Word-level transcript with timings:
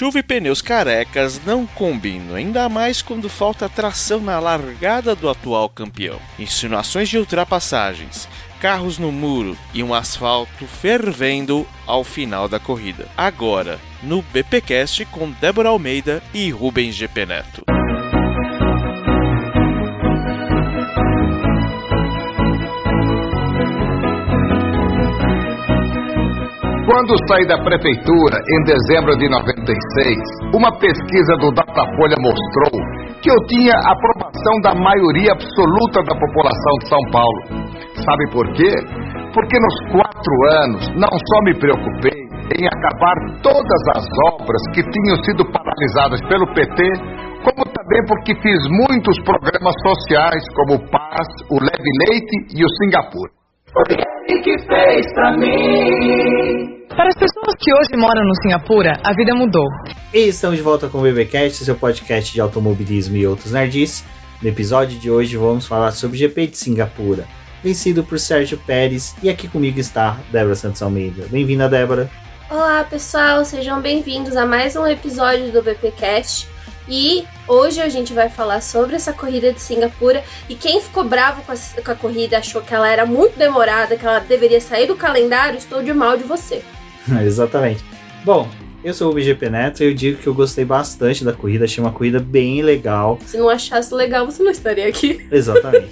chuva 0.00 0.18
e 0.18 0.22
pneus 0.22 0.62
carecas 0.62 1.38
não 1.44 1.66
combinam, 1.66 2.34
ainda 2.34 2.70
mais 2.70 3.02
quando 3.02 3.28
falta 3.28 3.68
tração 3.68 4.18
na 4.18 4.40
largada 4.40 5.14
do 5.14 5.28
atual 5.28 5.68
campeão. 5.68 6.18
Insinuações 6.38 7.06
de 7.06 7.18
ultrapassagens, 7.18 8.26
carros 8.58 8.96
no 8.96 9.12
muro 9.12 9.58
e 9.74 9.82
um 9.82 9.92
asfalto 9.92 10.66
fervendo 10.66 11.66
ao 11.86 12.02
final 12.02 12.48
da 12.48 12.58
corrida. 12.58 13.08
Agora, 13.14 13.78
no 14.02 14.22
BPcast 14.22 15.04
com 15.04 15.30
Débora 15.32 15.68
Almeida 15.68 16.22
e 16.32 16.48
Rubens 16.48 16.94
GP 16.94 17.26
Neto. 17.26 17.69
Quando 27.00 27.16
saí 27.32 27.46
da 27.46 27.56
prefeitura 27.56 28.36
em 28.36 28.64
dezembro 28.64 29.16
de 29.16 29.26
96, 29.26 30.52
uma 30.54 30.70
pesquisa 30.76 31.32
do 31.40 31.50
Datafolha 31.50 32.14
mostrou 32.20 32.76
que 33.22 33.30
eu 33.30 33.40
tinha 33.48 33.72
aprovação 33.72 34.60
da 34.60 34.74
maioria 34.74 35.32
absoluta 35.32 36.04
da 36.04 36.12
população 36.12 36.74
de 36.82 36.88
São 36.90 37.00
Paulo. 37.10 37.40
Sabe 38.04 38.30
por 38.30 38.46
quê? 38.52 38.68
Porque 39.32 39.56
nos 39.56 39.76
quatro 39.96 40.34
anos 40.60 40.88
não 40.92 41.08
só 41.08 41.40
me 41.44 41.54
preocupei 41.56 42.20
em 42.60 42.68
acabar 42.68 43.16
todas 43.40 43.82
as 43.96 44.04
obras 44.34 44.60
que 44.74 44.82
tinham 44.82 45.16
sido 45.24 45.42
paralisadas 45.50 46.20
pelo 46.28 46.52
PT, 46.52 46.84
como 47.48 47.64
também 47.64 48.04
porque 48.08 48.34
fiz 48.42 48.60
muitos 48.68 49.16
programas 49.24 49.72
sociais, 49.88 50.44
como 50.54 50.74
o 50.74 50.90
Paz, 50.90 51.26
o 51.48 51.56
Leve 51.64 51.90
Leite 52.04 52.60
e 52.60 52.62
o 52.62 52.68
Singapura. 52.76 53.32
Foi 53.72 53.96
ele 54.28 54.42
que 54.42 54.58
fez 54.68 55.06
pra 55.14 55.32
mim. 55.38 56.79
Para 57.00 57.08
as 57.08 57.14
pessoas 57.14 57.54
que 57.58 57.72
hoje 57.72 57.96
moram 57.96 58.22
no 58.26 58.34
Singapura, 58.42 58.92
a 59.02 59.14
vida 59.14 59.34
mudou. 59.34 59.66
E 60.12 60.28
estamos 60.28 60.58
de 60.58 60.62
volta 60.62 60.86
com 60.86 60.98
o 60.98 61.00
BBcast, 61.00 61.64
seu 61.64 61.74
podcast 61.74 62.30
de 62.30 62.42
automobilismo 62.42 63.16
e 63.16 63.26
outros 63.26 63.52
nerds. 63.52 64.04
No 64.42 64.46
episódio 64.50 64.98
de 64.98 65.10
hoje 65.10 65.34
vamos 65.34 65.66
falar 65.66 65.92
sobre 65.92 66.18
o 66.18 66.20
GP 66.20 66.48
de 66.48 66.58
Singapura, 66.58 67.26
vencido 67.64 68.04
por 68.04 68.20
Sérgio 68.20 68.58
Pérez, 68.58 69.16
e 69.22 69.30
aqui 69.30 69.48
comigo 69.48 69.80
está 69.80 70.18
Débora 70.30 70.54
Santos 70.54 70.82
Almeida. 70.82 71.24
Bem-vinda, 71.30 71.70
Débora. 71.70 72.10
Olá, 72.50 72.84
pessoal, 72.84 73.46
sejam 73.46 73.80
bem-vindos 73.80 74.36
a 74.36 74.44
mais 74.44 74.76
um 74.76 74.86
episódio 74.86 75.50
do 75.50 75.62
BPcast. 75.62 76.46
E 76.86 77.26
hoje 77.48 77.80
a 77.80 77.88
gente 77.88 78.12
vai 78.12 78.28
falar 78.28 78.60
sobre 78.60 78.96
essa 78.96 79.14
corrida 79.14 79.54
de 79.54 79.62
Singapura. 79.62 80.22
E 80.50 80.54
quem 80.54 80.82
ficou 80.82 81.04
bravo 81.04 81.40
com 81.44 81.52
a, 81.52 81.82
com 81.82 81.92
a 81.92 81.94
corrida, 81.94 82.36
achou 82.36 82.60
que 82.60 82.74
ela 82.74 82.90
era 82.90 83.06
muito 83.06 83.38
demorada, 83.38 83.96
que 83.96 84.04
ela 84.04 84.18
deveria 84.18 84.60
sair 84.60 84.86
do 84.86 84.96
calendário, 84.96 85.56
estou 85.56 85.82
de 85.82 85.94
mal 85.94 86.18
de 86.18 86.24
você. 86.24 86.62
Exatamente. 87.24 87.84
Bom, 88.24 88.48
eu 88.82 88.94
sou 88.94 89.10
o 89.10 89.14
BGP 89.14 89.50
Neto 89.50 89.82
e 89.82 89.86
eu 89.86 89.94
digo 89.94 90.18
que 90.18 90.26
eu 90.26 90.34
gostei 90.34 90.64
bastante 90.64 91.22
da 91.22 91.32
corrida, 91.32 91.64
achei 91.64 91.82
uma 91.82 91.92
corrida 91.92 92.18
bem 92.18 92.62
legal. 92.62 93.18
Se 93.26 93.36
não 93.36 93.48
achasse 93.48 93.94
legal, 93.94 94.24
você 94.24 94.42
não 94.42 94.50
estaria 94.50 94.88
aqui. 94.88 95.26
Exatamente. 95.30 95.90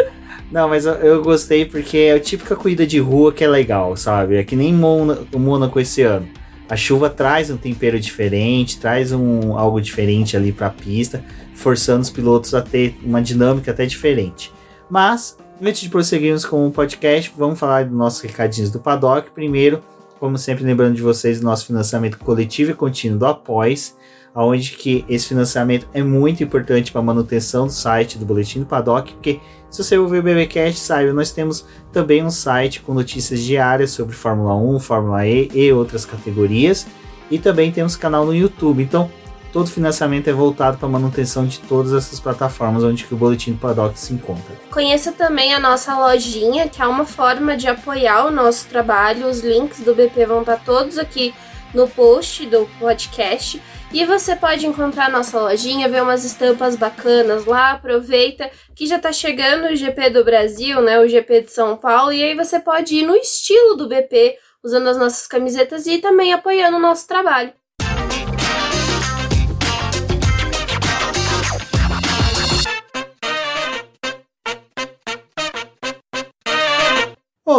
não, 0.50 0.68
mas 0.68 0.86
eu, 0.86 0.94
eu, 0.94 1.22
gostei 1.22 1.66
porque 1.66 1.98
é 1.98 2.12
a 2.12 2.20
típica 2.20 2.56
corrida 2.56 2.86
de 2.86 2.98
rua 2.98 3.32
que 3.32 3.44
é 3.44 3.48
legal, 3.48 3.94
sabe? 3.96 4.36
É 4.36 4.44
que 4.44 4.56
nem 4.56 4.74
o 4.74 5.38
Mônaco 5.38 5.78
esse 5.78 6.02
ano. 6.02 6.26
A 6.66 6.76
chuva 6.76 7.10
traz 7.10 7.50
um 7.50 7.56
tempero 7.56 7.98
diferente, 7.98 8.78
traz 8.78 9.12
um 9.12 9.58
algo 9.58 9.80
diferente 9.80 10.36
ali 10.36 10.52
para 10.52 10.68
a 10.68 10.70
pista, 10.70 11.22
forçando 11.54 12.02
os 12.02 12.10
pilotos 12.10 12.54
a 12.54 12.62
ter 12.62 12.96
uma 13.02 13.20
dinâmica 13.20 13.72
até 13.72 13.84
diferente. 13.84 14.52
Mas, 14.88 15.36
antes 15.60 15.82
de 15.82 15.88
prosseguirmos 15.88 16.44
com 16.44 16.66
o 16.66 16.70
podcast, 16.70 17.32
vamos 17.36 17.58
falar 17.58 17.84
dos 17.84 17.98
nossos 17.98 18.20
recadinhos 18.20 18.70
do 18.70 18.78
paddock. 18.78 19.30
Primeiro, 19.32 19.82
como 20.20 20.36
sempre, 20.36 20.64
lembrando 20.64 20.94
de 20.94 21.02
vocês, 21.02 21.40
nosso 21.40 21.66
financiamento 21.66 22.18
coletivo 22.18 22.70
e 22.70 22.74
contínuo 22.74 23.18
do 23.18 23.24
Após, 23.24 23.96
onde 24.34 24.72
que 24.72 25.04
esse 25.08 25.26
financiamento 25.26 25.88
é 25.94 26.02
muito 26.02 26.44
importante 26.44 26.92
para 26.92 27.00
a 27.00 27.04
manutenção 27.04 27.66
do 27.66 27.72
site 27.72 28.18
do 28.18 28.26
Boletim 28.26 28.60
do 28.60 28.66
Paddock, 28.66 29.14
porque 29.14 29.40
se 29.70 29.82
você 29.82 29.96
ouvir 29.96 30.18
o 30.18 30.22
BBcast, 30.22 30.78
saiba, 30.78 31.12
nós 31.12 31.32
temos 31.32 31.64
também 31.90 32.22
um 32.22 32.30
site 32.30 32.80
com 32.80 32.92
notícias 32.92 33.40
diárias 33.40 33.92
sobre 33.92 34.14
Fórmula 34.14 34.54
1, 34.54 34.78
Fórmula 34.80 35.26
E 35.26 35.50
e 35.54 35.72
outras 35.72 36.04
categorias, 36.04 36.86
e 37.30 37.38
também 37.38 37.72
temos 37.72 37.96
canal 37.96 38.26
no 38.26 38.34
YouTube. 38.34 38.82
Então, 38.82 39.10
todo 39.52 39.70
financiamento 39.70 40.28
é 40.28 40.32
voltado 40.32 40.78
para 40.78 40.86
a 40.86 40.90
manutenção 40.90 41.46
de 41.46 41.60
todas 41.60 41.92
essas 41.92 42.20
plataformas 42.20 42.82
onde 42.82 43.04
que 43.04 43.14
o 43.14 43.16
Boletim 43.16 43.52
do 43.52 43.58
Paddock 43.58 43.98
se 43.98 44.12
encontra. 44.12 44.54
Conheça 44.70 45.12
também 45.12 45.52
a 45.52 45.60
nossa 45.60 45.96
lojinha, 45.96 46.68
que 46.68 46.80
é 46.80 46.86
uma 46.86 47.04
forma 47.04 47.56
de 47.56 47.66
apoiar 47.66 48.26
o 48.26 48.30
nosso 48.30 48.66
trabalho. 48.68 49.26
Os 49.26 49.40
links 49.40 49.80
do 49.80 49.94
BP 49.94 50.26
vão 50.26 50.40
estar 50.40 50.56
todos 50.64 50.98
aqui 50.98 51.34
no 51.74 51.88
post 51.88 52.46
do 52.46 52.68
podcast. 52.78 53.60
E 53.92 54.04
você 54.04 54.36
pode 54.36 54.66
encontrar 54.66 55.10
nossa 55.10 55.40
lojinha, 55.40 55.88
ver 55.88 56.02
umas 56.02 56.24
estampas 56.24 56.76
bacanas 56.76 57.44
lá. 57.44 57.72
Aproveita 57.72 58.50
que 58.74 58.86
já 58.86 58.98
tá 58.98 59.12
chegando 59.12 59.72
o 59.72 59.76
GP 59.76 60.10
do 60.10 60.24
Brasil, 60.24 60.80
né? 60.80 61.00
O 61.00 61.08
GP 61.08 61.42
de 61.42 61.50
São 61.50 61.76
Paulo. 61.76 62.12
E 62.12 62.22
aí 62.22 62.36
você 62.36 62.60
pode 62.60 62.94
ir 62.94 63.06
no 63.06 63.16
estilo 63.16 63.74
do 63.74 63.88
BP, 63.88 64.38
usando 64.62 64.88
as 64.88 64.96
nossas 64.96 65.26
camisetas 65.26 65.86
e 65.86 65.98
também 65.98 66.32
apoiando 66.32 66.76
o 66.76 66.80
nosso 66.80 67.06
trabalho. 67.08 67.52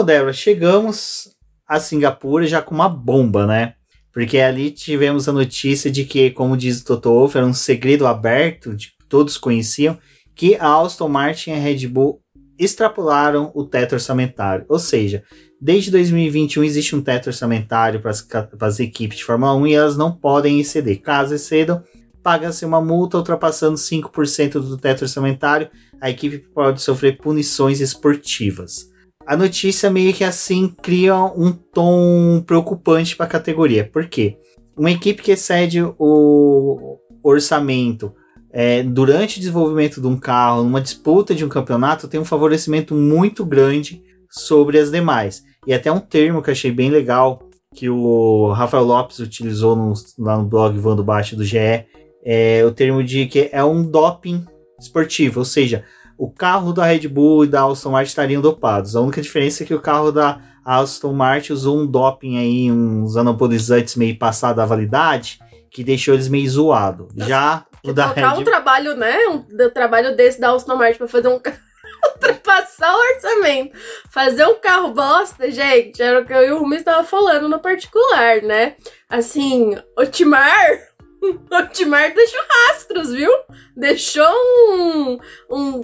Bom, 0.01 0.05
Débora, 0.05 0.33
chegamos 0.33 1.29
a 1.67 1.79
Singapura 1.79 2.47
já 2.47 2.59
com 2.59 2.73
uma 2.73 2.89
bomba, 2.89 3.45
né? 3.45 3.75
Porque 4.11 4.39
ali 4.39 4.71
tivemos 4.71 5.29
a 5.29 5.31
notícia 5.31 5.91
de 5.91 6.05
que, 6.05 6.31
como 6.31 6.57
diz 6.57 6.81
o 6.81 6.85
Toto 6.85 7.11
Wolff, 7.11 7.37
era 7.37 7.45
um 7.45 7.53
segredo 7.53 8.07
aberto, 8.07 8.75
de, 8.75 8.93
todos 9.07 9.37
conheciam, 9.37 9.95
que 10.35 10.55
a 10.55 10.81
Aston 10.81 11.07
Martin 11.07 11.51
e 11.51 11.53
a 11.53 11.57
Red 11.57 11.87
Bull 11.87 12.19
extrapolaram 12.57 13.51
o 13.53 13.63
teto 13.63 13.93
orçamentário. 13.93 14.65
Ou 14.67 14.79
seja, 14.79 15.23
desde 15.61 15.91
2021 15.91 16.63
existe 16.63 16.95
um 16.95 17.01
teto 17.03 17.27
orçamentário 17.27 18.01
para 18.01 18.09
as, 18.09 18.79
equipes 18.79 19.19
de 19.19 19.23
Fórmula 19.23 19.53
1 19.53 19.67
e 19.67 19.73
elas 19.75 19.95
não 19.95 20.11
podem 20.11 20.59
exceder. 20.59 20.99
Caso 20.99 21.35
excedam, 21.35 21.83
paga-se 22.23 22.65
uma 22.65 22.81
multa 22.81 23.17
ultrapassando 23.17 23.75
5% 23.75 24.53
do 24.53 24.77
teto 24.79 25.03
orçamentário, 25.03 25.69
a 26.01 26.09
equipe 26.09 26.39
pode 26.39 26.81
sofrer 26.81 27.17
punições 27.17 27.79
esportivas 27.79 28.89
a 29.31 29.37
notícia 29.37 29.89
meio 29.89 30.13
que 30.13 30.25
assim 30.25 30.67
cria 30.81 31.15
um 31.15 31.53
tom 31.53 32.43
preocupante 32.45 33.15
para 33.15 33.27
a 33.27 33.29
categoria. 33.29 33.89
Por 33.89 34.09
quê? 34.09 34.35
Uma 34.75 34.91
equipe 34.91 35.23
que 35.23 35.31
excede 35.31 35.81
o 35.81 36.97
orçamento 37.23 38.13
é, 38.51 38.83
durante 38.83 39.37
o 39.37 39.39
desenvolvimento 39.39 40.01
de 40.01 40.07
um 40.07 40.19
carro, 40.19 40.65
numa 40.65 40.81
disputa 40.81 41.33
de 41.33 41.45
um 41.45 41.47
campeonato, 41.47 42.09
tem 42.09 42.19
um 42.19 42.25
favorecimento 42.25 42.93
muito 42.93 43.45
grande 43.45 44.03
sobre 44.29 44.77
as 44.77 44.91
demais. 44.91 45.43
E 45.65 45.73
até 45.73 45.89
um 45.89 46.01
termo 46.01 46.43
que 46.43 46.49
eu 46.49 46.51
achei 46.51 46.69
bem 46.69 46.89
legal 46.89 47.41
que 47.73 47.89
o 47.89 48.51
Rafael 48.51 48.83
Lopes 48.83 49.19
utilizou 49.19 49.77
no, 49.77 49.93
lá 50.19 50.37
no 50.37 50.43
blog 50.43 50.77
Vando 50.77 51.05
Baixo 51.05 51.37
do 51.37 51.45
GE, 51.45 51.85
é 52.21 52.65
o 52.65 52.71
termo 52.73 53.01
de 53.01 53.27
que 53.27 53.47
é 53.53 53.63
um 53.63 53.81
doping 53.81 54.43
esportivo, 54.77 55.39
ou 55.39 55.45
seja, 55.45 55.85
o 56.21 56.29
carro 56.29 56.71
da 56.71 56.85
Red 56.85 57.07
Bull 57.07 57.45
e 57.45 57.47
da 57.47 57.65
Aston 57.65 57.89
Martin 57.89 58.09
estariam 58.09 58.43
dopados. 58.43 58.95
A 58.95 59.01
única 59.01 59.19
diferença 59.19 59.63
é 59.63 59.65
que 59.65 59.73
o 59.73 59.81
carro 59.81 60.11
da 60.11 60.39
Aston 60.63 61.13
Martin 61.13 61.51
usou 61.51 61.79
um 61.79 61.87
doping 61.87 62.37
aí, 62.37 62.71
uns 62.71 63.17
anabolizantes 63.17 63.95
meio 63.95 64.15
passado 64.19 64.57
da 64.57 64.65
validade, 64.67 65.39
que 65.71 65.83
deixou 65.83 66.13
eles 66.13 66.27
meio 66.27 66.47
zoado. 66.47 67.07
Já 67.17 67.65
o 67.83 67.91
da 67.91 68.11
Red 68.11 68.39
um 68.39 68.43
trabalho, 68.43 68.95
né? 68.95 69.17
Um, 69.29 69.43
trabalho 69.71 70.15
desse 70.15 70.39
da 70.39 70.53
Aston 70.53 70.75
Martin 70.75 70.99
para 70.99 71.07
fazer 71.07 71.27
um 71.27 71.41
ultrapassar 72.13 72.93
o 72.95 73.15
orçamento. 73.15 73.75
Fazer 74.11 74.45
um 74.45 74.59
carro 74.59 74.93
bosta, 74.93 75.49
gente, 75.49 76.03
era 76.03 76.21
o 76.21 76.25
que 76.25 76.33
eu 76.33 76.43
e 76.43 76.51
o 76.51 76.59
Rumi 76.59 76.75
estava 76.75 77.03
falando 77.03 77.49
no 77.49 77.57
particular, 77.57 78.43
né? 78.43 78.75
Assim, 79.09 79.75
Otimar 79.97 80.91
o 81.21 81.67
Timar 81.67 82.13
deixou 82.13 82.41
rastros, 82.49 83.11
viu? 83.11 83.31
Deixou 83.75 84.31
um, 84.69 85.19
um, 85.49 85.83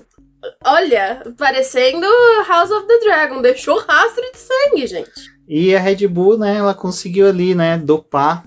Olha, 0.64 1.24
parecendo 1.38 2.06
House 2.48 2.72
of 2.72 2.88
the 2.88 3.00
Dragon, 3.00 3.42
deixou 3.42 3.80
rastro 3.80 4.24
de 4.32 4.38
sangue, 4.38 4.88
gente. 4.88 5.38
E 5.48 5.76
a 5.76 5.80
Red 5.80 6.08
Bull, 6.08 6.38
né, 6.38 6.58
ela 6.58 6.74
conseguiu 6.74 7.28
ali, 7.28 7.56
né, 7.56 7.78
dopar, 7.78 8.46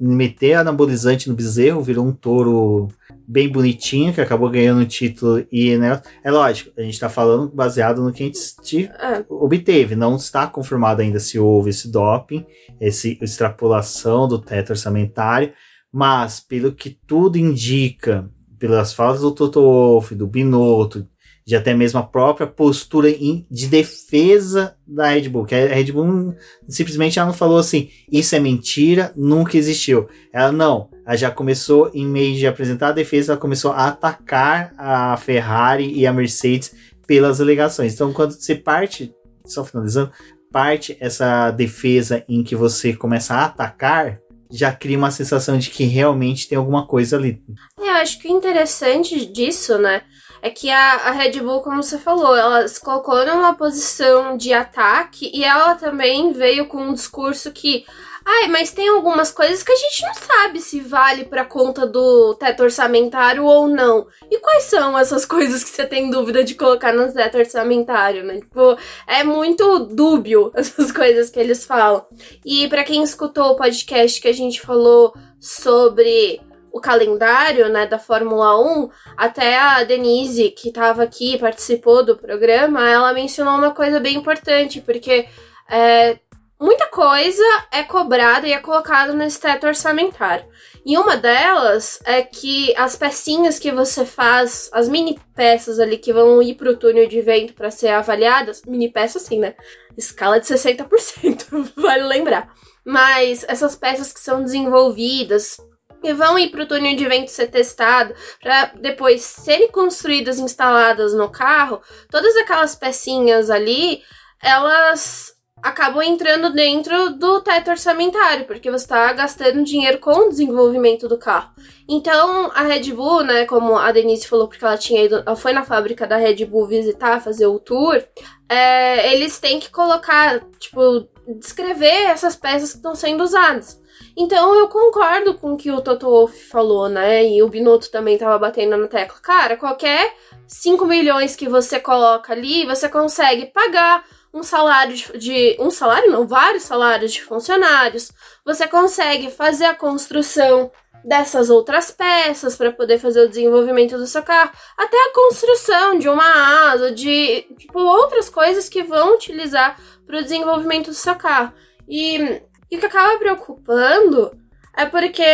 meter 0.00 0.54
anabolizante 0.54 1.28
no 1.28 1.34
bezerro, 1.34 1.82
virou 1.82 2.06
um 2.06 2.12
touro 2.12 2.88
bem 3.26 3.48
bonitinho, 3.48 4.12
que 4.12 4.20
acabou 4.20 4.48
ganhando 4.48 4.82
o 4.82 4.86
título. 4.86 5.44
E, 5.50 5.76
né, 5.76 6.00
é 6.22 6.30
lógico, 6.30 6.70
a 6.78 6.82
gente 6.82 6.98
tá 6.98 7.08
falando 7.08 7.48
baseado 7.48 8.02
no 8.02 8.12
que 8.12 8.22
a 8.22 8.26
gente 8.26 8.86
é. 8.86 9.24
obteve. 9.28 9.96
Não 9.96 10.16
está 10.16 10.46
confirmado 10.46 11.02
ainda 11.02 11.18
se 11.18 11.38
houve 11.38 11.70
esse 11.70 11.90
doping, 11.90 12.46
essa 12.80 13.08
extrapolação 13.08 14.28
do 14.28 14.38
teto 14.38 14.70
orçamentário, 14.70 15.52
mas 15.92 16.40
pelo 16.40 16.72
que 16.72 16.90
tudo 17.06 17.36
indica, 17.36 18.30
pelas 18.62 18.92
falas 18.92 19.22
do 19.22 19.32
Toto 19.32 19.60
Wolff, 19.60 20.14
do 20.14 20.24
Binotto, 20.24 21.04
de 21.44 21.56
até 21.56 21.74
mesmo 21.74 21.98
a 21.98 22.02
própria 22.04 22.46
postura 22.46 23.10
em, 23.10 23.44
de 23.50 23.66
defesa 23.66 24.76
da 24.86 25.08
Red 25.08 25.28
Bull. 25.28 25.46
Que 25.46 25.56
a 25.56 25.74
Red 25.74 25.90
Bull 25.90 26.36
simplesmente 26.68 27.18
ela 27.18 27.26
não 27.26 27.34
falou 27.34 27.58
assim, 27.58 27.90
isso 28.08 28.36
é 28.36 28.38
mentira, 28.38 29.12
nunca 29.16 29.58
existiu. 29.58 30.08
Ela 30.32 30.52
não, 30.52 30.88
ela 31.04 31.16
já 31.16 31.28
começou, 31.28 31.90
em 31.92 32.06
meio 32.06 32.36
de 32.36 32.46
apresentar 32.46 32.90
a 32.90 32.92
defesa, 32.92 33.32
ela 33.32 33.40
começou 33.40 33.72
a 33.72 33.88
atacar 33.88 34.72
a 34.78 35.16
Ferrari 35.16 35.92
e 35.92 36.06
a 36.06 36.12
Mercedes 36.12 36.72
pelas 37.04 37.40
alegações. 37.40 37.94
Então, 37.94 38.12
quando 38.12 38.30
você 38.30 38.54
parte, 38.54 39.12
só 39.44 39.64
finalizando, 39.64 40.12
parte 40.52 40.96
essa 41.00 41.50
defesa 41.50 42.22
em 42.28 42.44
que 42.44 42.54
você 42.54 42.92
começa 42.92 43.34
a 43.34 43.46
atacar, 43.46 44.20
já 44.52 44.70
cria 44.70 44.98
uma 44.98 45.10
sensação 45.10 45.56
de 45.56 45.70
que 45.70 45.84
realmente 45.84 46.46
tem 46.46 46.58
alguma 46.58 46.86
coisa 46.86 47.16
ali. 47.16 47.42
É, 47.80 47.88
eu 47.88 47.92
acho 47.94 48.18
que 48.18 48.28
o 48.28 48.30
interessante 48.30 49.24
disso, 49.24 49.78
né, 49.78 50.02
é 50.42 50.50
que 50.50 50.68
a, 50.68 50.94
a, 50.94 51.10
Red 51.12 51.40
Bull, 51.40 51.62
como 51.62 51.82
você 51.82 51.98
falou, 51.98 52.36
ela 52.36 52.68
se 52.68 52.80
colocou 52.80 53.24
numa 53.24 53.54
posição 53.54 54.36
de 54.36 54.52
ataque 54.52 55.30
e 55.32 55.42
ela 55.42 55.74
também 55.76 56.32
veio 56.32 56.66
com 56.66 56.82
um 56.82 56.92
discurso 56.94 57.50
que 57.52 57.86
Ai, 58.24 58.48
mas 58.48 58.70
tem 58.70 58.88
algumas 58.88 59.30
coisas 59.30 59.62
que 59.62 59.72
a 59.72 59.76
gente 59.76 60.02
não 60.02 60.14
sabe 60.14 60.60
se 60.60 60.80
vale 60.80 61.24
para 61.24 61.44
conta 61.44 61.86
do 61.86 62.34
teto 62.34 62.62
orçamentário 62.62 63.44
ou 63.44 63.66
não. 63.66 64.06
E 64.30 64.38
quais 64.38 64.64
são 64.64 64.98
essas 64.98 65.24
coisas 65.26 65.64
que 65.64 65.70
você 65.70 65.86
tem 65.86 66.10
dúvida 66.10 66.44
de 66.44 66.54
colocar 66.54 66.92
no 66.92 67.12
teto 67.12 67.38
orçamentário, 67.38 68.22
né? 68.24 68.36
Tipo, 68.36 68.76
é 69.06 69.24
muito 69.24 69.80
dúbio 69.80 70.52
essas 70.56 70.92
coisas 70.92 71.30
que 71.30 71.40
eles 71.40 71.64
falam. 71.64 72.06
E 72.44 72.68
para 72.68 72.84
quem 72.84 73.02
escutou 73.02 73.50
o 73.50 73.56
podcast 73.56 74.20
que 74.20 74.28
a 74.28 74.34
gente 74.34 74.60
falou 74.60 75.14
sobre 75.40 76.40
o 76.72 76.80
calendário, 76.80 77.68
né, 77.68 77.86
da 77.86 77.98
Fórmula 77.98 78.58
1, 78.58 78.88
até 79.16 79.58
a 79.58 79.84
Denise, 79.84 80.50
que 80.50 80.68
estava 80.68 81.02
aqui, 81.02 81.38
participou 81.38 82.02
do 82.02 82.16
programa, 82.16 82.88
ela 82.88 83.12
mencionou 83.12 83.58
uma 83.58 83.72
coisa 83.72 84.00
bem 84.00 84.16
importante, 84.16 84.80
porque 84.80 85.28
é, 85.70 86.18
muita 86.62 86.86
coisa 86.86 87.42
é 87.72 87.82
cobrada 87.82 88.46
e 88.46 88.52
é 88.52 88.60
colocada 88.60 89.12
nesse 89.12 89.40
teto 89.40 89.66
orçamentário. 89.66 90.46
E 90.86 90.96
uma 90.96 91.16
delas 91.16 91.98
é 92.04 92.22
que 92.22 92.72
as 92.76 92.94
pecinhas 92.94 93.58
que 93.58 93.72
você 93.72 94.06
faz, 94.06 94.70
as 94.72 94.88
mini 94.88 95.18
peças 95.34 95.80
ali 95.80 95.98
que 95.98 96.12
vão 96.12 96.40
ir 96.40 96.54
para 96.54 96.70
o 96.70 96.76
túnel 96.76 97.08
de 97.08 97.20
vento 97.20 97.52
para 97.52 97.70
ser 97.70 97.88
avaliadas, 97.88 98.62
mini 98.64 98.88
peças 98.88 99.24
assim, 99.24 99.40
né? 99.40 99.54
Escala 99.96 100.38
de 100.38 100.46
60%, 100.46 101.72
vale 101.76 102.04
lembrar. 102.04 102.54
Mas 102.84 103.44
essas 103.48 103.74
peças 103.74 104.12
que 104.12 104.20
são 104.20 104.42
desenvolvidas 104.42 105.56
e 106.02 106.12
vão 106.12 106.38
ir 106.38 106.50
para 106.50 106.62
o 106.62 106.66
túnel 106.66 106.94
de 106.94 107.06
vento 107.08 107.30
ser 107.30 107.48
testado, 107.48 108.14
para 108.40 108.66
depois 108.80 109.22
serem 109.22 109.70
construídas, 109.70 110.38
instaladas 110.38 111.12
no 111.12 111.28
carro, 111.28 111.80
todas 112.08 112.36
aquelas 112.36 112.76
pecinhas 112.76 113.50
ali, 113.50 114.02
elas 114.42 115.32
acabam 115.62 116.02
entrando 116.02 116.52
dentro 116.52 117.10
do 117.10 117.40
teto 117.40 117.70
orçamentário, 117.70 118.44
porque 118.46 118.70
você 118.70 118.84
está 118.84 119.12
gastando 119.12 119.62
dinheiro 119.62 119.98
com 119.98 120.10
o 120.10 120.28
desenvolvimento 120.28 121.06
do 121.06 121.16
carro. 121.16 121.52
Então, 121.88 122.50
a 122.52 122.62
Red 122.62 122.92
Bull, 122.92 123.22
né, 123.22 123.44
como 123.44 123.76
a 123.76 123.92
Denise 123.92 124.26
falou, 124.26 124.48
porque 124.48 124.64
ela 124.64 124.76
tinha 124.76 125.04
ido, 125.04 125.22
ela 125.24 125.36
foi 125.36 125.52
na 125.52 125.64
fábrica 125.64 126.06
da 126.06 126.16
Red 126.16 126.44
Bull 126.46 126.66
visitar, 126.66 127.22
fazer 127.22 127.46
o 127.46 127.60
tour, 127.60 128.02
é, 128.48 129.12
eles 129.12 129.38
têm 129.38 129.60
que 129.60 129.70
colocar, 129.70 130.40
tipo, 130.58 131.08
descrever 131.38 132.06
essas 132.06 132.34
peças 132.34 132.70
que 132.70 132.78
estão 132.78 132.96
sendo 132.96 133.22
usadas. 133.22 133.80
Então 134.16 134.54
eu 134.54 134.68
concordo 134.68 135.34
com 135.34 135.52
o 135.52 135.56
que 135.56 135.70
o 135.70 135.80
Toto 135.80 136.06
Wolff 136.06 136.48
falou, 136.48 136.88
né? 136.88 137.24
E 137.24 137.42
o 137.42 137.48
Binotto 137.48 137.90
também 137.90 138.18
tava 138.18 138.38
batendo 138.38 138.76
na 138.76 138.86
tecla. 138.86 139.18
Cara, 139.22 139.56
qualquer 139.56 140.14
5 140.46 140.84
milhões 140.86 141.34
que 141.34 141.48
você 141.48 141.80
coloca 141.80 142.32
ali, 142.32 142.66
você 142.66 142.88
consegue 142.88 143.46
pagar 143.46 144.04
um 144.32 144.42
salário 144.42 144.94
de, 144.96 145.18
de, 145.18 145.56
um 145.60 145.70
salário 145.70 146.10
não, 146.10 146.26
vários 146.26 146.62
salários 146.62 147.12
de 147.12 147.22
funcionários. 147.22 148.10
Você 148.44 148.66
consegue 148.66 149.30
fazer 149.30 149.66
a 149.66 149.74
construção 149.74 150.70
dessas 151.04 151.50
outras 151.50 151.90
peças 151.90 152.56
para 152.56 152.72
poder 152.72 152.98
fazer 152.98 153.22
o 153.22 153.28
desenvolvimento 153.28 153.98
do 153.98 154.06
seu 154.06 154.22
carro, 154.22 154.52
até 154.78 154.96
a 154.96 155.12
construção 155.12 155.98
de 155.98 156.08
uma 156.08 156.70
asa, 156.70 156.92
de 156.92 157.42
tipo 157.58 157.80
outras 157.80 158.28
coisas 158.28 158.68
que 158.68 158.82
vão 158.82 159.14
utilizar 159.14 159.76
para 160.06 160.18
o 160.18 160.22
desenvolvimento 160.22 160.86
do 160.86 160.94
seu 160.94 161.16
carro. 161.16 161.52
E, 161.88 162.40
e 162.70 162.76
o 162.76 162.80
que 162.80 162.86
acaba 162.86 163.18
preocupando 163.18 164.30
é 164.76 164.86
porque 164.86 165.24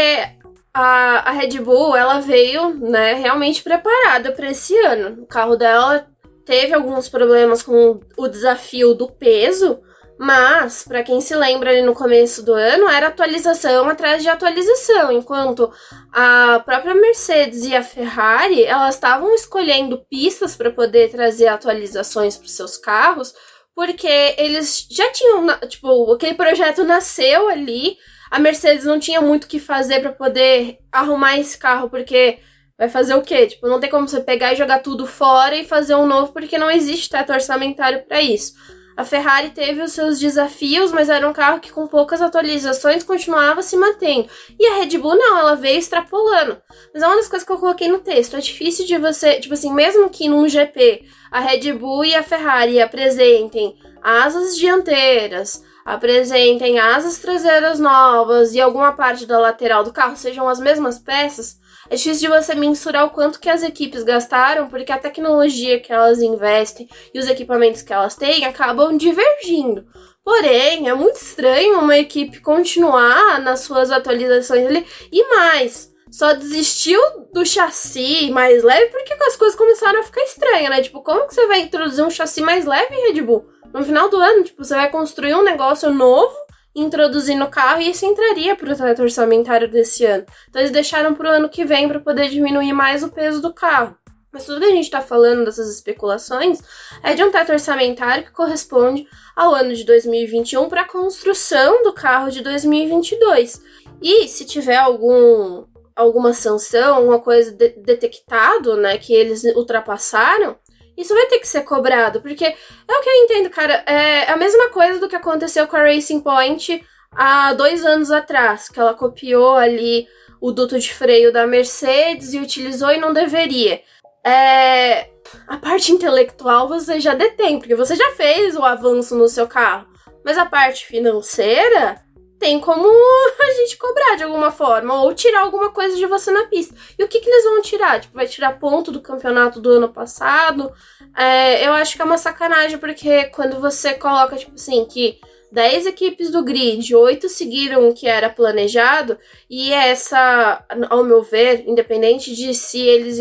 a, 0.73 1.29
a 1.29 1.31
Red 1.33 1.61
Bull 1.61 1.95
ela 1.95 2.21
veio 2.21 2.75
né, 2.75 3.15
realmente 3.15 3.63
preparada 3.63 4.33
para 4.33 4.51
esse 4.51 4.77
ano. 4.79 5.23
O 5.23 5.27
carro 5.27 5.57
dela 5.57 6.07
teve 6.49 6.73
alguns 6.73 7.11
problemas 7.11 7.63
com 7.63 8.01
o 8.17 8.27
desafio 8.27 8.95
do 8.95 9.07
peso, 9.07 9.83
mas, 10.19 10.83
para 10.83 11.03
quem 11.03 11.21
se 11.21 11.37
lembra 11.37 11.69
ali 11.69 11.83
no 11.83 11.93
começo 11.93 12.43
do 12.43 12.55
ano, 12.55 12.89
era 12.89 13.09
atualização 13.09 13.87
atrás 13.87 14.23
de 14.23 14.31
atualização, 14.31 15.13
enquanto 15.13 15.71
a 16.11 16.63
própria 16.65 16.95
Mercedes 16.95 17.67
e 17.67 17.77
a 17.77 17.83
Ferrari, 17.83 18.65
elas 18.65 18.95
estavam 18.95 19.35
escolhendo 19.35 20.03
pistas 20.09 20.57
para 20.57 20.71
poder 20.71 21.11
trazer 21.11 21.49
atualizações 21.49 22.39
para 22.39 22.49
seus 22.49 22.79
carros, 22.79 23.35
porque 23.75 24.35
eles 24.39 24.87
já 24.91 25.13
tinham, 25.13 25.47
tipo, 25.69 26.11
aquele 26.15 26.35
projeto 26.35 26.83
nasceu 26.83 27.47
ali, 27.51 27.99
a 28.31 28.39
Mercedes 28.39 28.87
não 28.87 28.99
tinha 28.99 29.21
muito 29.21 29.45
o 29.45 29.49
que 29.49 29.61
fazer 29.61 30.01
para 30.01 30.13
poder 30.13 30.79
arrumar 30.91 31.39
esse 31.39 31.59
carro, 31.59 31.91
porque 31.91 32.39
Vai 32.79 32.89
fazer 32.89 33.15
o 33.15 33.23
quê? 33.23 33.47
Tipo, 33.47 33.67
não 33.67 33.81
tem 33.81 33.91
como 33.91 34.07
você 34.07 34.21
pegar 34.21 34.53
e 34.53 34.57
jogar 34.57 34.79
tudo 34.79 35.05
fora 35.05 35.57
e 35.57 35.67
fazer 35.67 35.97
um 35.97 36.07
novo, 36.07 36.33
porque 36.33 36.57
não 36.57 36.71
existe 36.71 37.11
teto 37.11 37.33
orçamentário 37.33 38.05
para 38.07 38.23
isso. 38.23 38.55
A 38.97 39.05
Ferrari 39.05 39.51
teve 39.51 39.81
os 39.81 39.93
seus 39.93 40.19
desafios, 40.19 40.91
mas 40.91 41.09
era 41.09 41.29
um 41.29 41.33
carro 41.33 41.61
que 41.61 41.73
com 41.73 41.87
poucas 41.87 42.21
atualizações 42.21 43.05
continuava 43.05 43.63
se 43.63 43.77
mantendo. 43.77 44.29
E 44.59 44.67
a 44.67 44.75
Red 44.75 44.99
Bull 44.99 45.17
não, 45.17 45.39
ela 45.39 45.55
veio 45.55 45.79
extrapolando. 45.79 46.61
Mas 46.93 47.03
é 47.03 47.07
uma 47.07 47.15
das 47.15 47.29
coisas 47.29 47.47
que 47.47 47.53
eu 47.53 47.59
coloquei 47.59 47.87
no 47.87 48.01
texto. 48.01 48.37
É 48.37 48.41
difícil 48.41 48.87
de 48.87 48.99
você, 48.99 49.39
tipo 49.39 49.55
assim, 49.55 49.73
mesmo 49.73 50.11
que 50.11 50.29
num 50.29 50.49
GP 50.49 51.05
a 51.31 51.39
Red 51.39 51.73
Bull 51.75 52.05
e 52.05 52.15
a 52.15 52.25
Ferrari 52.25 52.81
apresentem 52.81 53.77
asas 54.03 54.57
dianteiras, 54.57 55.63
apresentem 55.85 56.81
asas 56.81 57.19
traseiras 57.19 57.79
novas 57.79 58.53
e 58.53 58.61
alguma 58.61 58.93
parte 58.93 59.27
da 59.27 59.39
lateral 59.39 59.85
do 59.85 59.93
carro 59.93 60.17
sejam 60.17 60.49
as 60.49 60.59
mesmas 60.59 60.99
peças, 60.99 61.59
é 61.91 61.97
difícil 61.97 62.29
de 62.29 62.37
você 62.37 62.55
mensurar 62.55 63.07
o 63.07 63.11
quanto 63.11 63.41
que 63.41 63.49
as 63.49 63.63
equipes 63.63 64.03
gastaram, 64.03 64.69
porque 64.69 64.93
a 64.93 64.99
tecnologia 64.99 65.81
que 65.81 65.93
elas 65.93 66.21
investem 66.21 66.89
e 67.15 67.19
os 67.19 67.29
equipamentos 67.29 67.83
que 67.83 67.93
elas 67.93 68.15
têm 68.15 68.45
acabam 68.45 68.97
divergindo. 68.97 69.87
Porém, 70.23 70.89
é 70.89 70.95
muito 70.95 71.17
estranho 71.17 71.79
uma 71.79 71.97
equipe 71.97 72.41
continuar 72.41 73.41
nas 73.41 73.61
suas 73.61 73.91
atualizações 73.91 74.67
ali 74.67 74.87
e 75.11 75.27
mais. 75.35 75.91
Só 76.11 76.35
desistiu 76.35 77.01
do 77.33 77.45
chassi 77.45 78.31
mais 78.31 78.63
leve 78.63 78.87
porque 78.91 79.15
as 79.25 79.37
coisas 79.37 79.57
começaram 79.57 80.01
a 80.01 80.03
ficar 80.03 80.23
estranhas, 80.23 80.71
né? 80.71 80.83
Tipo, 80.83 81.03
como 81.03 81.27
que 81.27 81.35
você 81.35 81.47
vai 81.47 81.61
introduzir 81.61 82.05
um 82.05 82.11
chassi 82.11 82.43
mais 82.43 82.67
leve, 82.67 82.95
Red 82.95 83.23
Bull? 83.23 83.47
No 83.73 83.85
final 83.85 84.09
do 84.09 84.17
ano, 84.17 84.45
tipo, 84.45 84.65
você 84.65 84.75
vai 84.75 84.91
construir 84.91 85.35
um 85.35 85.43
negócio 85.43 85.91
novo 85.91 86.35
introduzir 86.81 87.37
no 87.37 87.49
carro 87.49 87.81
e 87.81 87.91
isso 87.91 88.05
entraria 88.07 88.55
para 88.57 88.73
o 88.73 88.77
teto 88.77 89.03
orçamentário 89.03 89.71
desse 89.71 90.05
ano. 90.05 90.25
Então 90.49 90.61
eles 90.61 90.73
deixaram 90.73 91.15
para 91.15 91.29
o 91.29 91.33
ano 91.33 91.49
que 91.49 91.65
vem 91.65 91.89
para 91.89 92.01
poder 92.01 92.29
diminuir 92.29 92.73
mais 92.73 93.03
o 93.03 93.11
peso 93.11 93.41
do 93.41 93.53
carro. 93.53 93.97
Mas 94.31 94.45
tudo 94.45 94.61
que 94.61 94.67
a 94.67 94.71
gente 94.71 94.85
está 94.85 95.01
falando 95.01 95.45
dessas 95.45 95.69
especulações 95.75 96.61
é 97.03 97.15
de 97.15 97.25
um 97.25 97.31
teto 97.31 97.53
orçamentário 97.53 98.25
que 98.25 98.33
corresponde 98.33 99.07
ao 99.35 99.55
ano 99.55 99.75
de 99.75 99.85
2021 99.85 100.69
para 100.69 100.83
a 100.83 100.89
construção 100.89 101.83
do 101.83 101.93
carro 101.93 102.31
de 102.31 102.43
2022. 102.43 103.63
E 104.03 104.29
se 104.29 104.45
tiver 104.45 104.77
algum 104.77 105.65
alguma 105.97 106.33
sanção, 106.33 106.95
alguma 106.95 107.19
coisa 107.19 107.51
de 107.51 107.71
detectado, 107.71 108.77
né, 108.77 108.99
que 108.99 109.13
eles 109.13 109.43
ultrapassaram, 109.57 110.57
isso 110.99 111.15
vai 111.15 111.27
ter 111.27 111.39
que 111.39 111.47
ser 111.47 111.63
cobrado, 111.63 112.21
porque 112.21 112.45
é 112.45 112.93
o 112.93 113.01
que 113.01 113.09
eu 113.09 113.15
entendo, 113.25 113.51
cara. 113.51 113.85
É 113.87 114.31
a 114.31 114.37
mesma 114.37 114.69
coisa 114.71 114.99
do 114.99 115.09
que 115.09 115.15
aconteceu 115.15 115.67
com 115.69 115.77
a 115.77 115.85
Racing 115.85 116.21
Point 116.21 116.85
há 117.13 117.55
dois 117.55 117.87
anos 117.87 118.11
atrás, 118.11 118.69
que 118.69 118.81
ela 118.81 118.95
copiou 118.95 119.55
ali 119.55 120.09
o 120.41 120.51
duto 120.51 120.79
de 120.79 120.93
freio 120.93 121.33
da 121.33 121.47
Mercedes 121.47 122.33
e 122.35 122.41
utilizou 122.41 122.91
e 122.91 122.99
não 122.99 123.13
deveria. 123.13 123.81
É, 124.25 125.09
a 125.47 125.57
parte 125.57 125.93
intelectual 125.93 126.69
você 126.69 126.99
já 126.99 127.15
detém, 127.15 127.61
porque 127.61 127.77
você 127.77 127.95
já 127.95 128.11
fez 128.13 128.57
o 128.57 128.65
avanço 128.65 129.17
no 129.17 129.29
seu 129.29 129.47
carro. 129.47 129.87
Mas 130.25 130.37
a 130.37 130.47
parte 130.47 130.85
financeira, 130.85 132.03
tem 132.39 132.61
como 132.61 132.89
a 133.41 133.51
gente 133.53 133.77
cobrar 133.77 134.17
de 134.17 134.25
alguma 134.25 134.51
forma, 134.51 135.03
ou 135.03 135.13
tirar 135.13 135.43
alguma 135.43 135.71
coisa 135.71 135.97
de 135.97 136.07
você 136.07 136.31
na 136.31 136.47
pista. 136.47 136.75
E 136.99 137.03
o 137.03 137.09
que, 137.09 137.21
que 137.21 137.29
eles 137.29 137.45
vão 137.45 137.61
tirar? 137.61 138.01
Tipo, 138.01 138.15
vai 138.15 138.27
tirar 138.27 138.59
ponto 138.59 138.93
do 138.93 139.01
campeonato 139.01 139.61
do 139.61 139.71
ano 139.71 139.89
passado? 139.89 140.73
É, 141.17 141.67
eu 141.67 141.73
acho 141.73 141.97
que 141.97 142.03
é 142.03 142.05
uma 142.05 142.19
sacanagem, 142.19 142.79
porque 142.79 143.25
quando 143.25 143.61
você 143.61 143.95
coloca, 143.95 144.37
tipo 144.37 144.55
assim, 144.55 144.85
que 144.85 145.19
10 145.51 145.87
equipes 145.87 146.31
do 146.31 146.45
grid, 146.45 146.95
8 146.95 147.29
seguiram 147.29 147.89
o 147.89 147.95
que 147.95 148.07
era 148.07 148.29
planejado, 148.29 149.19
e 149.49 149.73
essa, 149.73 150.65
ao 150.89 151.03
meu 151.03 151.23
ver, 151.23 151.65
independente 151.67 152.35
de 152.35 152.55
se 152.55 152.81
eles 152.81 153.19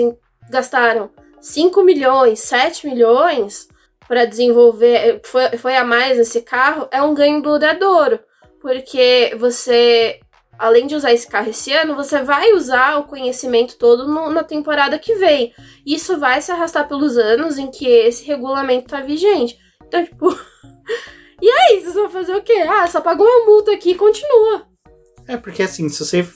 gastaram 0.49 1.09
5 1.41 1.83
milhões, 1.83 2.39
7 2.41 2.87
milhões 2.87 3.67
para 4.07 4.25
desenvolver, 4.25 5.21
foi, 5.23 5.57
foi 5.57 5.75
a 5.75 5.83
mais 5.83 6.17
esse 6.17 6.41
carro, 6.41 6.87
é 6.91 7.01
um 7.01 7.13
ganho 7.13 7.41
duradouro. 7.41 8.19
Porque 8.67 9.33
você, 9.39 10.19
além 10.59 10.87
de 10.87 10.93
usar 10.93 11.13
esse 11.13 11.25
carro 11.25 11.51
esse 11.51 11.71
ano, 11.71 11.95
você 11.95 12.21
vai 12.21 12.51
usar 12.51 12.97
o 12.97 13.05
conhecimento 13.05 13.77
todo 13.77 14.05
no, 14.05 14.29
na 14.29 14.43
temporada 14.43 14.99
que 14.99 15.15
vem. 15.15 15.53
Isso 15.85 16.19
vai 16.19 16.41
se 16.41 16.51
arrastar 16.51 16.85
pelos 16.85 17.17
anos 17.17 17.57
em 17.57 17.71
que 17.71 17.87
esse 17.87 18.25
regulamento 18.25 18.89
tá 18.89 18.99
vigente. 18.99 19.57
Então, 19.87 20.03
tipo. 20.03 20.37
e 21.41 21.49
aí, 21.49 21.79
vocês 21.79 21.93
vão 21.93 22.09
fazer 22.09 22.35
o 22.35 22.43
quê? 22.43 22.65
Ah, 22.67 22.85
só 22.87 22.99
pagou 22.99 23.25
uma 23.25 23.45
multa 23.45 23.71
aqui 23.71 23.91
e 23.91 23.95
continua. 23.95 24.67
É, 25.25 25.37
porque 25.37 25.63
assim, 25.63 25.87
se 25.87 26.03
você 26.03 26.27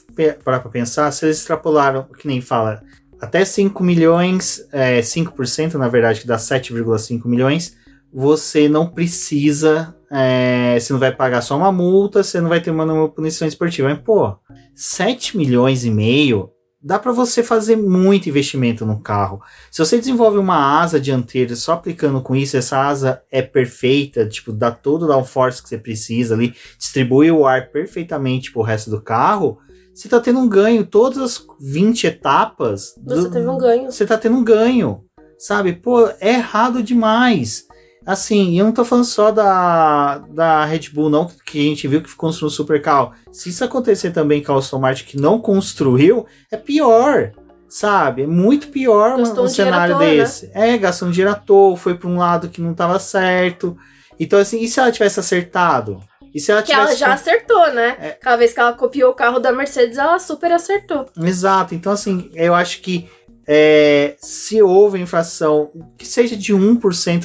parar 0.42 0.60
pra 0.60 0.70
pensar, 0.70 1.12
se 1.12 1.26
eles 1.26 1.36
extrapolaram, 1.36 2.08
que 2.18 2.26
nem 2.26 2.40
fala, 2.40 2.82
até 3.20 3.44
5 3.44 3.84
milhões, 3.84 4.66
é, 4.72 5.02
5% 5.02 5.74
na 5.74 5.88
verdade, 5.88 6.22
que 6.22 6.26
dá 6.26 6.38
7,5 6.38 7.26
milhões, 7.26 7.76
você 8.10 8.70
não 8.70 8.88
precisa, 8.88 9.94
é, 10.12 10.78
você 10.78 10.92
não 10.92 11.00
vai 11.00 11.14
pagar 11.14 11.40
só 11.40 11.56
uma 11.56 11.72
multa, 11.72 12.22
você 12.22 12.40
não 12.40 12.48
vai 12.48 12.60
ter 12.60 12.70
uma, 12.70 12.84
uma 12.84 13.08
punição 13.08 13.48
esportiva. 13.48 13.88
Mas, 13.88 14.00
pô, 14.00 14.36
7 14.74 15.36
milhões 15.36 15.84
e 15.84 15.90
meio 15.90 16.50
dá 16.84 16.98
para 16.98 17.12
você 17.12 17.42
fazer 17.42 17.76
muito 17.76 18.28
investimento 18.28 18.84
no 18.84 19.00
carro. 19.00 19.40
Se 19.70 19.78
você 19.78 19.98
desenvolve 19.98 20.36
uma 20.36 20.80
asa 20.80 21.00
dianteira 21.00 21.54
só 21.54 21.74
aplicando 21.74 22.20
com 22.20 22.34
isso, 22.34 22.56
essa 22.56 22.78
asa 22.78 23.22
é 23.30 23.40
perfeita, 23.40 24.26
tipo, 24.26 24.52
dá 24.52 24.70
todo 24.70 25.04
o 25.04 25.08
downforce 25.08 25.62
que 25.62 25.68
você 25.68 25.78
precisa 25.78 26.34
ali, 26.34 26.54
distribui 26.76 27.30
o 27.30 27.46
ar 27.46 27.70
perfeitamente 27.70 28.52
pro 28.52 28.62
resto 28.62 28.90
do 28.90 29.00
carro, 29.00 29.58
você 29.94 30.08
tá 30.08 30.20
tendo 30.20 30.40
um 30.40 30.48
ganho. 30.48 30.86
Todas 30.86 31.18
as 31.18 31.46
20 31.60 32.06
etapas. 32.06 32.94
Você 33.04 33.22
do, 33.22 33.30
teve 33.30 33.46
um 33.46 33.58
ganho. 33.58 33.92
Você 33.92 34.06
tá 34.06 34.16
tendo 34.16 34.36
um 34.36 34.44
ganho. 34.44 35.04
Sabe? 35.38 35.72
Pô, 35.74 36.08
é 36.20 36.34
errado 36.34 36.82
demais. 36.82 37.66
Assim, 38.04 38.58
eu 38.58 38.64
não 38.64 38.72
tô 38.72 38.84
falando 38.84 39.04
só 39.04 39.30
da, 39.30 40.18
da 40.30 40.64
Red 40.64 40.90
Bull, 40.92 41.08
não, 41.08 41.30
que 41.46 41.58
a 41.58 41.62
gente 41.62 41.86
viu 41.86 42.02
que 42.02 42.14
construiu 42.16 42.48
um 42.48 42.50
super 42.50 42.82
carro. 42.82 43.12
Se 43.30 43.48
isso 43.48 43.64
acontecer 43.64 44.10
também 44.10 44.42
com 44.42 44.52
a 44.52 44.58
Aston 44.58 44.78
Martin, 44.78 45.04
que 45.04 45.16
não 45.16 45.38
construiu, 45.38 46.26
é 46.50 46.56
pior. 46.56 47.32
Sabe? 47.68 48.22
É 48.22 48.26
muito 48.26 48.68
pior 48.68 49.16
gastou 49.16 49.44
um, 49.44 49.46
um 49.46 49.48
cenário 49.48 49.96
né? 49.98 50.10
desse. 50.10 50.46
Né? 50.48 50.74
É, 50.74 50.78
gastou 50.78 51.08
um 51.08 51.34
toa, 51.46 51.76
foi 51.76 51.94
pra 51.94 52.08
um 52.08 52.18
lado 52.18 52.50
que 52.50 52.60
não 52.60 52.74
tava 52.74 52.98
certo. 52.98 53.76
Então, 54.20 54.38
assim, 54.38 54.60
e 54.60 54.68
se 54.68 54.78
ela 54.78 54.92
tivesse 54.92 55.18
acertado? 55.18 55.98
E 56.34 56.40
se 56.40 56.50
ela 56.50 56.62
que 56.62 56.72
ela 56.72 56.94
já 56.94 57.12
acertou, 57.12 57.72
né? 57.72 57.96
É. 58.00 58.10
Cada 58.10 58.36
vez 58.36 58.52
que 58.52 58.60
ela 58.60 58.72
copiou 58.72 59.10
o 59.10 59.14
carro 59.14 59.38
da 59.38 59.52
Mercedes, 59.52 59.98
ela 59.98 60.18
super 60.18 60.50
acertou. 60.52 61.06
Exato. 61.18 61.74
Então, 61.74 61.92
assim, 61.92 62.30
eu 62.34 62.54
acho 62.54 62.80
que 62.80 63.08
é, 63.46 64.16
se 64.18 64.62
houve 64.62 65.00
infração, 65.00 65.70
que 65.98 66.06
seja 66.06 66.36
de 66.36 66.54
1%, 66.54 66.80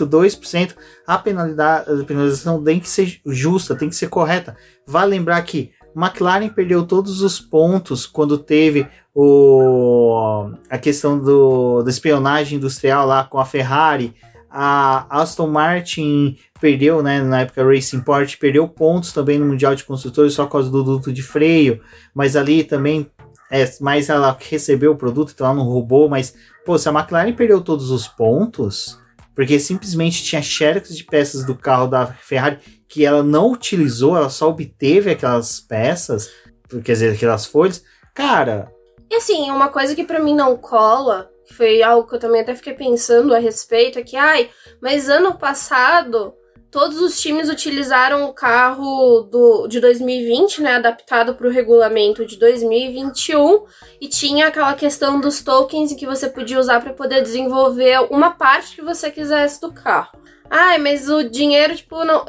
2%, 0.07 0.75
a 1.05 1.17
penalidade, 1.17 1.91
a 1.91 2.03
penalização 2.03 2.63
tem 2.63 2.79
que 2.79 2.89
ser 2.89 3.19
justa, 3.25 3.75
tem 3.75 3.89
que 3.89 3.95
ser 3.95 4.09
correta. 4.09 4.55
Vale 4.85 5.11
lembrar 5.11 5.41
que 5.43 5.71
McLaren 5.95 6.49
perdeu 6.49 6.85
todos 6.85 7.21
os 7.21 7.39
pontos 7.39 8.05
quando 8.05 8.37
teve 8.37 8.87
o, 9.13 10.51
a 10.69 10.77
questão 10.77 11.17
do, 11.19 11.81
da 11.81 11.89
espionagem 11.89 12.57
industrial 12.57 13.07
lá 13.07 13.23
com 13.23 13.39
a 13.39 13.45
Ferrari. 13.45 14.13
A 14.49 15.21
Aston 15.21 15.47
Martin 15.47 16.37
perdeu, 16.59 17.03
né, 17.03 17.21
na 17.21 17.41
época 17.41 17.63
Racing 17.63 18.01
Point, 18.01 18.37
perdeu 18.37 18.67
pontos 18.67 19.11
também 19.11 19.37
no 19.37 19.45
Mundial 19.45 19.75
de 19.75 19.83
Construtores 19.83 20.33
só 20.33 20.45
por 20.45 20.53
causa 20.53 20.69
do 20.69 20.83
duto 20.83 21.11
de 21.11 21.21
freio, 21.21 21.81
mas 22.13 22.35
ali 22.35 22.63
também 22.63 23.09
é, 23.51 23.65
mas 23.79 24.09
ela 24.09 24.37
recebeu 24.39 24.91
o 24.91 24.97
produto, 24.97 25.31
então 25.33 25.47
ela 25.47 25.55
não 25.55 25.63
roubou, 25.63 26.09
mas, 26.09 26.33
pô, 26.65 26.77
se 26.77 26.89
a 26.89 26.91
McLaren 26.91 27.33
perdeu 27.33 27.61
todos 27.61 27.91
os 27.91 28.07
pontos, 28.07 28.99
porque 29.35 29.59
simplesmente 29.59 30.23
tinha 30.23 30.41
xerox 30.41 30.95
de 30.95 31.03
peças 31.03 31.45
do 31.45 31.55
carro 31.55 31.87
da 31.87 32.07
Ferrari 32.07 32.59
que 32.87 33.05
ela 33.05 33.21
não 33.21 33.51
utilizou, 33.51 34.17
ela 34.17 34.29
só 34.29 34.49
obteve 34.49 35.11
aquelas 35.11 35.59
peças, 35.59 36.31
quer 36.69 36.93
dizer, 36.93 37.13
aquelas 37.13 37.45
folhas, 37.45 37.83
cara... 38.13 38.71
E 39.09 39.15
assim, 39.15 39.49
uma 39.51 39.69
coisa 39.69 39.95
que 39.95 40.03
para 40.03 40.19
mim 40.19 40.35
não 40.35 40.57
cola, 40.57 41.29
que 41.45 41.53
foi 41.53 41.81
algo 41.81 42.07
que 42.07 42.15
eu 42.15 42.19
também 42.19 42.41
até 42.41 42.53
fiquei 42.53 42.73
pensando 42.73 43.33
a 43.33 43.39
respeito, 43.39 43.97
é 43.97 44.03
que, 44.03 44.17
ai, 44.17 44.49
mas 44.81 45.07
ano 45.07 45.37
passado 45.37 46.33
todos 46.71 46.99
os 46.99 47.19
times 47.19 47.49
utilizaram 47.49 48.25
o 48.25 48.33
carro 48.33 49.21
do, 49.21 49.67
de 49.67 49.79
2020, 49.79 50.61
né, 50.61 50.75
adaptado 50.75 51.35
para 51.35 51.47
o 51.47 51.51
regulamento 51.51 52.25
de 52.25 52.37
2021, 52.37 53.65
e 54.01 54.07
tinha 54.07 54.47
aquela 54.47 54.73
questão 54.73 55.19
dos 55.19 55.41
tokens 55.41 55.93
que 55.93 56.05
você 56.05 56.29
podia 56.29 56.59
usar 56.59 56.81
para 56.81 56.93
poder 56.93 57.21
desenvolver 57.21 57.99
uma 58.11 58.31
parte 58.31 58.75
que 58.75 58.81
você 58.81 59.09
quisesse 59.09 59.61
do 59.61 59.71
carro. 59.71 60.17
Ai, 60.49 60.77
mas 60.77 61.09
o 61.09 61.23
dinheiro, 61.23 61.75
tipo, 61.75 62.03
não, 62.03 62.25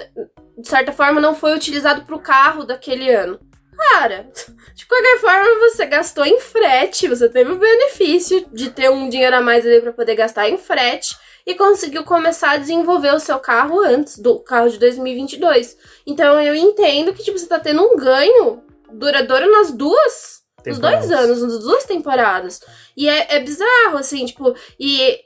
de 0.56 0.68
certa 0.68 0.92
forma, 0.92 1.20
não 1.20 1.34
foi 1.34 1.54
utilizado 1.54 2.04
para 2.04 2.16
o 2.16 2.20
carro 2.20 2.64
daquele 2.64 3.10
ano. 3.10 3.38
Cara, 3.76 4.28
de 4.74 4.86
qualquer 4.86 5.18
forma, 5.18 5.70
você 5.70 5.86
gastou 5.86 6.24
em 6.24 6.40
frete, 6.40 7.08
você 7.08 7.28
teve 7.28 7.52
o 7.52 7.58
benefício 7.58 8.44
de 8.52 8.70
ter 8.70 8.90
um 8.90 9.08
dinheiro 9.08 9.36
a 9.36 9.40
mais 9.40 9.64
ali 9.64 9.80
para 9.80 9.92
poder 9.92 10.16
gastar 10.16 10.48
em 10.48 10.58
frete 10.58 11.16
e 11.48 11.54
conseguiu 11.54 12.04
começar 12.04 12.50
a 12.50 12.56
desenvolver 12.58 13.14
o 13.14 13.18
seu 13.18 13.38
carro 13.38 13.80
antes 13.80 14.18
do 14.18 14.38
carro 14.38 14.68
de 14.68 14.78
2022. 14.78 15.78
Então 16.06 16.38
eu 16.42 16.54
entendo 16.54 17.14
que 17.14 17.24
tipo 17.24 17.38
você 17.38 17.46
tá 17.46 17.58
tendo 17.58 17.82
um 17.82 17.96
ganho 17.96 18.62
duradouro 18.92 19.50
nas 19.50 19.72
duas, 19.72 20.42
nos 20.66 20.78
dois 20.78 21.10
anos, 21.10 21.40
nas 21.40 21.60
duas 21.60 21.84
temporadas. 21.84 22.60
E 22.94 23.08
é, 23.08 23.36
é 23.36 23.40
bizarro 23.40 23.96
assim, 23.96 24.26
tipo, 24.26 24.54
e 24.78 25.18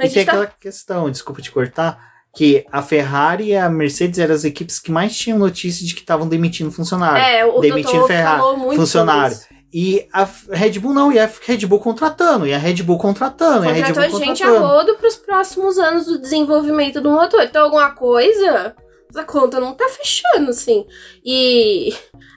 a 0.00 0.06
e 0.06 0.08
tem 0.08 0.24
tá... 0.24 0.32
aquela 0.32 0.46
questão, 0.46 1.10
desculpa 1.10 1.42
te 1.42 1.50
cortar, 1.50 2.02
que 2.34 2.64
a 2.72 2.80
Ferrari 2.80 3.48
e 3.48 3.56
a 3.56 3.68
Mercedes 3.68 4.18
eram 4.18 4.34
as 4.34 4.44
equipes 4.44 4.78
que 4.78 4.90
mais 4.90 5.14
tinham 5.18 5.38
notícia 5.38 5.86
de 5.86 5.94
que 5.94 6.00
estavam 6.00 6.26
demitindo 6.26 6.72
funcionário. 6.72 7.22
É, 7.22 7.44
o 7.44 7.60
demitindo 7.60 8.06
Ferrari, 8.06 8.38
falou 8.38 8.56
muito 8.56 8.80
funcionário. 8.80 9.36
E 9.72 10.08
a 10.12 10.26
Red 10.50 10.78
Bull 10.78 10.94
não, 10.94 11.12
e 11.12 11.18
a 11.18 11.30
Red 11.42 11.66
Bull 11.66 11.80
contratando, 11.80 12.46
e 12.46 12.54
a 12.54 12.58
Red 12.58 12.82
Bull 12.82 12.96
contratando, 12.96 13.64
Contratou 13.64 13.76
e 13.76 13.82
a 13.82 13.86
Red 13.86 13.92
Bull 13.92 14.20
a 14.20 14.24
gente 14.24 14.42
a 14.42 14.58
rodo 14.58 14.94
pros 14.94 15.16
próximos 15.16 15.78
anos 15.78 16.06
do 16.06 16.18
desenvolvimento 16.18 17.00
do 17.00 17.10
motor. 17.10 17.42
Então, 17.42 17.64
alguma 17.64 17.90
coisa, 17.90 18.74
essa 19.10 19.24
conta 19.24 19.60
não 19.60 19.74
tá 19.74 19.86
fechando, 19.88 20.50
assim. 20.50 20.86
E 21.22 21.94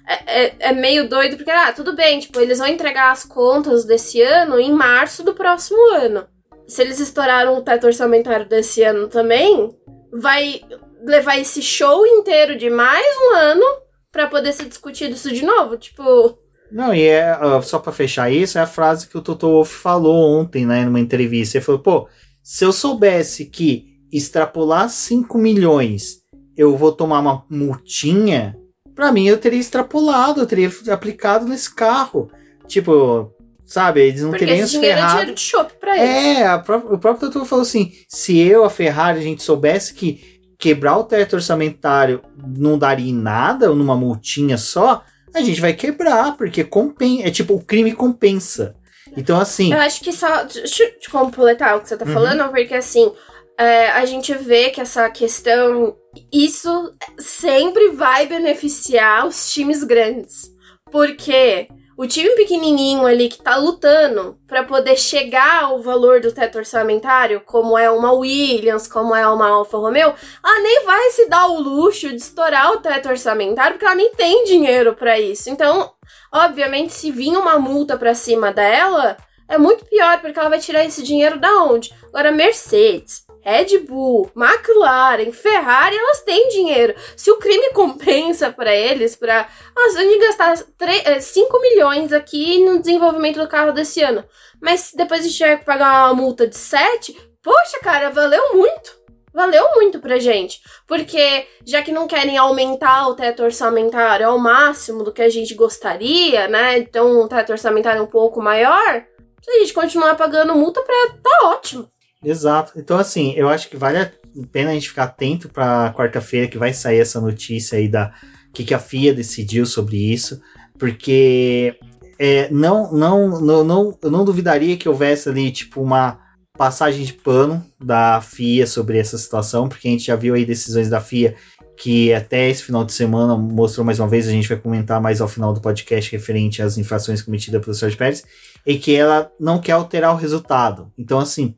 é, 0.08 0.44
é, 0.44 0.56
é, 0.60 0.72
meio 0.74 1.08
doido, 1.08 1.38
porque, 1.38 1.52
ah, 1.52 1.72
tudo 1.72 1.96
bem, 1.96 2.20
tipo, 2.20 2.40
eles 2.40 2.60
vão 2.60 2.68
entregar 2.68 3.12
as 3.12 3.24
contas 3.24 3.86
desse 3.86 4.22
ano 4.22 4.60
em 4.60 4.72
março 4.72 5.24
do 5.24 5.34
próximo 5.34 5.80
ano. 5.96 6.28
Se 6.68 6.82
eles 6.82 7.00
estouraram 7.00 7.58
o 7.58 7.62
teto 7.62 7.88
orçamentário 7.88 8.48
desse 8.48 8.84
ano 8.84 9.08
também, 9.08 9.70
vai 10.12 10.62
levar 11.06 11.38
esse 11.38 11.62
show 11.62 12.06
inteiro 12.06 12.58
de 12.58 12.70
mais 12.70 13.06
um 13.18 13.36
ano 13.36 13.66
para 14.12 14.28
poder 14.28 14.52
ser 14.52 14.66
discutido 14.66 15.14
isso 15.14 15.32
de 15.32 15.46
novo. 15.46 15.78
Tipo, 15.78 16.38
não, 16.72 16.94
e 16.94 17.04
é, 17.04 17.38
só 17.62 17.80
para 17.80 17.92
fechar 17.92 18.32
isso, 18.32 18.58
é 18.58 18.62
a 18.62 18.68
frase 18.68 19.08
que 19.08 19.18
o 19.18 19.22
Toto 19.22 19.48
Wolff 19.48 19.74
falou 19.74 20.40
ontem, 20.40 20.66
né, 20.66 20.86
numa 20.86 21.00
entrevista. 21.00 21.58
Ele 21.58 21.66
falou, 21.66 21.82
pô, 21.82 22.08
se 22.44 22.64
eu 22.64 22.72
soubesse 22.72 23.46
que 23.46 23.92
extrapolar 24.12 24.90
5 24.90 25.38
milhões 25.38 26.22
eu 26.56 26.76
vou 26.76 26.92
tomar 26.92 27.20
uma 27.20 27.46
multinha, 27.50 28.56
para 28.94 29.12
mim 29.12 29.26
eu 29.26 29.38
teria 29.38 29.60
extrapolado, 29.60 30.42
eu 30.42 30.46
teria 30.46 30.70
aplicado 30.92 31.46
nesse 31.46 31.74
carro. 31.74 32.30
Tipo, 32.68 33.34
sabe, 33.66 34.02
eles 34.02 34.22
não 34.22 34.30
Porque 34.30 34.46
teriam 34.46 34.66
esse 34.66 34.74
dinheiro 34.74 35.00
é 35.00 35.08
dinheiro 35.08 35.34
de 35.34 35.42
chope 35.42 35.74
pra 35.80 35.98
eles. 35.98 36.38
É, 36.40 36.58
pró 36.60 36.78
o 36.78 36.98
próprio 36.98 37.30
Toto 37.30 37.46
falou 37.46 37.64
assim, 37.64 37.92
se 38.08 38.38
eu, 38.38 38.64
a 38.64 38.70
Ferrari, 38.70 39.20
a 39.20 39.24
gente 39.24 39.42
soubesse 39.42 39.94
que 39.94 40.42
quebrar 40.58 40.98
o 40.98 41.04
teto 41.04 41.36
orçamentário 41.36 42.22
não 42.38 42.78
daria 42.78 43.10
em 43.10 43.16
nada, 43.16 43.70
numa 43.70 43.96
multinha 43.96 44.58
só, 44.58 45.04
a 45.34 45.42
gente 45.42 45.62
vai 45.62 45.74
quebrar, 45.74 46.36
porque 46.38 46.64
compensa. 46.64 47.28
É 47.28 47.32
tipo, 47.32 47.54
o 47.56 47.64
crime 47.64 47.94
compensa. 47.94 48.76
Então, 49.16 49.40
assim. 49.40 49.74
Eu 49.74 49.80
acho 49.80 50.02
que 50.02 50.12
só. 50.12 50.44
Deixa 50.44 50.84
eu 50.84 51.00
te 51.00 51.10
completar 51.10 51.78
o 51.78 51.82
que 51.82 51.90
você 51.90 51.98
tá 51.98 52.06
uhum. 52.06 52.14
falando, 52.14 52.50
porque 52.50 52.74
assim. 52.74 53.12
É, 53.58 53.92
a 53.92 54.06
gente 54.06 54.34
vê 54.34 54.70
que 54.70 54.82
essa 54.82 55.10
questão. 55.10 55.96
Isso 56.32 56.94
sempre 57.20 57.90
vai 57.90 58.26
beneficiar 58.26 59.28
os 59.28 59.54
times 59.54 59.84
grandes. 59.84 60.52
Porque 60.92 61.68
o 62.02 62.08
time 62.08 62.32
pequenininho 62.32 63.06
ali 63.06 63.30
que 63.30 63.44
tá 63.44 63.58
lutando 63.58 64.36
para 64.48 64.64
poder 64.64 64.98
chegar 64.98 65.66
ao 65.66 65.80
valor 65.84 66.20
do 66.20 66.32
teto 66.32 66.58
orçamentário, 66.58 67.44
como 67.46 67.78
é 67.78 67.92
uma 67.92 68.12
Williams, 68.12 68.88
como 68.88 69.16
é 69.16 69.28
uma 69.28 69.48
Alfa 69.48 69.78
Romeo, 69.78 70.12
ela 70.44 70.60
nem 70.64 70.84
vai 70.84 71.12
se 71.12 71.30
dar 71.30 71.46
o 71.46 71.60
luxo 71.60 72.10
de 72.10 72.16
estourar 72.16 72.72
o 72.72 72.80
teto 72.80 73.08
orçamentário 73.08 73.74
porque 73.74 73.86
ela 73.86 73.94
nem 73.94 74.12
tem 74.16 74.46
dinheiro 74.46 74.96
para 74.96 75.20
isso. 75.20 75.48
Então, 75.52 75.94
obviamente, 76.32 76.92
se 76.92 77.12
vir 77.12 77.38
uma 77.38 77.60
multa 77.60 77.96
para 77.96 78.16
cima 78.16 78.52
dela, 78.52 79.16
é 79.52 79.58
muito 79.58 79.86
pior, 79.86 80.20
porque 80.22 80.40
ela 80.40 80.50
vai 80.50 80.60
tirar 80.60 80.86
esse 80.86 81.04
dinheiro 81.04 81.40
da 81.40 81.64
onde? 81.64 81.94
Agora, 82.08 82.32
Mercedes, 82.32 83.26
Red 83.42 83.80
Bull, 83.80 84.32
McLaren, 84.36 85.32
Ferrari, 85.32 85.98
elas 85.98 86.22
têm 86.22 86.50
dinheiro. 86.50 86.96
Se 87.18 87.30
o 87.30 87.38
crime 87.38 87.72
compensa 87.74 88.52
para 88.52 88.74
eles, 88.74 89.16
para 89.16 89.48
nossa, 89.76 90.00
a 90.00 90.04
gente 90.04 90.26
gastar 90.26 90.58
3, 90.78 91.24
5 91.24 91.58
eh, 91.58 91.62
milhões 91.62 92.14
aqui 92.14 92.64
no 92.64 92.80
desenvolvimento 92.80 93.40
do 93.40 93.48
carro 93.48 93.72
desse 93.72 94.02
ano, 94.02 94.24
mas 94.62 94.92
depois 94.96 95.26
a 95.26 95.28
gente 95.28 95.60
que 95.60 95.66
pagar 95.66 96.06
uma 96.06 96.14
multa 96.14 96.48
de 96.48 96.56
7, 96.56 97.14
poxa, 97.44 97.80
cara, 97.82 98.10
valeu 98.10 98.54
muito 98.54 99.02
valeu 99.34 99.64
muito 99.76 100.00
pra 100.00 100.20
gente. 100.20 100.62
Porque 100.88 101.48
já 101.66 101.82
que 101.82 101.92
não 101.92 102.08
querem 102.08 102.38
aumentar 102.38 103.08
o 103.08 103.16
teto 103.16 103.44
orçamentário 103.44 104.28
ao 104.28 104.38
máximo 104.38 105.04
do 105.04 105.12
que 105.12 105.22
a 105.22 105.30
gente 105.30 105.54
gostaria, 105.56 106.48
né? 106.48 106.78
Então 106.80 107.22
o 107.22 107.28
teto 107.28 107.52
orçamentário 107.52 108.00
é 108.00 108.04
um 108.04 108.08
pouco 108.08 108.42
maior. 108.42 109.06
Se 109.42 109.50
a 109.50 109.60
gente 109.60 109.74
continuar 109.74 110.16
pagando 110.16 110.56
multa, 110.56 110.82
pra, 110.82 111.16
tá 111.22 111.50
ótimo. 111.50 111.88
Exato. 112.24 112.74
Então, 112.76 112.98
assim, 112.98 113.34
eu 113.36 113.50
acho 113.50 113.70
que 113.70 113.76
vale 113.76 113.98
a 113.98 114.12
pena 114.52 114.72
a 114.72 114.74
gente 114.74 114.90
ficar 114.90 115.06
atento 115.06 115.50
pra 115.50 115.94
quarta-feira 115.94 116.48
que 116.48 116.58
vai 116.58 116.74
sair 116.74 117.00
essa 117.00 117.20
notícia 117.20 117.78
aí 117.78 117.88
da 117.88 118.14
que, 118.54 118.64
que 118.64 118.74
a 118.74 118.80
FIA 118.80 119.14
decidiu 119.14 119.66
sobre 119.66 119.98
isso. 119.98 120.40
Porque 120.78 121.76
é, 122.20 122.50
não, 122.52 122.92
não, 122.92 123.42
não, 123.42 123.64
não, 123.64 123.98
eu 124.02 124.12
não 124.12 124.24
duvidaria 124.24 124.78
que 124.78 124.88
houvesse 124.88 125.28
ali, 125.28 125.52
tipo, 125.52 125.82
uma 125.82 126.20
passagem 126.58 127.04
de 127.04 127.14
pano 127.14 127.66
da 127.80 128.22
FIA 128.22 128.68
sobre 128.68 129.00
essa 129.00 129.18
situação, 129.18 129.68
porque 129.68 129.88
a 129.88 129.92
gente 129.92 130.06
já 130.06 130.16
viu 130.16 130.36
aí 130.36 130.46
decisões 130.46 130.90
da 130.90 131.02
FIA 131.02 131.36
que 131.76 132.14
até 132.14 132.48
esse 132.48 132.62
final 132.62 132.86
de 132.86 132.94
semana 132.94 133.36
mostrou 133.36 133.84
mais 133.84 134.00
uma 134.00 134.08
vez, 134.08 134.28
a 134.28 134.32
gente 134.32 134.48
vai 134.48 134.58
comentar 134.58 135.02
mais 135.02 135.20
ao 135.20 135.28
final 135.28 135.52
do 135.52 135.60
podcast 135.60 136.12
referente 136.12 136.62
às 136.62 136.78
infrações 136.78 137.24
cometidas 137.24 137.60
pelo 137.60 137.74
Sérgio 137.74 137.98
Pérez, 137.98 138.24
e 138.66 138.78
que 138.78 138.96
ela 138.96 139.32
não 139.40 139.60
quer 139.60 139.74
alterar 139.74 140.14
o 140.14 140.18
resultado. 140.18 140.92
Então, 140.98 141.20
assim, 141.20 141.56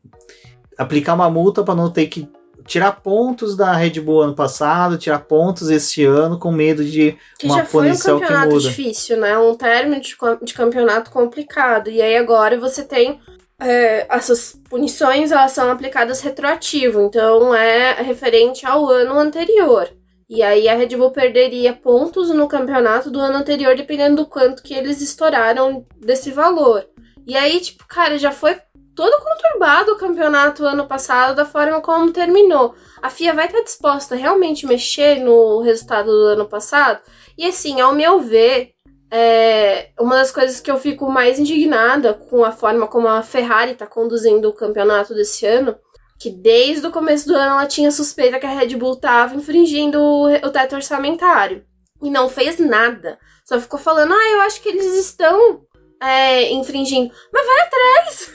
aplicar 0.78 1.14
uma 1.14 1.30
multa 1.30 1.64
para 1.64 1.76
não 1.76 1.90
ter 1.90 2.08
que 2.08 2.28
tirar 2.66 2.94
pontos 2.94 3.56
da 3.56 3.74
Red 3.74 4.00
Bull 4.00 4.22
ano 4.22 4.36
passado, 4.36 4.98
tirar 4.98 5.20
pontos 5.20 5.70
este 5.70 6.06
ano 6.06 6.40
com 6.40 6.52
medo 6.52 6.84
de 6.84 7.18
que 7.38 7.46
uma 7.46 7.58
já 7.58 7.66
foi 7.66 7.88
punição 7.88 8.18
um 8.18 8.20
campeonato 8.20 8.48
que 8.48 8.56
muda. 8.56 8.70
difícil, 8.70 9.18
né? 9.18 9.38
Um 9.38 9.56
término 9.56 10.02
de, 10.02 10.16
de 10.42 10.54
campeonato 10.54 11.12
complicado. 11.12 11.90
E 11.90 12.02
aí 12.02 12.16
agora 12.16 12.58
você 12.58 12.84
tem 12.84 13.20
é, 13.60 14.06
essas 14.10 14.58
punições 14.70 15.32
elas 15.32 15.52
são 15.52 15.70
aplicadas 15.70 16.22
retroativo, 16.22 17.02
então 17.02 17.54
é 17.54 18.02
referente 18.02 18.66
ao 18.66 18.90
ano 18.90 19.18
anterior. 19.18 19.90
E 20.30 20.42
aí 20.42 20.68
a 20.68 20.76
Red 20.76 20.96
Bull 20.96 21.12
perderia 21.12 21.74
pontos 21.74 22.30
no 22.30 22.48
campeonato 22.48 23.12
do 23.12 23.20
ano 23.20 23.38
anterior, 23.38 23.76
dependendo 23.76 24.24
do 24.24 24.26
quanto 24.26 24.64
que 24.64 24.74
eles 24.74 25.02
estouraram 25.02 25.86
desse 25.98 26.32
valor. 26.32 26.88
E 27.26 27.38
aí, 27.38 27.60
tipo, 27.60 27.86
cara, 27.88 28.18
já 28.18 28.32
foi 28.32 28.58
todo 28.96 29.24
conturbado 29.24 29.92
o 29.92 29.98
campeonato 29.98 30.66
ano 30.66 30.86
passado 30.88 31.36
da 31.36 31.46
forma 31.46 31.82
como 31.82 32.12
terminou. 32.12 32.76
A 33.02 33.10
FIA 33.10 33.34
vai 33.34 33.48
estar 33.48 33.62
disposta 33.62 34.16
a 34.16 34.18
realmente 34.18 34.66
mexer 34.66 35.20
no 35.20 35.60
resultado 35.62 36.12
do 36.12 36.26
ano 36.28 36.46
passado? 36.46 37.02
E 37.38 37.46
assim, 37.46 37.82
ao 37.82 37.94
meu 37.94 38.20
ver, 38.20 38.74
é, 39.12 39.90
uma 40.00 40.16
das 40.16 40.32
coisas 40.32 40.60
que 40.60 40.72
eu 40.72 40.78
fico 40.78 41.10
mais 41.10 41.40
indignada 41.40 42.14
com 42.14 42.44
a 42.44 42.52
forma 42.52 42.88
como 42.88 43.08
a 43.08 43.22
Ferrari 43.22 43.72
está 43.72 43.86
conduzindo 43.86 44.50
o 44.50 44.54
campeonato 44.54 45.14
desse 45.14 45.46
ano, 45.46 45.76
que 46.24 46.30
desde 46.30 46.88
o 46.88 46.92
começo 46.92 47.28
do 47.28 47.36
ano 47.36 47.52
ela 47.52 47.68
tinha 47.68 47.92
suspeita 47.92 48.40
que 48.40 48.46
a 48.46 48.50
Red 48.50 48.78
Bull 48.78 48.94
estava 48.94 49.36
infringindo 49.36 50.00
o, 50.02 50.34
o 50.34 50.50
teto 50.50 50.74
orçamentário. 50.74 51.66
E 52.02 52.10
não 52.10 52.30
fez 52.30 52.58
nada. 52.60 53.20
Só 53.44 53.60
ficou 53.60 53.78
falando, 53.78 54.14
ah, 54.14 54.30
eu 54.32 54.40
acho 54.44 54.62
que 54.62 54.70
eles 54.70 54.86
estão 55.06 55.66
é, 56.02 56.50
infringindo. 56.54 57.14
Mas 57.34 57.46
vai 57.46 57.60
atrás! 57.60 58.32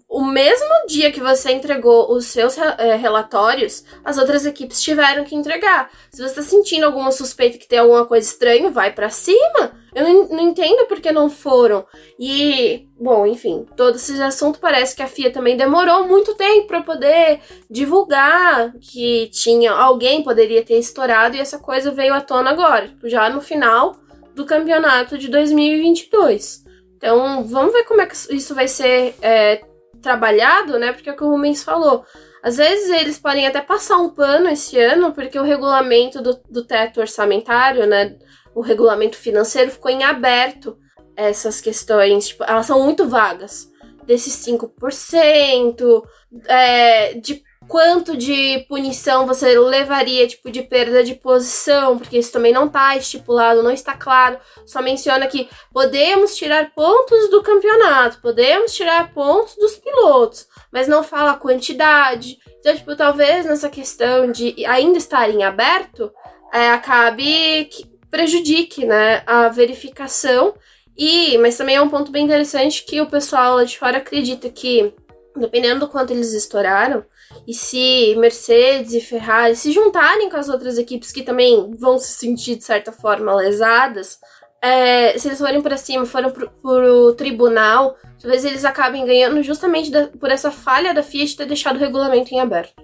o 0.09 0.25
mesmo 0.25 0.87
dia 0.87 1.11
que 1.11 1.20
você 1.20 1.52
entregou 1.52 2.12
os 2.12 2.26
seus 2.26 2.56
é, 2.59 2.97
relatórios, 2.97 3.85
as 4.04 4.18
outras 4.18 4.44
equipes 4.44 4.82
tiveram 4.82 5.25
que 5.25 5.35
entregar. 5.35 5.90
Se 6.11 6.23
você 6.23 6.40
está 6.40 6.42
sentindo 6.42 6.85
alguma 6.85 7.12
suspeita 7.12 7.59
que 7.59 7.68
tem 7.68 7.78
alguma 7.78 8.04
coisa 8.06 8.26
estranha, 8.26 8.70
vai 8.70 8.92
para 8.92 9.11
cima. 9.11 9.78
Eu 9.94 10.28
não, 10.28 10.40
entendo 10.40 10.87
por 10.87 11.00
que 11.00 11.11
não 11.11 11.28
foram. 11.28 11.85
E, 12.18 12.88
bom, 12.99 13.26
enfim, 13.26 13.66
todo 13.76 13.97
esse 13.97 14.20
assunto 14.23 14.61
parece 14.61 14.94
que 14.94 15.02
a 15.02 15.09
FIA 15.09 15.32
também 15.32 15.56
demorou 15.56 16.06
muito 16.06 16.35
tempo 16.35 16.68
para 16.68 16.82
poder 16.82 17.40
divulgar 17.68 18.73
que 18.80 19.28
tinha 19.32 19.73
alguém 19.73 20.23
poderia 20.23 20.64
ter 20.64 20.78
estourado 20.78 21.37
e 21.37 21.40
essa 21.40 21.59
coisa 21.59 21.90
veio 21.90 22.14
à 22.14 22.20
tona 22.20 22.50
agora, 22.50 22.94
já 23.04 23.28
no 23.28 23.40
final 23.40 23.97
do 24.35 24.47
campeonato 24.47 25.18
de 25.18 25.28
2022. 25.28 26.69
Então, 27.00 27.47
vamos 27.47 27.73
ver 27.73 27.85
como 27.85 28.02
é 28.02 28.07
que 28.07 28.14
isso 28.14 28.54
vai 28.54 28.69
ser 28.69 29.14
é, 29.23 29.62
trabalhado, 30.03 30.79
né? 30.79 30.92
Porque 30.92 31.09
é 31.09 31.12
o 31.14 31.16
que 31.16 31.24
o 31.24 31.31
Rubens 31.31 31.64
falou. 31.64 32.05
Às 32.42 32.59
vezes 32.59 32.90
eles 32.90 33.18
podem 33.18 33.46
até 33.46 33.62
passar 33.62 33.96
um 33.96 34.11
pano 34.11 34.51
esse 34.51 34.79
ano, 34.79 35.11
porque 35.14 35.38
o 35.38 35.42
regulamento 35.42 36.20
do, 36.20 36.38
do 36.51 36.62
teto 36.62 37.01
orçamentário, 37.01 37.87
né? 37.87 38.18
O 38.55 38.61
regulamento 38.61 39.16
financeiro 39.16 39.70
ficou 39.70 39.90
em 39.90 40.05
aberto 40.05 40.77
essas 41.16 41.59
questões. 41.59 42.29
Tipo, 42.29 42.44
elas 42.44 42.66
são 42.66 42.85
muito 42.85 43.09
vagas. 43.09 43.70
Desses 44.05 44.35
5%, 44.46 46.03
é, 46.48 47.14
de 47.14 47.42
quanto 47.70 48.16
de 48.16 48.66
punição 48.68 49.28
você 49.28 49.56
levaria, 49.56 50.26
tipo, 50.26 50.50
de 50.50 50.61
perda 50.61 51.04
de 51.04 51.14
posição, 51.14 51.96
porque 51.96 52.18
isso 52.18 52.33
também 52.33 52.52
não 52.52 52.66
está 52.66 52.96
estipulado, 52.96 53.62
não 53.62 53.70
está 53.70 53.94
claro. 53.94 54.40
Só 54.66 54.83
menciona 54.83 55.28
que 55.28 55.48
podemos 55.72 56.35
tirar 56.35 56.74
pontos 56.74 57.30
do 57.30 57.40
campeonato, 57.44 58.20
podemos 58.20 58.74
tirar 58.74 59.14
pontos 59.14 59.54
dos 59.54 59.76
pilotos, 59.76 60.48
mas 60.72 60.88
não 60.88 61.04
fala 61.04 61.30
a 61.30 61.37
quantidade. 61.37 62.38
Então, 62.59 62.74
tipo, 62.74 62.96
talvez 62.96 63.46
nessa 63.46 63.70
questão 63.70 64.33
de 64.33 64.66
ainda 64.66 64.98
estar 64.98 65.30
em 65.30 65.44
aberto, 65.44 66.12
é, 66.52 66.70
acabe 66.70 67.66
que 67.66 67.87
prejudique, 68.11 68.85
né, 68.85 69.22
a 69.24 69.48
verificação. 69.48 70.54
E, 70.98 71.38
mas 71.38 71.56
também 71.56 71.76
é 71.76 71.80
um 71.80 71.88
ponto 71.88 72.11
bem 72.11 72.24
interessante 72.24 72.85
que 72.85 73.00
o 73.00 73.06
pessoal 73.06 73.54
lá 73.54 73.64
de 73.64 73.78
fora 73.78 73.98
acredita 73.98 74.50
que, 74.50 74.92
dependendo 75.37 75.87
do 75.87 75.88
quanto 75.88 76.12
eles 76.12 76.33
estouraram, 76.33 77.04
e 77.47 77.55
se 77.55 78.14
Mercedes 78.16 78.93
e 78.93 79.01
Ferrari 79.01 79.57
se 79.57 79.73
juntarem 79.73 80.29
com 80.31 80.37
as 80.37 80.49
outras 80.49 80.79
equipes 80.79 81.12
que 81.12 81.23
também 81.23 81.75
vão 81.79 81.99
se 81.99 82.12
sentir 82.12 82.57
de 82.57 82.64
certa 82.64 82.93
forma 82.93 83.35
lesadas, 83.35 84.19
é, 84.62 85.19
se 85.19 85.29
eles 85.29 85.38
forem 85.38 85.62
para 85.62 85.77
cima, 85.77 86.05
forem 86.05 86.31
pro, 86.31 86.51
pro 86.51 87.14
tribunal, 87.14 87.97
talvez 88.21 88.45
eles 88.45 88.64
acabem 88.64 89.07
ganhando 89.07 89.43
justamente 89.43 89.90
da, 89.90 90.09
por 90.09 90.31
essa 90.31 90.51
falha 90.51 90.93
da 90.93 91.03
FIA 91.03 91.25
de 91.25 91.37
ter 91.37 91.47
deixado 91.47 91.77
o 91.77 91.79
regulamento 91.79 92.35
em 92.35 92.40
aberto. 92.40 92.75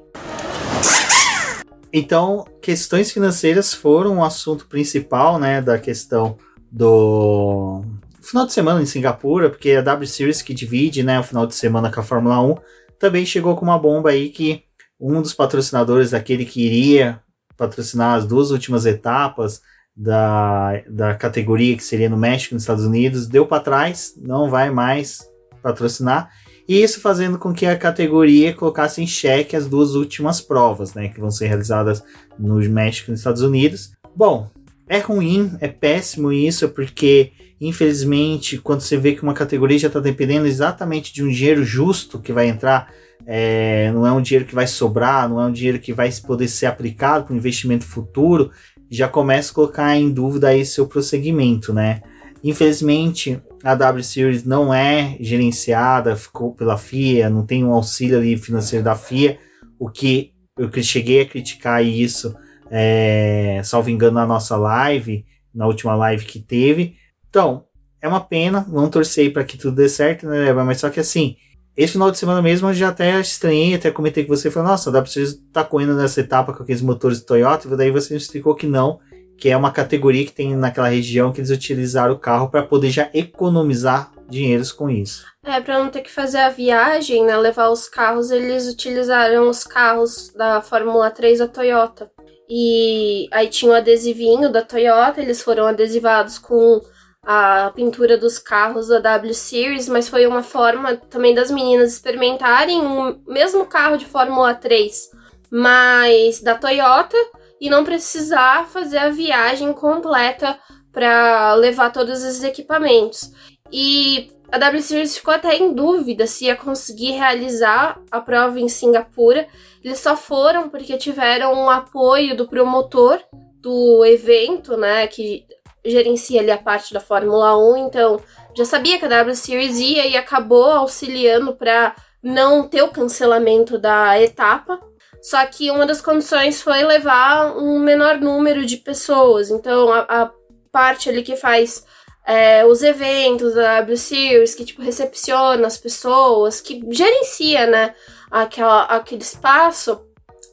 Então, 1.93 2.45
questões 2.61 3.13
financeiras 3.13 3.73
foram 3.73 4.19
o 4.19 4.25
assunto 4.25 4.67
principal, 4.67 5.39
né, 5.39 5.61
da 5.61 5.79
questão 5.79 6.37
do 6.71 7.83
final 8.21 8.45
de 8.45 8.53
semana 8.53 8.83
em 8.83 8.87
Singapura, 8.87 9.49
porque 9.49 9.73
a 9.73 9.81
W 9.81 10.07
Series 10.07 10.43
que 10.43 10.53
divide, 10.53 11.03
né, 11.03 11.21
o 11.21 11.23
final 11.23 11.47
de 11.47 11.55
semana 11.55 11.93
com 11.93 12.01
a 12.01 12.03
Fórmula 12.03 12.41
1, 12.43 12.57
também 12.99 13.27
chegou 13.27 13.57
com 13.57 13.65
uma 13.65 13.79
bomba 13.79 14.11
aí 14.11 14.29
que 14.29 14.63
um 14.99 15.21
dos 15.21 15.35
patrocinadores, 15.35 16.15
aquele 16.15 16.45
que 16.45 16.65
iria 16.65 17.21
patrocinar 17.57 18.15
as 18.15 18.27
duas 18.27 18.51
últimas 18.51 18.87
etapas 18.87 19.61
da, 19.97 20.83
da 20.89 21.15
categoria 21.15 21.77
que 21.77 21.83
seria 21.83 22.09
no 22.09 22.17
México 22.17 22.55
nos 22.55 22.63
Estados 22.63 22.85
Unidos, 22.85 23.27
deu 23.27 23.47
para 23.47 23.63
trás, 23.63 24.15
não 24.17 24.51
vai 24.51 24.71
mais 24.71 25.29
patrocinar. 25.63 26.31
E 26.69 26.83
isso 26.83 27.01
fazendo 27.01 27.39
com 27.39 27.53
que 27.53 27.65
a 27.65 27.79
categoria 27.79 28.53
colocasse 28.53 29.01
em 29.01 29.07
xeque 29.07 29.57
as 29.57 29.67
duas 29.67 29.95
últimas 29.95 30.41
provas, 30.41 30.95
né, 30.95 31.09
que 31.09 31.21
vão 31.21 31.31
ser 31.31 31.47
realizadas 31.47 32.03
no 32.39 32.57
México 32.69 33.11
e 33.11 33.13
nos 33.13 33.21
Estados 33.21 33.43
Unidos. 33.43 33.93
Bom, 34.15 34.51
é 34.89 34.99
ruim, 34.99 35.57
é 35.61 35.69
péssimo 35.69 36.33
isso, 36.33 36.69
porque 36.71 37.33
infelizmente, 37.61 38.59
quando 38.59 38.81
você 38.81 38.97
vê 38.97 39.15
que 39.15 39.23
uma 39.23 39.35
categoria 39.35 39.79
já 39.79 39.89
está 39.89 40.01
dependendo 40.01 40.47
exatamente 40.47 41.13
de 41.13 41.23
um 41.23 41.29
dinheiro 41.29 41.65
justo 41.65 42.21
que 42.21 42.33
vai 42.33 42.49
entrar, 42.49 42.93
é, 43.27 43.91
não 43.93 44.07
é 44.07 44.13
um 44.13 44.21
dinheiro 44.21 44.45
que 44.45 44.55
vai 44.55 44.67
sobrar, 44.67 45.29
não 45.29 45.41
é 45.41 45.47
um 45.47 45.53
dinheiro 45.53 45.79
que 45.79 45.93
vai 45.93 46.11
poder 46.27 46.49
ser 46.49 46.67
aplicado 46.67 47.25
para 47.25 47.35
um 47.35 47.37
investimento 47.37 47.85
futuro, 47.85 48.51
já 48.91 49.09
começa 49.09 49.51
a 49.51 49.55
colocar 49.55 49.97
em 49.97 50.11
dúvida 50.11 50.49
aí 50.49 50.65
seu 50.65 50.87
prosseguimento, 50.87 51.73
né? 51.73 52.03
Infelizmente, 52.45 53.41
a 53.65 53.75
W 53.75 54.05
Series 54.05 54.45
não 54.45 54.73
é 54.73 55.17
gerenciada 55.19 56.15
ficou 56.15 56.55
pela 56.55 56.77
FIA, 56.77 57.29
não 57.29 57.45
tem 57.45 57.65
um 57.65 57.73
auxílio 57.73 58.19
ali 58.19 58.37
financeiro 58.37 58.85
da 58.85 58.95
FIA, 58.95 59.39
o 59.79 59.91
que 59.91 60.33
eu 60.57 60.71
cheguei 60.83 61.23
a 61.23 61.27
criticar 61.27 61.85
isso 61.85 62.37
é, 62.71 63.61
salvo 63.65 63.91
engano, 63.91 64.15
na 64.15 64.27
nossa 64.27 64.57
live, 64.57 65.25
na 65.55 65.67
última 65.67 65.95
live 65.95 66.25
que 66.25 66.41
teve. 66.41 66.97
Então, 67.37 67.65
é 68.01 68.09
uma 68.09 68.23
pena, 68.23 68.65
vamos 68.67 68.89
torcer 68.89 69.31
para 69.31 69.45
que 69.45 69.59
tudo 69.59 69.77
dê 69.77 69.91
certo, 69.91 70.27
né, 70.27 70.55
Mas 70.55 70.81
só 70.81 70.89
que 70.89 71.01
assim, 71.01 71.37
esse 71.77 71.93
final 71.93 72.11
de 72.11 72.17
semana 72.17 72.41
mesmo 72.41 72.71
eu 72.71 72.73
já 72.73 72.89
até 72.89 73.21
estranhei, 73.21 73.75
até 73.75 73.91
comentei 73.91 74.25
com 74.25 74.35
você, 74.35 74.51
falei, 74.51 74.71
nossa, 74.71 74.91
dá 74.91 75.03
pra 75.03 75.11
você 75.11 75.39
tá 75.53 75.63
correndo 75.63 75.95
nessa 75.95 76.23
etapa 76.23 76.55
com 76.55 76.63
aqueles 76.63 76.81
motores 76.81 77.23
Toyota, 77.23 77.69
e 77.69 77.77
daí 77.77 77.91
você 77.91 78.15
me 78.15 78.19
explicou 78.19 78.55
que 78.55 78.67
não, 78.67 79.01
que 79.37 79.51
é 79.51 79.57
uma 79.57 79.71
categoria 79.71 80.25
que 80.25 80.33
tem 80.33 80.57
naquela 80.57 80.89
região 80.89 81.31
que 81.31 81.39
eles 81.39 81.51
utilizaram 81.51 82.15
o 82.15 82.19
carro 82.19 82.49
para 82.49 82.63
poder 82.63 82.89
já 82.89 83.11
economizar 83.13 84.13
dinheiros 84.31 84.73
com 84.73 84.89
isso. 84.89 85.27
É, 85.45 85.61
para 85.61 85.79
não 85.79 85.91
ter 85.91 86.01
que 86.01 86.11
fazer 86.11 86.39
a 86.39 86.49
viagem, 86.49 87.23
né, 87.23 87.37
levar 87.37 87.69
os 87.69 87.87
carros, 87.87 88.31
eles 88.31 88.67
utilizaram 88.67 89.51
os 89.51 89.63
carros 89.63 90.33
da 90.35 90.63
Fórmula 90.63 91.11
3 91.11 91.41
da 91.41 91.49
Toyota. 91.49 92.11
E 92.49 93.29
aí 93.31 93.49
tinha 93.49 93.73
o 93.73 93.75
adesivinho 93.75 94.51
da 94.51 94.63
Toyota, 94.63 95.21
eles 95.21 95.43
foram 95.43 95.67
adesivados 95.67 96.39
com 96.39 96.81
a 97.29 97.73
pintura 97.75 98.17
dos 98.17 98.39
carros 98.39 98.87
da 98.87 99.01
W 99.01 99.35
Series, 99.35 99.89
mas 99.89 100.09
foi 100.09 100.29
uma 100.29 100.45
forma 100.45 100.97
também 100.97 101.35
das 101.35 101.51
meninas 101.51 101.93
experimentarem 101.93 102.81
o 102.87 103.21
mesmo 103.27 103.67
carro 103.67 103.97
de 103.97 104.07
Fórmula 104.07 104.55
3, 104.55 105.11
mas 105.51 106.41
da 106.41 106.55
Toyota, 106.55 107.17
e 107.61 107.69
não 107.69 107.85
precisar 107.85 108.69
fazer 108.69 108.99
a 108.99 109.11
viagem 109.11 109.73
completa 109.73 110.57
para 110.93 111.55
levar 111.55 111.91
todos 111.91 112.23
esses 112.23 112.45
equipamentos. 112.45 113.33
E 113.73 114.31
a 114.53 114.59
W 114.59 114.81
Series 114.81 115.17
ficou 115.19 115.35
até 115.35 115.57
em 115.57 115.75
dúvida 115.75 116.29
se 116.29 116.45
ia 116.45 116.55
conseguir 116.55 117.11
realizar 117.11 118.01
a 118.09 118.21
prova 118.21 118.61
em 118.61 118.69
Singapura. 118.69 119.49
Eles 119.83 119.99
só 119.99 120.17
foram 120.17 120.69
porque 120.69 120.97
tiveram 120.97 121.53
um 121.55 121.69
apoio 121.69 122.37
do 122.37 122.47
promotor 122.47 123.21
do 123.61 124.05
evento, 124.05 124.77
né, 124.77 125.09
que 125.09 125.45
gerencia 125.87 126.41
ali 126.41 126.51
a 126.51 126.59
parte 126.59 126.93
da 126.93 127.01
Fórmula 127.01 127.57
1, 127.57 127.77
então 127.79 128.21
já 128.57 128.65
sabia 128.65 128.99
que 128.99 129.05
a 129.05 129.09
W 129.09 129.35
Series 129.35 129.79
ia 129.79 130.07
e 130.07 130.17
acabou 130.17 130.71
auxiliando 130.71 131.55
para 131.55 131.95
não 132.23 132.67
ter 132.69 132.83
o 132.83 132.89
cancelamento 132.89 133.79
da 133.79 134.21
etapa. 134.21 134.81
Só 135.23 135.45
que 135.47 135.71
uma 135.71 135.87
das 135.87 136.01
condições 136.01 136.63
foi 136.63 136.85
levar 136.85 137.57
um 137.57 137.79
menor 137.81 138.21
número 138.21 138.65
de 138.65 138.77
pessoas. 138.77 139.51
Então 139.51 139.93
a, 139.93 140.01
a 140.01 140.31
parte 140.71 141.09
ali 141.09 141.23
que 141.23 141.37
faz 141.37 141.85
é, 142.27 142.65
os 142.65 142.83
eventos 142.83 143.55
da 143.55 143.81
W 143.81 143.97
Series, 143.97 144.55
que 144.55 144.65
tipo 144.65 144.83
recepciona 144.83 145.67
as 145.67 145.79
pessoas, 145.79 146.61
que 146.61 146.83
gerencia, 146.91 147.67
né, 147.67 147.95
aquela, 148.31 148.83
aquele 148.85 149.23
espaço, 149.23 150.01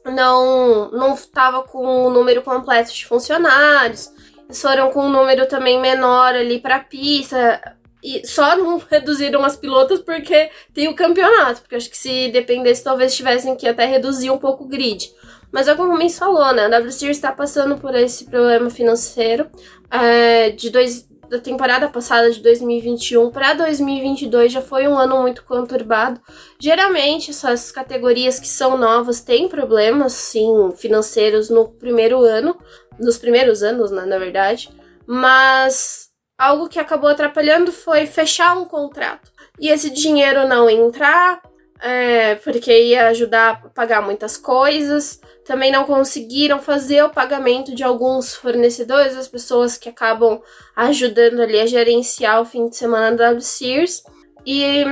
não 0.06 0.92
não 0.92 1.14
estava 1.14 1.64
com 1.64 2.06
o 2.06 2.10
número 2.10 2.42
completo 2.42 2.94
de 2.94 3.06
funcionários. 3.06 4.12
Foram 4.54 4.92
com 4.92 5.06
um 5.06 5.10
número 5.10 5.48
também 5.48 5.80
menor 5.80 6.36
ali 6.36 6.60
para 6.60 6.80
pista. 6.80 7.76
E 8.04 8.26
só 8.28 8.56
não 8.56 8.78
reduziram 8.90 9.44
as 9.44 9.56
pilotas 9.56 10.00
porque 10.02 10.50
tem 10.74 10.88
o 10.88 10.96
campeonato. 10.96 11.62
Porque 11.62 11.76
acho 11.76 11.90
que 11.90 11.98
se 11.98 12.30
dependesse, 12.30 12.84
talvez 12.84 13.16
tivessem 13.16 13.56
que 13.56 13.68
até 13.68 13.86
reduzir 13.86 14.30
um 14.30 14.38
pouco 14.38 14.66
o 14.66 14.68
grid. 14.68 15.12
Mas 15.52 15.68
é 15.68 15.76
como 15.76 15.94
o 15.94 15.98
Mendes 15.98 16.18
falou, 16.18 16.52
né? 16.52 16.66
A 16.66 16.70
W 16.70 16.92
Series 16.92 17.18
está 17.18 17.32
passando 17.32 17.78
por 17.78 17.94
esse 17.94 18.26
problema 18.26 18.72
financeiro. 18.72 19.48
É, 19.92 20.50
de 20.50 20.72
dois, 20.72 21.08
da 21.30 21.40
temporada 21.40 21.88
passada 21.90 22.32
de 22.32 22.40
2021 22.42 23.32
para 23.32 23.54
2022 23.54 24.52
já 24.52 24.62
foi 24.62 24.88
um 24.88 24.98
ano 24.98 25.22
muito 25.22 25.44
conturbado. 25.44 26.20
Geralmente 26.60 27.30
essas 27.30 27.72
categorias 27.72 28.40
que 28.40 28.48
são 28.48 28.78
novas 28.78 29.22
têm 29.22 29.48
problemas, 29.48 30.14
sim, 30.14 30.72
financeiros 30.76 31.50
no 31.50 31.70
primeiro 31.70 32.24
ano, 32.24 32.58
nos 33.00 33.18
primeiros 33.18 33.64
anos, 33.64 33.92
né, 33.92 34.06
na 34.06 34.18
verdade. 34.18 34.70
Mas 35.06 36.10
algo 36.38 36.70
que 36.70 36.80
acabou 36.80 37.10
atrapalhando 37.10 37.72
foi 37.72 38.06
fechar 38.06 38.58
um 38.58 38.66
contrato. 38.66 39.32
E 39.60 39.70
esse 39.70 39.90
dinheiro 39.90 40.48
não 40.48 40.70
entrar, 40.70 41.42
é, 41.82 42.36
porque 42.36 42.72
ia 42.72 43.08
ajudar 43.08 43.62
a 43.66 43.70
pagar 43.70 44.02
muitas 44.02 44.38
coisas. 44.38 45.20
Também 45.46 45.72
não 45.72 45.84
conseguiram 45.84 46.60
fazer 46.60 47.04
o 47.04 47.10
pagamento 47.10 47.76
de 47.76 47.84
alguns 47.84 48.34
fornecedores, 48.34 49.18
as 49.18 49.28
pessoas 49.28 49.78
que 49.78 49.90
acabam 49.90 50.42
ajudando 50.76 51.42
ali 51.42 51.60
a 51.60 51.66
gerenciar 51.66 52.42
o 52.42 52.46
fim 52.46 52.70
de 52.70 52.78
semana 52.78 53.16
da 53.16 53.40
Sears. 53.40 54.04
E 54.46 54.84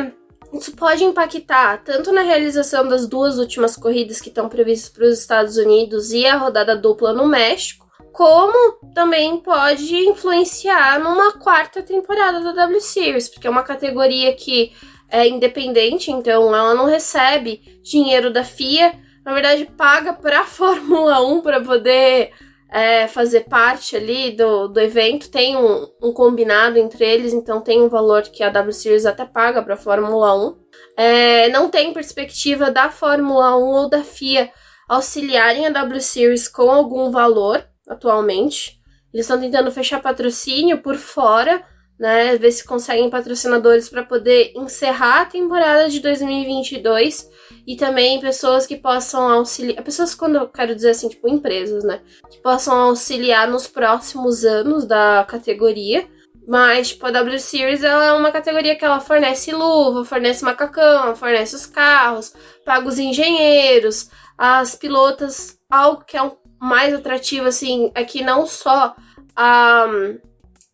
isso 0.53 0.75
pode 0.75 1.03
impactar 1.03 1.81
tanto 1.83 2.11
na 2.11 2.21
realização 2.21 2.85
das 2.87 3.07
duas 3.07 3.37
últimas 3.37 3.77
corridas 3.77 4.19
que 4.19 4.27
estão 4.27 4.49
previstas 4.49 4.89
para 4.89 5.05
os 5.05 5.19
Estados 5.19 5.55
Unidos 5.55 6.11
e 6.11 6.25
a 6.25 6.35
rodada 6.35 6.75
dupla 6.75 7.13
no 7.13 7.25
México, 7.25 7.87
como 8.11 8.91
também 8.93 9.37
pode 9.37 9.95
influenciar 9.95 10.99
numa 10.99 11.33
quarta 11.33 11.81
temporada 11.81 12.39
da 12.41 12.51
W 12.51 12.81
Series, 12.81 13.29
porque 13.29 13.47
é 13.47 13.49
uma 13.49 13.63
categoria 13.63 14.33
que 14.33 14.71
é 15.09 15.27
independente, 15.27 16.11
então 16.11 16.55
ela 16.55 16.73
não 16.73 16.85
recebe 16.85 17.61
dinheiro 17.83 18.31
da 18.31 18.43
FIA, 18.43 18.93
na 19.25 19.33
verdade 19.33 19.65
paga 19.65 20.13
para 20.13 20.41
a 20.41 20.45
Fórmula 20.45 21.21
1 21.21 21.41
para 21.41 21.61
poder 21.61 22.31
é, 22.71 23.07
fazer 23.07 23.41
parte 23.41 23.97
ali 23.97 24.31
do, 24.31 24.69
do 24.69 24.79
evento. 24.79 25.29
Tem 25.29 25.57
um, 25.57 25.87
um, 26.01 26.13
combinado 26.13 26.79
entre 26.79 27.05
eles, 27.05 27.33
então 27.33 27.59
tem 27.59 27.81
um 27.81 27.89
valor 27.89 28.23
que 28.23 28.43
a 28.43 28.49
W 28.49 28.71
Series 28.71 29.05
até 29.05 29.25
paga 29.25 29.61
para 29.61 29.73
a 29.73 29.77
Fórmula 29.77 30.33
1. 30.47 30.57
É, 30.95 31.49
não 31.49 31.69
tem 31.69 31.93
perspectiva 31.93 32.71
da 32.71 32.89
Fórmula 32.89 33.57
1 33.57 33.61
ou 33.61 33.89
da 33.89 34.03
FIA 34.03 34.49
auxiliarem 34.87 35.67
a 35.67 35.69
W 35.69 36.01
Series 36.01 36.47
com 36.47 36.69
algum 36.69 37.11
valor 37.11 37.65
atualmente. 37.87 38.79
Eles 39.13 39.25
estão 39.25 39.39
tentando 39.39 39.71
fechar 39.71 40.01
patrocínio 40.01 40.81
por 40.81 40.95
fora, 40.95 41.63
né? 41.99 42.37
Ver 42.37 42.51
se 42.51 42.65
conseguem 42.65 43.09
patrocinadores 43.09 43.89
para 43.89 44.03
poder 44.03 44.53
encerrar 44.55 45.21
a 45.21 45.25
temporada 45.25 45.89
de 45.89 45.99
2022 45.99 47.29
e 47.67 47.75
também 47.75 48.19
pessoas 48.19 48.65
que 48.65 48.75
possam 48.75 49.29
auxiliar. 49.29 49.83
Pessoas, 49.83 50.15
quando 50.15 50.35
eu 50.35 50.47
quero 50.47 50.73
dizer 50.73 50.91
assim, 50.91 51.09
tipo 51.09 51.27
empresas, 51.27 51.83
né? 51.83 52.01
Que 52.29 52.41
possam 52.41 52.75
auxiliar 52.75 53.47
nos 53.47 53.67
próximos 53.67 54.43
anos 54.43 54.85
da 54.85 55.25
categoria. 55.27 56.07
Mas, 56.47 56.89
tipo, 56.89 57.05
a 57.05 57.11
W 57.11 57.39
Series 57.39 57.83
ela 57.83 58.03
é 58.03 58.13
uma 58.13 58.31
categoria 58.31 58.75
que 58.75 58.83
ela 58.83 58.99
fornece 58.99 59.53
luva, 59.53 60.03
fornece 60.03 60.43
macacão, 60.43 61.15
fornece 61.15 61.55
os 61.55 61.67
carros, 61.67 62.33
paga 62.65 62.87
os 62.87 62.97
engenheiros, 62.97 64.09
as 64.35 64.75
pilotas, 64.75 65.59
algo 65.69 66.03
que 66.03 66.17
é 66.17 66.21
um 66.21 66.31
mais 66.61 66.93
atrativo, 66.93 67.47
assim, 67.47 67.91
é 67.95 68.03
que 68.03 68.23
não 68.23 68.45
só 68.45 68.95
a 69.35 69.87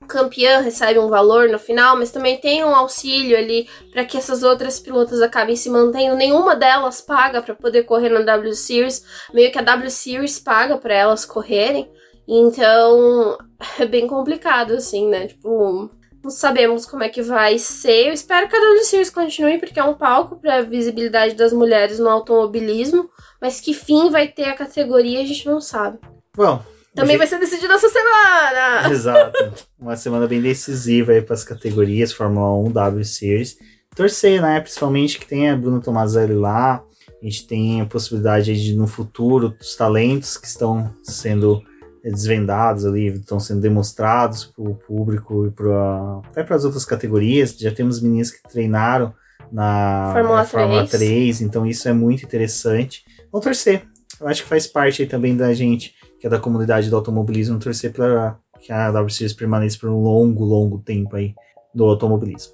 campeã 0.06 0.60
recebe 0.60 1.00
um 1.00 1.08
valor 1.08 1.48
no 1.48 1.58
final, 1.58 1.96
mas 1.98 2.12
também 2.12 2.38
tem 2.38 2.64
um 2.64 2.76
auxílio 2.76 3.38
ali 3.38 3.70
para 3.92 4.04
que 4.04 4.18
essas 4.18 4.44
outras 4.44 4.80
pilotas 4.80 5.22
acabem 5.22 5.56
se 5.56 5.70
mantendo. 5.70 6.16
Nenhuma 6.16 6.56
delas 6.58 7.00
paga 7.00 7.42
para 7.42 7.56
poder 7.56 7.84
correr 7.84 8.10
na 8.10 8.20
W 8.20 8.54
Series, 8.54 9.06
meio 9.34 9.50
que 9.50 9.58
a 9.58 9.64
W 9.64 9.90
Series 9.90 10.40
paga 10.40 10.78
para 10.78 10.94
elas 10.94 11.24
correrem. 11.24 11.90
Então, 12.28 13.38
é 13.80 13.86
bem 13.86 14.08
complicado 14.08 14.74
assim, 14.74 15.08
né? 15.08 15.28
Tipo, 15.28 15.90
sabemos 16.30 16.86
como 16.86 17.04
é 17.04 17.10
que 17.10 17.22
vai 17.22 17.58
ser. 17.58 18.08
Eu 18.08 18.14
espero 18.14 18.48
que 18.48 18.56
a 18.56 18.60
W 18.60 18.84
Series 18.84 19.10
continue 19.10 19.60
porque 19.60 19.80
é 19.80 19.84
um 19.84 19.94
palco 19.94 20.40
para 20.40 20.56
a 20.56 20.62
visibilidade 20.62 21.36
das 21.36 21.54
mulheres 21.54 22.00
no 22.00 22.10
automobilismo, 22.10 23.10
mas 23.42 23.60
que 23.60 23.74
fim 23.74 24.10
vai 24.10 24.28
ter 24.28 24.46
a 24.46 24.56
categoria 24.56 25.22
a 25.22 25.26
gente 25.26 25.46
não 25.46 25.62
sabe. 25.62 26.00
Bom, 26.36 26.62
também 26.98 27.16
vai 27.16 27.28
ser 27.28 27.40
decidido 27.40 27.74
essa 27.74 27.90
semana! 27.90 28.90
Exato. 28.92 29.54
Uma 29.80 29.96
semana 29.96 30.28
bem 30.28 30.42
decisiva 30.42 31.12
aí 31.12 31.22
para 31.22 31.36
as 31.36 31.44
categorias 31.44 32.12
Fórmula 32.12 32.58
1, 32.68 32.72
W 32.72 33.06
Series. 33.06 33.58
Torcer, 33.96 34.42
né? 34.42 34.60
Principalmente 34.60 35.20
que 35.20 35.28
tenha 35.28 35.56
Bruno 35.56 35.80
Tomazelli 35.80 36.34
lá. 36.34 36.84
A 37.22 37.26
gente 37.26 37.46
tem 37.48 37.82
a 37.82 37.86
possibilidade 37.86 38.64
de, 38.64 38.76
no 38.76 38.88
futuro, 38.88 39.56
os 39.60 39.76
talentos 39.76 40.38
que 40.38 40.48
estão 40.48 40.92
sendo 41.04 41.64
desvendados 42.12 42.86
ali, 42.86 43.08
estão 43.08 43.40
sendo 43.40 43.62
demonstrados 43.62 44.46
para 44.46 44.64
o 44.64 44.76
público 44.76 45.46
e 45.46 45.52
pra, 45.52 46.22
até 46.30 46.44
para 46.44 46.56
as 46.56 46.64
outras 46.64 46.86
categorias. 46.86 47.58
Já 47.58 47.72
temos 47.72 48.02
meninas 48.02 48.32
que 48.32 48.42
treinaram 48.44 49.14
na 49.52 50.12
Fórmula, 50.14 50.38
na 50.38 50.46
Fórmula 50.46 50.88
3. 50.88 50.92
3, 50.92 51.42
então 51.42 51.66
isso 51.66 51.88
é 51.88 51.94
muito 51.94 52.24
interessante. 52.24 53.04
Vamos 53.32 53.44
torcer. 53.44 53.86
Eu 54.20 54.28
acho 54.28 54.44
que 54.44 54.50
faz 54.50 54.66
parte 54.68 55.02
aí 55.02 55.08
também 55.08 55.36
da 55.36 55.54
gente 55.54 55.96
que 56.20 56.26
é 56.26 56.30
da 56.30 56.40
comunidade 56.40 56.90
do 56.90 56.96
automobilismo, 56.96 57.60
torcer 57.60 57.94
para 57.94 58.38
que 58.60 58.72
a 58.72 58.92
W 58.92 59.10
Series 59.14 59.34
permaneça 59.34 59.78
por 59.80 59.90
um 59.90 60.02
longo, 60.02 60.44
longo 60.44 60.80
tempo 60.80 61.16
aí 61.16 61.34
do 61.74 61.86
automobilismo. 61.86 62.54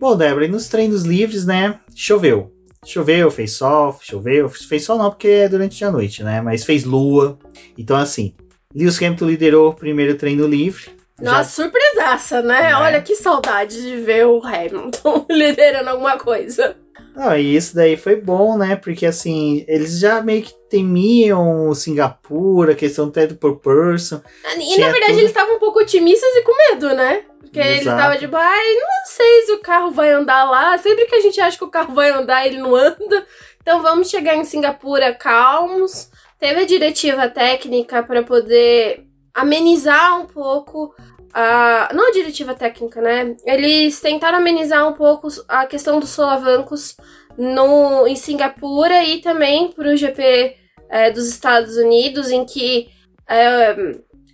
Bom, 0.00 0.16
Débora, 0.16 0.46
e 0.46 0.48
nos 0.48 0.68
treinos 0.68 1.02
livres, 1.02 1.44
né? 1.44 1.78
Choveu. 1.94 2.50
Choveu, 2.84 3.30
fez 3.30 3.52
sol, 3.52 3.98
choveu. 4.00 4.48
Fez 4.48 4.84
sol 4.84 4.96
não, 4.96 5.10
porque 5.10 5.28
é 5.28 5.48
durante 5.48 5.84
a 5.84 5.90
noite, 5.90 6.22
né? 6.22 6.40
Mas 6.40 6.64
fez 6.64 6.84
lua. 6.84 7.38
Então, 7.76 7.96
assim, 7.96 8.34
Lewis 8.74 8.96
Hamilton 8.96 9.26
liderou 9.26 9.70
o 9.70 9.74
primeiro 9.74 10.14
treino 10.14 10.46
livre. 10.46 10.90
Nossa, 11.20 11.62
surpresaça, 11.62 12.40
né? 12.40 12.70
É. 12.70 12.74
Olha 12.74 13.02
que 13.02 13.14
saudade 13.14 13.82
de 13.82 13.96
ver 13.98 14.26
o 14.26 14.42
Hamilton 14.42 15.26
liderando 15.30 15.90
alguma 15.90 16.18
coisa. 16.18 16.74
Ah, 17.14 17.36
e 17.36 17.54
isso 17.54 17.74
daí 17.74 17.96
foi 17.96 18.16
bom, 18.16 18.56
né? 18.56 18.76
Porque 18.76 19.04
assim, 19.04 19.64
eles 19.68 19.98
já 19.98 20.22
meio 20.22 20.42
que 20.42 20.54
temiam 20.70 21.74
Singapura, 21.74 22.72
a 22.72 22.76
questão 22.76 23.06
do 23.06 23.12
teto 23.12 23.34
por 23.34 23.56
person. 23.56 24.22
E 24.56 24.78
na 24.78 24.88
verdade 24.88 25.12
tudo. 25.12 25.18
eles 25.18 25.30
estavam 25.30 25.56
um 25.56 25.58
pouco 25.58 25.80
otimistas 25.80 26.30
e 26.34 26.42
com 26.42 26.56
medo, 26.56 26.94
né? 26.94 27.24
Porque 27.50 27.58
eles 27.58 27.80
Exato. 27.80 27.96
estavam 27.96 28.18
tipo, 28.18 28.36
ai, 28.36 28.74
não 28.74 29.04
sei 29.06 29.42
se 29.42 29.52
o 29.52 29.60
carro 29.60 29.90
vai 29.90 30.12
andar 30.12 30.48
lá. 30.48 30.78
Sempre 30.78 31.06
que 31.06 31.16
a 31.16 31.20
gente 31.20 31.40
acha 31.40 31.58
que 31.58 31.64
o 31.64 31.70
carro 31.70 31.92
vai 31.92 32.08
andar, 32.10 32.46
ele 32.46 32.58
não 32.58 32.76
anda. 32.76 33.26
Então 33.60 33.82
vamos 33.82 34.08
chegar 34.08 34.36
em 34.36 34.44
Singapura 34.44 35.12
calmos. 35.12 36.08
Teve 36.38 36.60
a 36.60 36.66
diretiva 36.66 37.28
técnica 37.28 38.04
para 38.04 38.22
poder 38.22 39.04
amenizar 39.34 40.20
um 40.20 40.26
pouco 40.26 40.94
a. 41.34 41.90
Não 41.92 42.08
a 42.08 42.12
diretiva 42.12 42.54
técnica, 42.54 43.00
né? 43.00 43.36
Eles 43.44 44.00
tentaram 44.00 44.38
amenizar 44.38 44.88
um 44.88 44.92
pouco 44.92 45.26
a 45.48 45.66
questão 45.66 45.98
dos 45.98 46.10
solavancos 46.10 46.96
no, 47.36 48.06
em 48.06 48.14
Singapura 48.14 49.02
e 49.02 49.20
também 49.20 49.72
para 49.72 49.88
o 49.88 49.96
GP 49.96 50.56
é, 50.88 51.10
dos 51.10 51.28
Estados 51.28 51.76
Unidos, 51.76 52.30
em 52.30 52.44
que 52.44 52.88
é, 53.28 53.74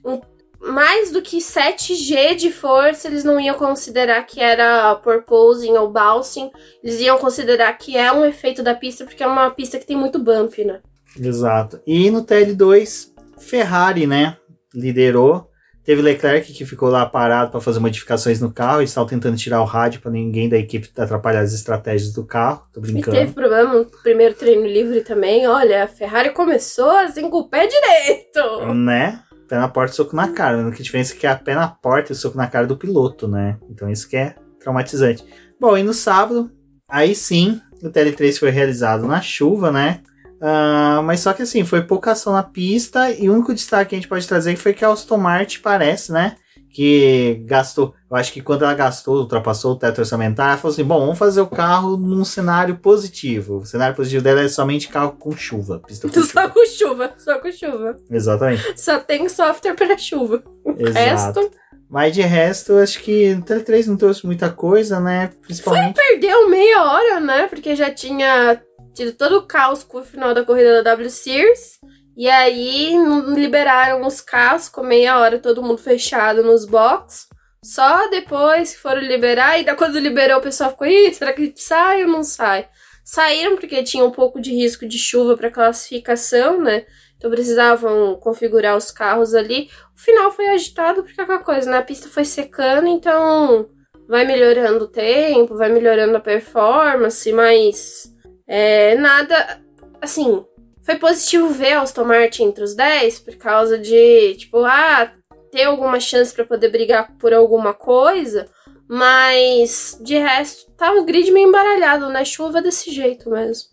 um, 0.04 0.20
mais 0.66 1.10
do 1.10 1.22
que 1.22 1.38
7G 1.38 2.34
de 2.34 2.50
força 2.50 3.08
eles 3.08 3.24
não 3.24 3.38
iam 3.40 3.56
considerar 3.56 4.24
que 4.26 4.40
era 4.40 4.94
porposing 4.96 5.72
ou 5.72 5.90
bouncing, 5.90 6.50
eles 6.82 7.00
iam 7.00 7.18
considerar 7.18 7.72
que 7.74 7.96
é 7.96 8.12
um 8.12 8.24
efeito 8.24 8.62
da 8.62 8.74
pista, 8.74 9.04
porque 9.04 9.22
é 9.22 9.26
uma 9.26 9.50
pista 9.50 9.78
que 9.78 9.86
tem 9.86 9.96
muito 9.96 10.18
bump, 10.18 10.64
né? 10.64 10.80
Exato. 11.18 11.80
E 11.86 12.10
no 12.10 12.24
TL2, 12.24 13.10
Ferrari, 13.38 14.06
né, 14.06 14.36
liderou. 14.74 15.50
Teve 15.84 16.02
Leclerc 16.02 16.52
que 16.52 16.66
ficou 16.66 16.88
lá 16.88 17.06
parado 17.06 17.52
para 17.52 17.60
fazer 17.60 17.78
modificações 17.78 18.40
no 18.40 18.52
carro. 18.52 18.80
Eles 18.80 18.90
estavam 18.90 19.08
tentando 19.08 19.36
tirar 19.36 19.60
o 19.60 19.64
rádio 19.64 20.00
para 20.00 20.10
ninguém 20.10 20.48
da 20.48 20.58
equipe 20.58 20.90
atrapalhar 20.98 21.42
as 21.42 21.54
estratégias 21.54 22.12
do 22.12 22.26
carro. 22.26 22.66
Tô 22.72 22.80
brincando. 22.80 23.16
E 23.16 23.20
teve 23.20 23.32
problema 23.32 23.72
no 23.72 23.84
primeiro 23.84 24.34
treino 24.34 24.66
livre 24.66 25.02
também. 25.02 25.46
Olha, 25.46 25.84
a 25.84 25.86
Ferrari 25.86 26.30
começou 26.30 26.90
assim 26.90 27.30
com 27.30 27.38
o 27.38 27.48
pé 27.48 27.68
direito. 27.68 28.74
Né? 28.74 29.22
Pé 29.48 29.56
na 29.56 29.68
porta 29.68 29.92
e 29.92 29.96
soco 29.96 30.16
na 30.16 30.28
cara. 30.28 30.58
A 30.58 30.60
única 30.60 30.82
diferença 30.82 31.14
é 31.14 31.16
que 31.16 31.26
é 31.26 31.30
a 31.30 31.36
pé 31.36 31.54
na 31.54 31.68
porta 31.68 32.12
e 32.12 32.14
o 32.14 32.16
soco 32.16 32.36
na 32.36 32.46
cara 32.46 32.66
do 32.66 32.76
piloto, 32.76 33.28
né? 33.28 33.58
Então 33.70 33.88
isso 33.88 34.08
que 34.08 34.16
é 34.16 34.34
traumatizante. 34.60 35.24
Bom, 35.60 35.76
e 35.76 35.82
no 35.82 35.94
sábado, 35.94 36.50
aí 36.88 37.14
sim, 37.14 37.60
o 37.82 37.88
TL3 37.88 38.38
foi 38.38 38.50
realizado 38.50 39.06
na 39.06 39.20
chuva, 39.20 39.70
né? 39.70 40.00
Uh, 40.36 41.02
mas 41.02 41.20
só 41.20 41.32
que 41.32 41.42
assim, 41.42 41.64
foi 41.64 41.82
pouca 41.82 42.12
ação 42.12 42.32
na 42.32 42.42
pista 42.42 43.10
e 43.10 43.28
o 43.28 43.34
único 43.34 43.54
destaque 43.54 43.90
que 43.90 43.94
a 43.94 43.98
gente 43.98 44.08
pode 44.08 44.28
trazer 44.28 44.54
foi 44.56 44.74
que 44.74 44.84
a 44.84 44.90
Aston 44.90 45.16
Martin 45.16 45.60
parece, 45.62 46.12
né? 46.12 46.36
Que 46.70 47.42
gastou, 47.46 47.94
eu 48.08 48.16
acho 48.16 48.32
que 48.32 48.40
quando 48.40 48.64
ela 48.64 48.74
gastou, 48.74 49.16
ultrapassou 49.16 49.72
o 49.72 49.76
teto 49.76 49.98
orçamentário, 49.98 50.52
ela 50.52 50.58
falou 50.58 50.72
assim: 50.72 50.84
bom, 50.84 51.00
vamos 51.00 51.18
fazer 51.18 51.40
o 51.40 51.46
carro 51.46 51.96
num 51.96 52.24
cenário 52.24 52.76
positivo. 52.76 53.58
O 53.58 53.66
cenário 53.66 53.96
positivo 53.96 54.22
dela 54.22 54.42
é 54.42 54.48
somente 54.48 54.88
carro 54.88 55.12
com 55.12 55.32
chuva. 55.36 55.80
Pista 55.80 56.08
com 56.08 56.14
só 56.14 56.20
chuva. 56.22 56.48
com 56.48 56.66
chuva, 56.66 57.14
só 57.18 57.38
com 57.40 57.50
chuva. 57.50 57.96
Exatamente. 58.08 58.80
Só 58.80 59.00
tem 59.00 59.28
software 59.28 59.74
para 59.74 59.98
chuva. 59.98 60.42
O 60.64 60.70
Exato. 60.78 61.40
resto. 61.40 61.50
Mas 61.88 62.14
de 62.14 62.22
resto, 62.22 62.72
eu 62.72 62.82
acho 62.82 63.00
que 63.00 63.34
o 63.34 63.42
TL3 63.42 63.86
não 63.86 63.96
trouxe 63.96 64.26
muita 64.26 64.50
coisa, 64.50 65.00
né? 65.00 65.30
Principalmente. 65.42 65.94
Perdeu 65.94 66.48
meia 66.48 66.84
hora, 66.84 67.20
né? 67.20 67.46
Porque 67.48 67.76
já 67.76 67.92
tinha 67.92 68.60
tido 68.94 69.12
todo 69.12 69.38
o 69.38 69.46
caos 69.46 69.84
com 69.84 69.98
o 69.98 70.04
final 70.04 70.32
da 70.32 70.44
corrida 70.44 70.82
da 70.82 70.90
W 70.92 71.10
Series. 71.10 71.78
E 72.16 72.28
aí 72.28 72.94
liberaram 73.34 74.06
os 74.06 74.20
carros, 74.20 74.68
com 74.68 74.82
meia 74.82 75.18
hora 75.18 75.38
todo 75.38 75.62
mundo 75.62 75.78
fechado 75.78 76.42
nos 76.42 76.64
boxes. 76.64 77.26
Só 77.66 78.08
depois 78.10 78.74
que 78.74 78.80
foram 78.80 79.00
liberar, 79.00 79.58
e 79.58 79.64
da 79.64 79.74
quando 79.74 79.98
liberou 79.98 80.38
o 80.38 80.40
pessoal 80.40 80.70
ficou, 80.70 80.86
Ih, 80.86 81.12
será 81.12 81.32
que 81.32 81.52
sai 81.56 82.04
ou 82.04 82.08
não 82.08 82.22
sai? 82.22 82.68
Saíram 83.04 83.56
porque 83.56 83.82
tinha 83.82 84.04
um 84.04 84.10
pouco 84.12 84.40
de 84.40 84.54
risco 84.54 84.86
de 84.86 84.96
chuva 84.96 85.36
para 85.36 85.50
classificação, 85.50 86.62
né? 86.62 86.86
Então 87.16 87.28
precisavam 87.28 88.14
configurar 88.20 88.76
os 88.76 88.92
carros 88.92 89.34
ali. 89.34 89.68
O 89.96 90.00
final 90.00 90.30
foi 90.30 90.46
agitado 90.46 91.02
porque 91.02 91.20
aquela 91.20 91.40
coisa, 91.40 91.68
né? 91.68 91.78
A 91.78 91.82
pista 91.82 92.06
foi 92.08 92.24
secando, 92.24 92.86
então 92.86 93.68
vai 94.06 94.24
melhorando 94.24 94.84
o 94.84 94.88
tempo, 94.88 95.56
vai 95.56 95.68
melhorando 95.68 96.16
a 96.16 96.20
performance, 96.20 97.32
mas 97.32 98.14
é, 98.46 98.94
nada. 98.94 99.60
Assim, 100.00 100.44
foi 100.84 100.94
positivo 101.00 101.48
ver 101.48 101.72
a 101.72 101.80
Aston 101.82 102.04
Martin 102.04 102.44
entre 102.44 102.62
os 102.62 102.76
10 102.76 103.18
por 103.18 103.34
causa 103.34 103.76
de, 103.76 104.36
tipo, 104.36 104.64
ah, 104.64 105.10
ter 105.56 105.64
alguma 105.64 105.98
chance 105.98 106.34
para 106.34 106.44
poder 106.44 106.68
brigar 106.68 107.16
por 107.18 107.32
alguma 107.32 107.72
coisa. 107.72 108.46
Mas 108.86 109.98
de 110.02 110.18
resto, 110.18 110.70
tá 110.76 110.92
o 110.92 111.04
grid 111.04 111.32
meio 111.32 111.48
embaralhado, 111.48 112.10
né? 112.10 112.26
Chuva 112.26 112.60
desse 112.60 112.92
jeito 112.92 113.30
mesmo. 113.30 113.70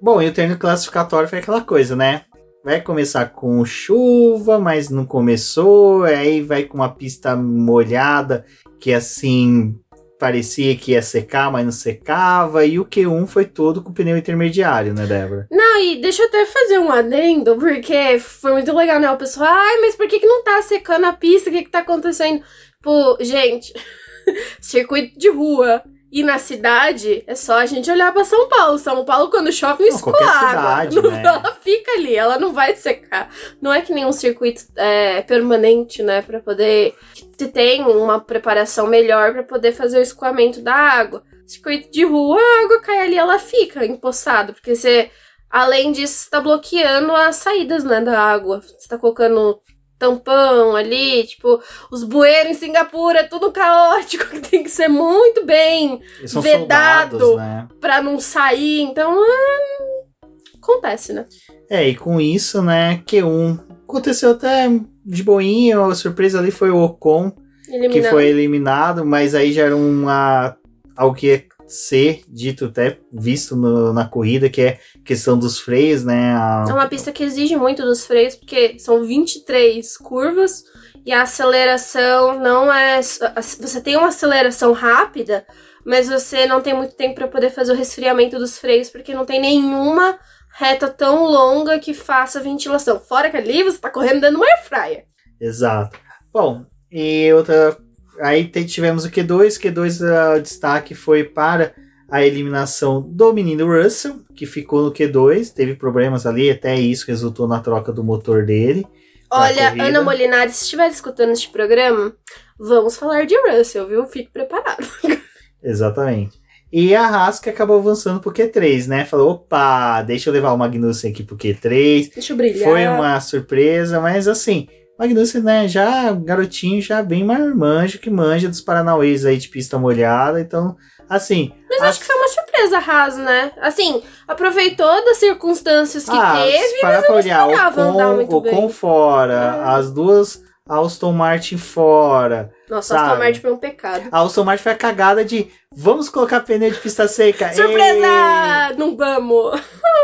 Bom, 0.00 0.20
e 0.20 0.28
o 0.28 0.34
treino 0.34 0.58
classificatório 0.58 1.26
foi 1.26 1.38
aquela 1.38 1.62
coisa, 1.62 1.96
né? 1.96 2.26
Vai 2.62 2.82
começar 2.82 3.30
com 3.30 3.64
chuva, 3.64 4.58
mas 4.58 4.90
não 4.90 5.06
começou, 5.06 6.04
aí 6.04 6.42
vai 6.42 6.64
com 6.64 6.76
uma 6.76 6.92
pista 6.92 7.34
molhada, 7.34 8.44
que 8.78 8.92
assim 8.92 9.78
parecia 10.18 10.76
que 10.76 10.92
ia 10.92 11.02
secar, 11.02 11.50
mas 11.50 11.64
não 11.64 11.72
secava, 11.72 12.64
e 12.64 12.78
o 12.78 12.84
Q1 12.84 13.26
foi 13.26 13.44
todo 13.44 13.82
com 13.82 13.92
pneu 13.92 14.16
intermediário, 14.16 14.94
né, 14.94 15.06
Débora? 15.06 15.46
Não, 15.50 15.82
e 15.82 16.00
deixa 16.00 16.22
eu 16.22 16.28
até 16.28 16.46
fazer 16.46 16.78
um 16.78 16.90
adendo, 16.90 17.56
porque 17.56 18.18
foi 18.18 18.52
muito 18.52 18.74
legal, 18.74 18.98
né? 18.98 19.10
O 19.10 19.16
pessoal, 19.16 19.48
ai, 19.50 19.80
mas 19.80 19.94
por 19.94 20.08
que, 20.08 20.20
que 20.20 20.26
não 20.26 20.42
tá 20.42 20.60
secando 20.62 21.04
a 21.04 21.12
pista? 21.12 21.50
O 21.50 21.52
que, 21.52 21.64
que 21.64 21.70
tá 21.70 21.80
acontecendo? 21.80 22.42
Pô, 22.82 23.18
gente, 23.20 23.72
circuito 24.60 25.18
de 25.18 25.30
rua. 25.30 25.82
E 26.10 26.22
na 26.22 26.38
cidade, 26.38 27.24
é 27.26 27.34
só 27.34 27.58
a 27.58 27.66
gente 27.66 27.90
olhar 27.90 28.12
pra 28.12 28.24
São 28.24 28.48
Paulo. 28.48 28.78
São 28.78 29.04
Paulo, 29.04 29.28
quando 29.28 29.52
chove, 29.52 29.82
não 29.82 29.90
Não, 29.90 29.96
escoa 29.96 30.24
água. 30.24 30.48
cidade, 30.48 30.96
Não- 30.96 31.10
né? 31.10 31.22
Ela 31.24 31.52
fica 31.60 31.90
ali, 31.92 32.14
ela 32.16 32.38
não 32.38 32.52
vai 32.52 32.76
secar. 32.76 33.28
Não 33.60 33.72
é 33.72 33.80
que 33.82 33.92
nem 33.92 34.06
um 34.06 34.12
circuito 34.12 34.62
é, 34.76 35.22
permanente, 35.22 36.02
né? 36.02 36.22
Pra 36.22 36.40
poder. 36.40 36.94
que 37.36 37.46
tem 37.48 37.82
uma 37.84 38.18
preparação 38.18 38.86
melhor 38.86 39.32
pra 39.34 39.42
poder 39.42 39.72
fazer 39.72 39.98
o 39.98 40.02
escoamento 40.02 40.62
da 40.62 40.74
água. 40.74 41.22
Circuito 41.46 41.90
de 41.90 42.02
rua, 42.04 42.40
a 42.40 42.64
água 42.64 42.80
cai 42.80 43.00
ali, 43.00 43.16
ela 43.18 43.38
fica 43.38 43.84
empoçada. 43.84 44.54
Porque 44.54 44.74
você, 44.74 45.10
além 45.50 45.92
disso, 45.92 46.14
você 46.24 46.30
tá 46.30 46.40
bloqueando 46.40 47.12
as 47.14 47.36
saídas, 47.36 47.84
né, 47.84 48.00
da 48.00 48.18
água. 48.18 48.62
Você 48.62 48.88
tá 48.88 48.96
colocando 48.96 49.60
tampão 49.98 50.76
ali, 50.76 51.24
tipo, 51.26 51.60
os 51.90 52.04
bueiros 52.04 52.52
em 52.52 52.54
Singapura, 52.54 53.20
é 53.20 53.24
tudo 53.24 53.52
caótico, 53.52 54.26
que 54.30 54.40
tem 54.40 54.62
que 54.62 54.70
ser 54.70 54.88
muito 54.88 55.44
bem 55.44 56.00
Vedado. 56.20 57.18
soldados, 57.18 57.36
né? 57.36 57.68
pra 57.80 58.02
não 58.02 58.18
sair. 58.18 58.82
Então, 58.82 59.18
é... 59.24 60.28
acontece, 60.56 61.12
né? 61.12 61.26
É, 61.68 61.88
e 61.88 61.94
com 61.94 62.20
isso, 62.20 62.62
né, 62.62 63.02
Q1 63.06 63.58
aconteceu 63.88 64.32
até 64.32 64.68
de 65.04 65.22
boinha, 65.22 65.80
a 65.80 65.94
surpresa 65.94 66.38
ali 66.38 66.50
foi 66.50 66.70
o 66.70 66.82
Ocon, 66.82 67.30
que 67.64 67.74
Eliminando. 67.74 68.10
foi 68.10 68.26
eliminado, 68.26 69.04
mas 69.04 69.34
aí 69.34 69.52
já 69.52 69.64
era 69.64 69.76
uma 69.76 70.56
algo 70.96 71.14
que 71.14 71.46
ser 71.68 72.22
dito 72.28 72.66
até 72.66 72.98
visto 73.12 73.56
no- 73.56 73.92
na 73.92 74.08
corrida, 74.08 74.48
que 74.48 74.62
é 74.62 74.78
questão 75.04 75.38
dos 75.38 75.58
freios, 75.58 76.04
né? 76.04 76.32
a- 76.34 76.64
É 76.68 76.72
uma 76.72 76.86
pista 76.88 77.10
que 77.12 77.24
exige 77.24 77.56
muito 77.56 77.82
dos 77.82 78.06
freios, 78.06 78.34
porque 78.36 78.78
são 78.78 79.04
23 79.04 79.96
curvas 79.96 80.62
e 81.04 81.12
a 81.12 81.22
aceleração 81.22 82.38
não 82.38 82.72
é. 82.72 83.00
Você 83.02 83.80
tem 83.80 83.96
uma 83.96 84.08
aceleração 84.08 84.72
rápida, 84.72 85.46
mas 85.84 86.08
você 86.08 86.46
não 86.46 86.60
tem 86.60 86.74
muito 86.74 86.94
tempo 86.94 87.14
para 87.16 87.28
poder 87.28 87.50
fazer 87.50 87.72
o 87.72 87.76
resfriamento 87.76 88.38
dos 88.38 88.58
freios, 88.58 88.88
porque 88.90 89.14
não 89.14 89.24
tem 89.24 89.40
nenhuma 89.40 90.18
reta 90.58 90.88
tão 90.88 91.24
longa 91.24 91.78
que 91.78 91.92
faça 91.92 92.40
ventilação. 92.40 92.98
Fora 92.98 93.30
que 93.30 93.36
ali 93.36 93.62
você 93.62 93.78
tá 93.78 93.90
correndo 93.90 94.20
dando 94.22 94.36
uma 94.36 94.46
air 94.46 94.64
fryer. 94.64 95.04
Exato. 95.40 95.98
Bom, 96.32 96.64
e 96.90 97.32
outra. 97.32 97.76
Aí 98.20 98.44
tivemos 98.44 99.04
o 99.04 99.10
Q2. 99.10 99.60
Q2, 99.60 100.36
o 100.36 100.40
destaque 100.40 100.94
foi 100.94 101.24
para 101.24 101.74
a 102.08 102.24
eliminação 102.24 103.02
do 103.02 103.32
menino 103.32 103.66
Russell, 103.66 104.20
que 104.34 104.46
ficou 104.46 104.82
no 104.82 104.92
Q2. 104.92 105.52
Teve 105.52 105.74
problemas 105.74 106.26
ali, 106.26 106.50
até 106.50 106.76
isso 106.76 107.06
resultou 107.06 107.48
na 107.48 107.60
troca 107.60 107.92
do 107.92 108.04
motor 108.04 108.44
dele. 108.44 108.86
Olha. 109.30 109.70
Ana 109.82 110.02
Molinari, 110.02 110.52
se 110.52 110.64
estiver 110.64 110.88
escutando 110.88 111.32
este 111.32 111.48
programa, 111.50 112.14
vamos 112.58 112.96
falar 112.96 113.26
de 113.26 113.36
Russell, 113.36 113.88
viu? 113.88 114.06
Fique 114.06 114.30
preparado. 114.30 114.86
Exatamente. 115.62 116.40
E 116.72 116.94
a 116.94 117.06
Haas 117.06 117.38
que 117.38 117.48
acabou 117.48 117.78
avançando 117.78 118.20
pro 118.20 118.32
Q3, 118.32 118.86
né? 118.86 119.04
Falou: 119.04 119.30
opa, 119.30 120.02
deixa 120.02 120.28
eu 120.28 120.32
levar 120.32 120.52
o 120.52 120.58
Magnussen 120.58 121.10
aqui 121.10 121.22
pro 121.22 121.36
Q3. 121.36 122.12
Deixa 122.12 122.32
eu 122.32 122.36
brilhar. 122.36 122.68
Foi 122.68 122.86
uma 122.86 123.20
surpresa, 123.20 124.00
mas 124.00 124.26
assim, 124.26 124.68
Magnussen, 124.98 125.42
né, 125.42 125.68
já 125.68 126.10
garotinho, 126.12 126.80
já 126.80 127.02
bem 127.02 127.22
marmanjo, 127.22 127.98
que 127.98 128.08
manja 128.08 128.48
dos 128.48 128.60
Paranauês 128.60 129.24
aí 129.26 129.36
de 129.36 129.48
pista 129.48 129.78
molhada, 129.78 130.40
então, 130.40 130.76
assim... 131.08 131.52
Mas 131.68 131.82
acho 131.82 132.00
que 132.00 132.06
foi 132.06 132.16
uma 132.16 132.28
surpresa, 132.28 132.78
Haas, 132.78 133.16
né? 133.18 133.52
Assim, 133.60 134.02
aproveitou 134.26 135.04
das 135.04 135.18
circunstâncias 135.18 136.04
que 136.04 136.16
ah, 136.16 136.42
teve, 136.42 136.80
parar 136.80 137.02
pra 137.02 137.14
olhar, 137.16 137.50
esperava 137.50 137.82
andar 137.82 138.08
muito 138.14 138.28
com, 138.30 138.36
o 138.36 138.40
bem. 138.40 138.68
fora, 138.70 139.62
É. 139.62 139.68
as 139.68 139.90
duas 139.92 140.42
Aston 140.68 141.12
Martin 141.12 141.56
fora, 141.56 142.50
Nossa, 142.68 142.94
sabe? 142.94 143.04
Aston 143.06 143.18
Martin 143.18 143.40
foi 143.40 143.52
um 143.52 143.56
pecado. 143.56 144.08
a 144.10 144.22
Aston 144.22 144.44
Martin 144.44 144.62
foi 144.64 144.72
a 144.72 144.76
cagada 144.76 145.24
de, 145.24 145.48
vamos 145.72 146.08
colocar 146.08 146.40
pneu 146.40 146.70
de 146.70 146.78
pista 146.78 147.06
seca, 147.06 147.52
Surpresa! 147.52 148.74
Não 148.76 148.96
vamos! 148.96 149.60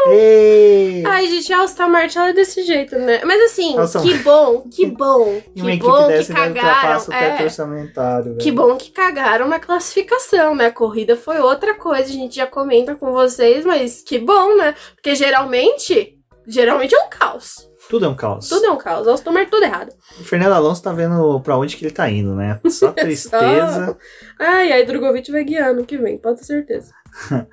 Ei, 0.09 1.03
ei. 1.03 1.07
Ai, 1.07 1.27
gente, 1.27 1.53
a 1.53 1.63
Aston 1.63 1.89
Martin 1.89 2.19
ela 2.19 2.29
é 2.31 2.33
desse 2.33 2.63
jeito, 2.63 2.97
né? 2.97 3.23
Mas 3.25 3.41
assim, 3.43 3.77
Aston- 3.77 4.03
que 4.03 4.15
bom, 4.19 4.61
que 4.71 4.87
bom, 4.95 5.41
uma 5.57 5.71
que 5.71 5.77
equipe 5.77 5.87
bom 5.87 6.09
que 6.09 6.33
cagaram. 6.33 7.13
É, 7.13 7.43
orçamentário, 7.43 8.37
que 8.39 8.53
bom 8.53 8.77
que 8.77 8.91
cagaram 8.93 9.49
na 9.49 9.59
classificação, 9.59 10.55
né? 10.55 10.67
A 10.67 10.73
corrida 10.73 11.17
foi 11.17 11.41
outra 11.41 11.75
coisa, 11.75 12.05
a 12.05 12.13
gente 12.13 12.37
já 12.37 12.47
comenta 12.47 12.95
com 12.95 13.13
vocês, 13.13 13.65
mas 13.65 14.01
que 14.03 14.19
bom, 14.19 14.57
né? 14.57 14.75
Porque 14.95 15.15
geralmente, 15.17 16.19
geralmente 16.47 16.95
é 16.95 16.99
um 16.99 17.09
caos. 17.09 17.71
Tudo 17.89 18.07
é 18.07 18.09
um 18.09 18.15
caos. 18.15 18.49
Tudo 18.49 18.65
é 18.65 18.71
um 18.71 18.79
caos. 18.79 19.07
Austin 19.07 19.31
Martin 19.31 19.51
tudo 19.51 19.65
errado. 19.65 19.93
O 20.21 20.25
Fernando 20.25 20.53
Alonso 20.53 20.83
tá 20.83 20.93
vendo 20.93 21.41
pra 21.41 21.59
onde 21.59 21.77
que 21.77 21.85
ele 21.85 21.93
tá 21.93 22.09
indo, 22.09 22.35
né? 22.35 22.61
Só 22.71 22.91
tristeza. 22.93 23.97
Ai, 24.39 24.73
aí 24.73 24.87
Drogovic 24.87 25.31
vai 25.31 25.45
guiar 25.45 25.71
ano 25.71 25.85
que 25.85 25.99
vem, 25.99 26.19
pode 26.19 26.39
ter 26.39 26.45
certeza. 26.45 26.93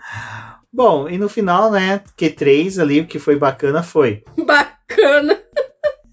Bom, 0.71 1.09
e 1.09 1.17
no 1.17 1.27
final, 1.27 1.71
né, 1.71 2.01
Q3 2.17 2.79
ali, 2.79 3.01
o 3.01 3.07
que 3.07 3.17
foi 3.17 3.35
bacana 3.35 3.81
foi. 3.81 4.23
Bacana. 4.37 5.39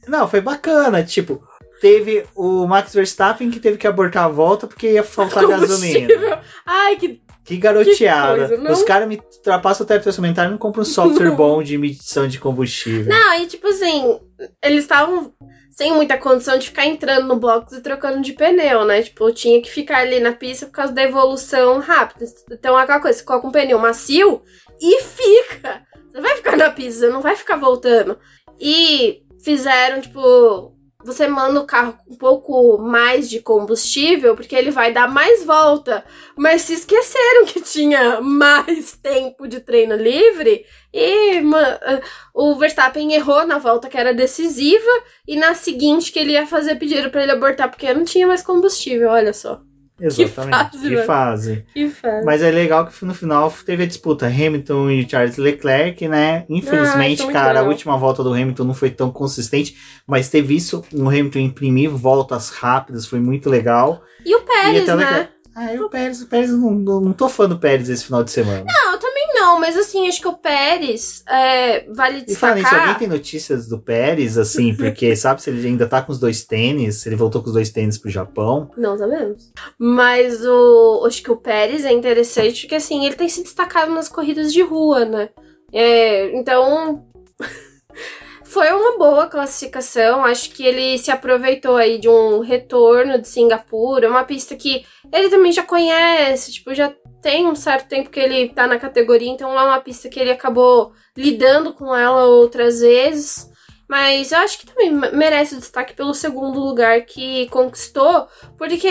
Não, 0.08 0.26
foi 0.28 0.40
bacana. 0.40 1.04
Tipo, 1.04 1.42
teve 1.80 2.24
o 2.34 2.66
Max 2.66 2.94
Verstappen 2.94 3.50
que 3.50 3.60
teve 3.60 3.76
que 3.76 3.86
abortar 3.86 4.24
a 4.24 4.28
volta 4.28 4.66
porque 4.66 4.92
ia 4.92 5.02
faltar 5.02 5.46
gasolina. 5.46 6.40
Ai, 6.64 6.96
que. 6.96 7.20
Que 7.46 7.56
garoteada. 7.56 8.48
Que 8.48 8.56
coisa? 8.56 8.72
Os 8.72 8.82
caras 8.82 9.08
me 9.08 9.16
ultrapassam 9.16 9.84
o 9.84 9.88
teto 9.88 10.06
orçamentário 10.06 10.50
e 10.50 10.52
não 10.52 10.58
compram 10.58 10.82
um 10.82 10.84
software 10.84 11.30
bom 11.30 11.62
de 11.62 11.78
medição 11.78 12.26
de 12.26 12.40
combustível. 12.40 13.08
Não, 13.08 13.40
e 13.40 13.46
tipo 13.46 13.68
assim, 13.68 14.18
eles 14.62 14.82
estavam 14.82 15.32
sem 15.70 15.92
muita 15.92 16.16
condição 16.16 16.58
de 16.58 16.68
ficar 16.68 16.86
entrando 16.86 17.28
no 17.28 17.36
box 17.36 17.76
e 17.76 17.82
trocando 17.82 18.20
de 18.22 18.32
pneu, 18.32 18.84
né? 18.84 19.02
Tipo, 19.02 19.30
tinha 19.30 19.60
que 19.60 19.70
ficar 19.70 19.98
ali 19.98 20.18
na 20.18 20.32
pista 20.32 20.66
por 20.66 20.72
causa 20.72 20.92
da 20.92 21.02
evolução 21.02 21.78
rápida. 21.80 22.24
Então, 22.50 22.76
aquela 22.76 22.98
coisa, 22.98 23.18
você 23.18 23.24
coloca 23.24 23.46
um 23.46 23.52
pneu 23.52 23.78
macio 23.78 24.42
e 24.80 25.02
fica. 25.02 25.82
Você 26.10 26.20
vai 26.20 26.34
ficar 26.34 26.56
na 26.56 26.70
pista, 26.70 27.00
você 27.00 27.08
não 27.10 27.20
vai 27.20 27.36
ficar 27.36 27.56
voltando. 27.56 28.18
E 28.58 29.22
fizeram, 29.44 30.00
tipo, 30.00 30.74
você 31.06 31.28
manda 31.28 31.60
o 31.60 31.66
carro 31.66 31.96
com 32.04 32.14
um 32.14 32.16
pouco 32.16 32.78
mais 32.78 33.30
de 33.30 33.40
combustível, 33.40 34.34
porque 34.34 34.56
ele 34.56 34.72
vai 34.72 34.92
dar 34.92 35.08
mais 35.08 35.44
volta. 35.44 36.04
Mas 36.36 36.62
se 36.62 36.74
esqueceram 36.74 37.46
que 37.46 37.60
tinha 37.60 38.20
mais 38.20 38.96
tempo 38.96 39.46
de 39.46 39.60
treino 39.60 39.94
livre 39.94 40.66
e 40.92 41.40
o 42.34 42.56
Verstappen 42.56 43.12
errou 43.12 43.46
na 43.46 43.58
volta 43.58 43.88
que 43.88 43.96
era 43.96 44.12
decisiva 44.12 44.90
e 45.28 45.36
na 45.36 45.54
seguinte 45.54 46.10
que 46.10 46.18
ele 46.18 46.32
ia 46.32 46.46
fazer 46.46 46.74
pediram 46.74 47.08
pra 47.08 47.22
ele 47.22 47.32
abortar 47.32 47.70
porque 47.70 47.94
não 47.94 48.02
tinha 48.02 48.26
mais 48.26 48.42
combustível, 48.42 49.10
olha 49.10 49.32
só. 49.32 49.60
Exatamente. 50.00 50.54
fase, 50.54 50.88
Que 50.88 50.96
fase. 51.02 51.64
Que 51.74 51.88
faz. 51.88 52.24
Mas 52.24 52.42
é 52.42 52.50
legal 52.50 52.86
que 52.86 53.04
no 53.04 53.14
final 53.14 53.52
teve 53.64 53.84
a 53.84 53.86
disputa 53.86 54.26
Hamilton 54.26 54.90
e 54.90 55.08
Charles 55.08 55.36
Leclerc, 55.38 56.06
né? 56.08 56.38
Ah, 56.40 56.44
Infelizmente, 56.50 57.20
isso 57.20 57.30
é 57.30 57.32
cara, 57.32 57.60
a 57.60 57.62
última 57.62 57.96
volta 57.96 58.22
do 58.22 58.32
Hamilton 58.32 58.64
não 58.64 58.74
foi 58.74 58.90
tão 58.90 59.10
consistente, 59.10 59.76
mas 60.06 60.28
teve 60.28 60.54
isso, 60.54 60.84
o 60.92 61.08
Hamilton 61.08 61.38
imprimir 61.38 61.90
voltas 61.90 62.50
rápidas, 62.50 63.06
foi 63.06 63.20
muito 63.20 63.48
legal. 63.48 64.02
E 64.24 64.34
o 64.34 64.40
Pérez, 64.42 64.88
o 64.88 64.96
né? 64.96 65.04
Leclerc- 65.04 65.30
Ah, 65.54 65.72
e 65.72 65.80
o 65.80 65.88
Pérez, 65.88 66.20
o 66.20 66.26
Pérez, 66.26 66.50
não, 66.50 66.70
não, 66.72 67.00
não 67.00 67.12
tô 67.14 67.28
fã 67.30 67.48
do 67.48 67.58
Pérez 67.58 67.88
esse 67.88 68.04
final 68.04 68.22
de 68.22 68.30
semana. 68.30 68.64
Não, 68.66 68.85
não, 69.46 69.60
mas 69.60 69.76
assim, 69.76 70.08
acho 70.08 70.20
que 70.20 70.26
o 70.26 70.36
Pérez 70.36 71.22
é, 71.28 71.86
vale 71.92 72.24
E 72.26 72.34
falando 72.34 72.56
nisso, 72.56 72.64
destacar. 72.68 72.80
alguém 72.80 72.94
tem 72.98 73.08
notícias 73.08 73.68
do 73.68 73.78
Pérez, 73.78 74.36
assim, 74.36 74.74
porque 74.74 75.14
sabe 75.16 75.40
se 75.40 75.50
ele 75.50 75.66
ainda 75.66 75.86
tá 75.86 76.02
com 76.02 76.10
os 76.10 76.18
dois 76.18 76.44
tênis, 76.44 76.96
se 76.96 77.08
ele 77.08 77.14
voltou 77.16 77.40
com 77.40 77.46
os 77.48 77.54
dois 77.54 77.70
tênis 77.70 77.96
pro 77.96 78.10
Japão. 78.10 78.70
Não 78.76 78.98
sabemos. 78.98 79.52
Mas 79.78 80.44
o, 80.44 81.04
acho 81.06 81.22
que 81.22 81.30
o 81.30 81.36
Pérez 81.36 81.84
é 81.84 81.92
interessante 81.92 82.62
porque 82.62 82.74
assim, 82.74 83.06
ele 83.06 83.14
tem 83.14 83.28
se 83.28 83.42
destacado 83.42 83.92
nas 83.92 84.08
corridas 84.08 84.52
de 84.52 84.62
rua, 84.62 85.04
né? 85.04 85.28
É, 85.72 86.36
então. 86.36 87.04
Foi 88.56 88.72
uma 88.72 88.96
boa 88.96 89.26
classificação. 89.26 90.24
Acho 90.24 90.48
que 90.48 90.64
ele 90.64 90.96
se 90.96 91.10
aproveitou 91.10 91.76
aí 91.76 91.98
de 91.98 92.08
um 92.08 92.40
retorno 92.40 93.20
de 93.20 93.28
Singapura, 93.28 94.08
uma 94.08 94.24
pista 94.24 94.56
que 94.56 94.82
ele 95.12 95.28
também 95.28 95.52
já 95.52 95.62
conhece, 95.62 96.54
tipo, 96.54 96.72
já 96.74 96.90
tem 97.20 97.46
um 97.46 97.54
certo 97.54 97.86
tempo 97.86 98.08
que 98.08 98.18
ele 98.18 98.48
tá 98.48 98.66
na 98.66 98.78
categoria, 98.78 99.28
então 99.28 99.50
é 99.58 99.62
uma 99.62 99.78
pista 99.80 100.08
que 100.08 100.18
ele 100.18 100.30
acabou 100.30 100.94
lidando 101.14 101.74
com 101.74 101.94
ela 101.94 102.24
outras 102.24 102.80
vezes. 102.80 103.46
Mas 103.86 104.32
eu 104.32 104.38
acho 104.38 104.58
que 104.60 104.66
também 104.66 104.90
me- 104.90 105.10
merece 105.10 105.56
destaque 105.56 105.92
pelo 105.92 106.14
segundo 106.14 106.58
lugar 106.58 107.02
que 107.02 107.46
conquistou, 107.50 108.26
porque 108.56 108.88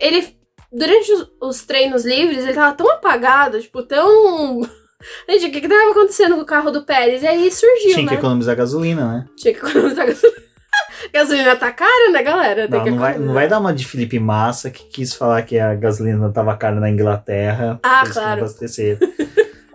ele, 0.00 0.36
durante 0.72 1.12
os 1.40 1.64
treinos 1.64 2.04
livres, 2.04 2.42
ele 2.44 2.54
tava 2.54 2.74
tão 2.74 2.90
apagado, 2.90 3.60
tipo, 3.62 3.80
tão. 3.84 4.62
Gente, 5.28 5.46
o 5.46 5.52
que 5.52 5.60
que 5.60 5.68
tava 5.68 5.90
acontecendo 5.90 6.34
com 6.36 6.42
o 6.42 6.46
carro 6.46 6.70
do 6.70 6.84
Pérez? 6.84 7.22
E 7.22 7.26
aí 7.26 7.50
surgiu, 7.50 7.94
Tinha 7.94 8.06
que 8.06 8.14
né? 8.14 8.18
economizar 8.18 8.56
gasolina, 8.56 9.06
né? 9.12 9.26
Tinha 9.36 9.52
que 9.54 9.60
economizar 9.60 10.06
gasolina. 10.06 10.44
gasolina 11.12 11.56
tá 11.56 11.72
cara, 11.72 12.10
né, 12.10 12.22
galera? 12.22 12.68
Tem 12.68 12.78
Não, 12.78 12.84
que 12.84 12.90
não 12.90 12.98
vai, 12.98 13.10
economizar. 13.10 13.26
não 13.26 13.34
vai 13.34 13.48
dar 13.48 13.58
uma 13.60 13.72
de 13.74 13.84
Felipe 13.86 14.18
Massa 14.18 14.70
que 14.70 14.84
quis 14.84 15.12
falar 15.14 15.42
que 15.42 15.58
a 15.58 15.74
gasolina 15.74 16.30
tava 16.32 16.56
cara 16.56 16.80
na 16.80 16.88
Inglaterra. 16.90 17.78
Ah, 17.82 18.00
por 18.00 18.08
isso 18.10 18.20
que 18.20 18.26
não 18.26 18.36
claro. 18.36 18.98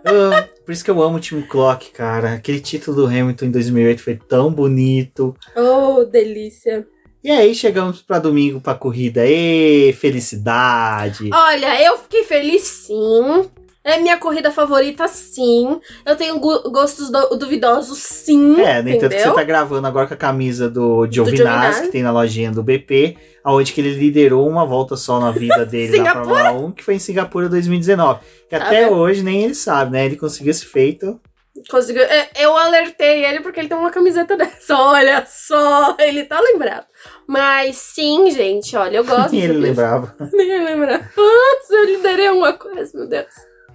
Eu- 0.04 0.30
por 0.64 0.72
isso 0.72 0.84
que 0.84 0.90
eu 0.90 1.02
amo 1.02 1.16
o 1.18 1.20
Team 1.20 1.42
Clock, 1.42 1.90
cara. 1.92 2.34
Aquele 2.34 2.60
título 2.60 2.96
do 2.96 3.06
Hamilton 3.06 3.46
em 3.46 3.50
2008 3.50 4.02
foi 4.02 4.16
tão 4.16 4.50
bonito. 4.52 5.36
Oh, 5.56 6.04
delícia. 6.04 6.86
E 7.22 7.30
aí 7.30 7.54
chegamos 7.54 8.00
pra 8.00 8.18
domingo 8.18 8.60
pra 8.62 8.74
corrida. 8.74 9.22
Ê, 9.26 9.92
felicidade! 9.98 11.28
Olha, 11.32 11.82
eu 11.84 11.98
fiquei 11.98 12.24
feliz 12.24 12.62
sim. 12.62 13.50
É 13.90 13.98
minha 13.98 14.16
corrida 14.18 14.50
favorita, 14.50 15.06
sim. 15.08 15.80
Eu 16.06 16.16
tenho 16.16 16.38
gostos 16.38 17.10
du- 17.10 17.36
duvidosos, 17.36 17.98
sim. 17.98 18.60
É, 18.60 18.82
nem 18.82 18.98
tanto 18.98 19.14
que 19.16 19.22
você 19.22 19.34
tá 19.34 19.42
gravando 19.44 19.86
agora 19.86 20.06
com 20.06 20.14
a 20.14 20.16
camisa 20.16 20.68
do 20.70 21.06
Giovinazzi, 21.10 21.82
que 21.82 21.88
tem 21.92 22.02
na 22.02 22.12
lojinha 22.12 22.50
do 22.50 22.62
BP, 22.62 23.16
aonde 23.42 23.72
que 23.72 23.80
ele 23.80 23.94
liderou 23.94 24.48
uma 24.48 24.64
volta 24.66 24.96
só 24.96 25.18
na 25.20 25.30
vida 25.30 25.64
dele 25.66 25.98
na? 26.00 26.12
Fórmula 26.12 26.52
1, 26.52 26.72
que 26.72 26.84
foi 26.84 26.94
em 26.94 26.98
Singapura 26.98 27.48
2019. 27.48 28.20
Que 28.48 28.58
Tá 28.58 28.64
até 28.66 28.90
hoje 28.90 29.22
nem 29.22 29.42
ele 29.44 29.54
sabe, 29.54 29.92
né? 29.92 30.06
Ele 30.06 30.16
conseguiu 30.16 30.50
esse 30.50 30.64
feito. 30.66 31.20
Conseguiu. 31.68 32.02
é, 32.02 32.30
Eu 32.38 32.56
alertei 32.56 33.24
ele 33.24 33.40
porque 33.40 33.60
ele 33.60 33.68
tem 33.68 33.76
uma 33.76 33.90
camiseta 33.90 34.34
dessa. 34.38 34.76
Olha 34.76 35.24
só, 35.28 35.94
ele 35.98 36.24
tá 36.24 36.40
lembrado. 36.40 36.86
Mas 37.26 37.76
sim, 37.76 38.30
gente, 38.30 38.74
olha, 38.76 38.98
eu 38.98 39.04
gosto. 39.04 39.32
Nem 39.34 39.42
ele 39.42 39.58
lembrava. 39.58 40.14
Ninguém 40.32 40.64
lembra. 40.64 40.98
Nossa, 41.16 41.74
eu 41.74 41.84
liderei 41.84 42.28
uma 42.30 42.52
coisa, 42.54 42.90
meu 42.96 43.06
Deus. 43.08 43.26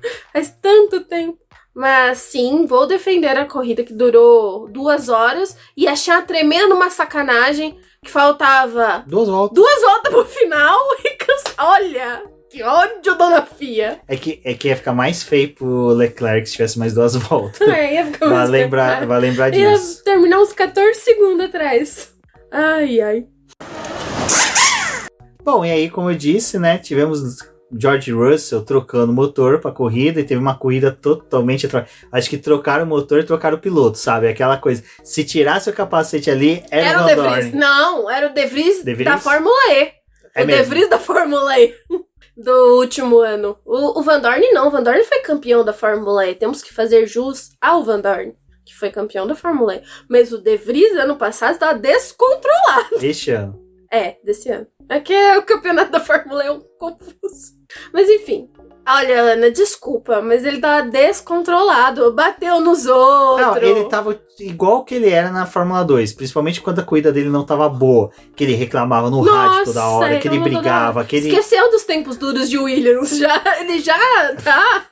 Faz 0.33 0.55
tanto 0.61 1.01
tempo. 1.05 1.37
Mas 1.73 2.19
sim, 2.19 2.65
vou 2.65 2.87
defender 2.87 3.37
a 3.37 3.45
corrida 3.45 3.83
que 3.83 3.93
durou 3.93 4.67
duas 4.69 5.09
horas 5.09 5.57
e 5.75 5.87
achar 5.87 6.25
tremendo 6.25 6.73
uma 6.73 6.89
sacanagem 6.89 7.77
que 8.03 8.09
faltava 8.09 9.03
Duas 9.05 9.27
voltas. 9.27 9.55
duas 9.55 9.81
voltas 9.81 10.13
pro 10.13 10.25
final 10.25 10.79
e 11.03 11.09
cansa... 11.17 11.43
Olha, 11.57 12.23
que 12.49 12.63
ódio, 12.63 13.15
dona 13.17 13.41
Fia. 13.41 13.99
É 14.07 14.15
que, 14.15 14.39
é 14.45 14.53
que 14.53 14.69
ia 14.69 14.77
ficar 14.77 14.93
mais 14.93 15.21
feio 15.21 15.53
pro 15.53 15.87
Leclerc 15.89 16.45
se 16.47 16.53
tivesse 16.53 16.79
mais 16.79 16.93
duas 16.93 17.13
voltas. 17.17 17.59
É, 17.67 17.95
ia 17.95 18.05
ficar 18.05 18.27
Vai 18.27 18.35
mais 18.37 18.49
lembrar, 18.49 18.83
complicado. 19.01 19.07
vai 19.09 19.19
lembrar 19.19 19.53
Ia 19.53 19.71
disso. 19.71 20.01
terminar 20.05 20.39
uns 20.39 20.53
14 20.53 20.97
segundos 21.01 21.45
atrás. 21.47 22.13
Ai, 22.53 23.01
ai. 23.01 23.25
Bom, 25.43 25.65
e 25.65 25.71
aí, 25.71 25.89
como 25.89 26.09
eu 26.09 26.15
disse, 26.15 26.57
né, 26.57 26.77
tivemos 26.77 27.37
George 27.77 28.11
Russell 28.11 28.63
trocando 28.63 29.11
motor 29.13 29.59
pra 29.59 29.71
corrida 29.71 30.19
e 30.19 30.23
teve 30.23 30.39
uma 30.39 30.57
corrida 30.57 30.91
totalmente. 30.91 31.67
Acho 32.11 32.29
que 32.29 32.37
trocaram 32.37 32.85
o 32.85 32.87
motor 32.87 33.19
e 33.19 33.23
trocaram 33.23 33.57
o 33.57 33.61
piloto, 33.61 33.97
sabe? 33.97 34.27
Aquela 34.27 34.57
coisa. 34.57 34.83
Se 35.03 35.23
tirasse 35.23 35.69
o 35.69 35.73
capacete 35.73 36.29
ali, 36.31 36.63
era, 36.71 36.87
Era 36.89 37.03
o 37.03 37.05
De 37.05 37.15
Vries. 37.15 37.53
Não, 37.53 38.09
era 38.09 38.27
o 38.27 38.33
De 38.33 38.45
Vries, 38.45 38.83
De 38.83 38.93
Vries? 38.93 39.09
da 39.11 39.17
Fórmula 39.17 39.71
E. 39.71 39.91
É 40.33 40.43
o 40.43 40.47
mesmo. 40.47 40.63
De 40.63 40.69
Vries 40.69 40.89
da 40.89 40.99
Fórmula 40.99 41.59
E. 41.59 41.73
Do 42.37 42.77
último 42.79 43.19
ano. 43.19 43.57
O, 43.65 43.99
o 43.99 44.03
Van 44.03 44.19
Dorn 44.19 44.51
não. 44.51 44.67
O 44.67 44.71
Van 44.71 44.83
Dorn 44.83 45.03
foi 45.03 45.19
campeão 45.19 45.63
da 45.63 45.71
Fórmula 45.73 46.27
E. 46.27 46.35
Temos 46.35 46.61
que 46.61 46.73
fazer 46.73 47.07
jus 47.07 47.51
ao 47.61 47.83
Van 47.83 48.01
Dorn, 48.01 48.33
que 48.65 48.75
foi 48.75 48.89
campeão 48.89 49.25
da 49.25 49.35
Fórmula 49.35 49.75
E. 49.75 49.81
Mas 50.09 50.33
o 50.33 50.37
De 50.37 50.57
Vries, 50.57 50.97
ano 50.97 51.15
passado, 51.15 51.53
estava 51.53 51.79
descontrolado. 51.79 52.97
Este 53.01 53.31
ano. 53.31 53.63
É, 53.91 54.17
desse 54.23 54.49
ano. 54.49 54.67
É 54.89 54.99
que 54.99 55.13
o 55.37 55.43
campeonato 55.43 55.91
da 55.91 55.99
Fórmula 56.01 56.43
E 56.43 56.47
é 56.47 56.51
um 56.51 56.59
confuso. 56.77 57.54
Mas 57.93 58.09
enfim. 58.09 58.49
Olha, 58.87 59.19
Ana, 59.33 59.49
desculpa, 59.49 60.21
mas 60.21 60.45
ele 60.45 60.59
tá 60.59 60.81
descontrolado. 60.81 62.13
Bateu 62.13 62.61
nos 62.61 62.85
outros. 62.85 63.47
Não, 63.47 63.57
ele 63.57 63.85
tava 63.85 64.19
igual 64.39 64.83
que 64.83 64.93
ele 64.93 65.09
era 65.09 65.31
na 65.31 65.47
Fórmula 65.47 65.83
2, 65.83 66.13
principalmente 66.13 66.61
quando 66.61 66.79
a 66.79 66.83
corrida 66.83 67.11
dele 67.11 67.29
não 67.29 67.43
tava 67.43 67.67
boa, 67.67 68.11
que 68.35 68.43
ele 68.43 68.53
reclamava 68.53 69.09
no 69.09 69.21
rádio 69.21 69.65
toda 69.65 69.87
hora, 69.87 70.09
Nossa, 70.09 70.19
que 70.19 70.27
ele 70.27 70.39
brigava, 70.39 71.03
que 71.03 71.15
ele 71.15 71.29
Esqueceu 71.29 71.71
dos 71.71 71.83
tempos 71.83 72.15
duros 72.17 72.47
de 72.47 72.59
Williams. 72.59 73.17
Já, 73.17 73.41
ele 73.59 73.79
já 73.79 73.97
tá. 74.43 74.85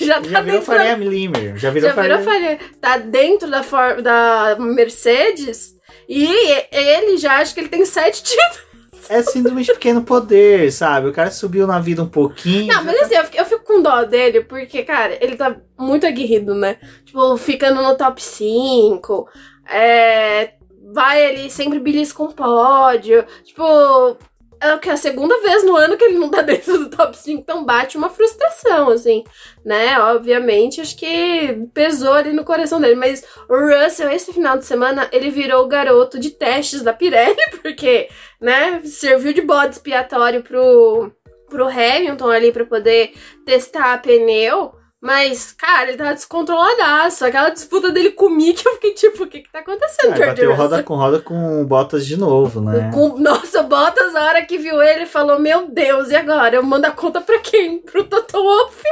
Já 0.00 0.20
tá 0.20 0.28
já 0.28 0.40
virou 0.40 0.62
Faria 0.62 0.96
da, 0.96 1.04
Limer, 1.04 1.56
já 1.56 1.70
virou 1.70 1.90
já 1.90 2.02
virou 2.02 2.18
Faria. 2.20 2.58
Tá 2.80 2.96
dentro 2.96 3.48
da, 3.48 3.62
for, 3.62 4.02
da 4.02 4.56
Mercedes. 4.58 5.76
E 6.08 6.26
ele 6.72 7.16
já 7.16 7.36
acha 7.36 7.54
que 7.54 7.60
ele 7.60 7.68
tem 7.68 7.84
sete 7.84 8.22
títulos. 8.24 8.67
É 9.08 9.22
síndrome 9.22 9.62
de 9.62 9.72
pequeno 9.72 10.02
poder, 10.02 10.70
sabe? 10.72 11.08
O 11.08 11.12
cara 11.12 11.30
subiu 11.30 11.66
na 11.66 11.78
vida 11.78 12.02
um 12.02 12.08
pouquinho. 12.08 12.72
Não, 12.72 12.84
mas 12.84 13.00
assim, 13.00 13.14
eu 13.14 13.24
fico, 13.24 13.36
eu 13.36 13.44
fico 13.44 13.64
com 13.64 13.82
dó 13.82 14.04
dele, 14.04 14.42
porque, 14.42 14.82
cara, 14.82 15.16
ele 15.24 15.36
tá 15.36 15.56
muito 15.78 16.06
aguerrido, 16.06 16.54
né? 16.54 16.76
Tipo, 17.04 17.36
ficando 17.36 17.82
no 17.82 17.96
top 17.96 18.22
5. 18.22 19.28
É. 19.70 20.52
Vai 20.92 21.26
ali, 21.26 21.50
sempre 21.50 21.78
belisca 21.78 22.22
um 22.22 22.32
pódio. 22.32 23.24
Tipo, 23.44 24.16
é 24.60 24.76
que 24.78 24.90
a 24.90 24.96
segunda 24.96 25.40
vez 25.40 25.64
no 25.64 25.76
ano 25.76 25.96
que 25.96 26.04
ele 26.04 26.18
não 26.18 26.30
tá 26.30 26.42
dentro 26.42 26.78
do 26.78 26.90
top 26.90 27.16
5, 27.16 27.40
então 27.40 27.64
bate 27.64 27.96
uma 27.96 28.10
frustração, 28.10 28.90
assim, 28.90 29.24
né? 29.64 29.98
Obviamente, 30.00 30.80
acho 30.80 30.96
que 30.96 31.66
pesou 31.72 32.12
ali 32.12 32.32
no 32.32 32.44
coração 32.44 32.80
dele, 32.80 32.94
mas 32.94 33.24
o 33.48 33.54
Russell, 33.54 34.10
esse 34.10 34.32
final 34.32 34.58
de 34.58 34.64
semana, 34.64 35.08
ele 35.12 35.30
virou 35.30 35.64
o 35.64 35.68
garoto 35.68 36.18
de 36.18 36.30
testes 36.30 36.82
da 36.82 36.92
Pirelli, 36.92 37.36
porque, 37.62 38.08
né, 38.40 38.80
serviu 38.84 39.32
de 39.32 39.42
bode 39.42 39.74
expiatório 39.74 40.42
pro, 40.42 41.12
pro 41.48 41.68
Hamilton 41.68 42.30
ali 42.30 42.52
para 42.52 42.64
poder 42.64 43.12
testar 43.44 44.00
pneu. 44.02 44.77
Mas, 45.00 45.52
cara, 45.52 45.88
ele 45.88 45.96
tava 45.96 46.14
descontroladaço. 46.14 47.24
Aquela 47.24 47.50
disputa 47.50 47.92
dele 47.92 48.10
com 48.10 48.26
o 48.26 48.30
Mick, 48.30 48.64
eu 48.66 48.72
fiquei 48.74 48.94
tipo, 48.94 49.22
o 49.22 49.26
que 49.28 49.40
que 49.40 49.52
tá 49.52 49.60
acontecendo, 49.60 50.12
É, 50.12 50.16
George 50.16 50.26
bateu 50.26 50.54
roda 50.54 50.82
com 50.82 50.94
roda 50.96 51.20
com 51.20 51.64
Bottas 51.64 52.04
de 52.04 52.16
novo, 52.16 52.60
né? 52.60 52.90
Com- 52.92 53.16
nossa, 53.18 53.60
o 53.60 53.64
Bottas, 53.68 54.14
a 54.16 54.24
hora 54.26 54.44
que 54.44 54.58
viu 54.58 54.82
ele, 54.82 55.06
falou: 55.06 55.38
Meu 55.38 55.68
Deus, 55.70 56.10
e 56.10 56.16
agora? 56.16 56.56
Eu 56.56 56.62
mando 56.64 56.86
a 56.86 56.90
conta 56.90 57.20
pra 57.20 57.38
quem? 57.38 57.78
Pro 57.80 58.02
Toto 58.04 58.42
Wolff? 58.42 58.82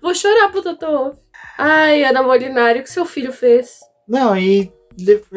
Vou 0.00 0.14
chorar 0.14 0.48
pro 0.50 0.62
Toto 0.62 0.86
Wolff. 0.86 1.18
Ai, 1.58 2.04
Ana 2.04 2.22
Molinari, 2.22 2.78
o 2.80 2.82
que 2.84 2.90
seu 2.90 3.04
filho 3.04 3.32
fez? 3.32 3.80
Não, 4.08 4.36
e 4.36 4.70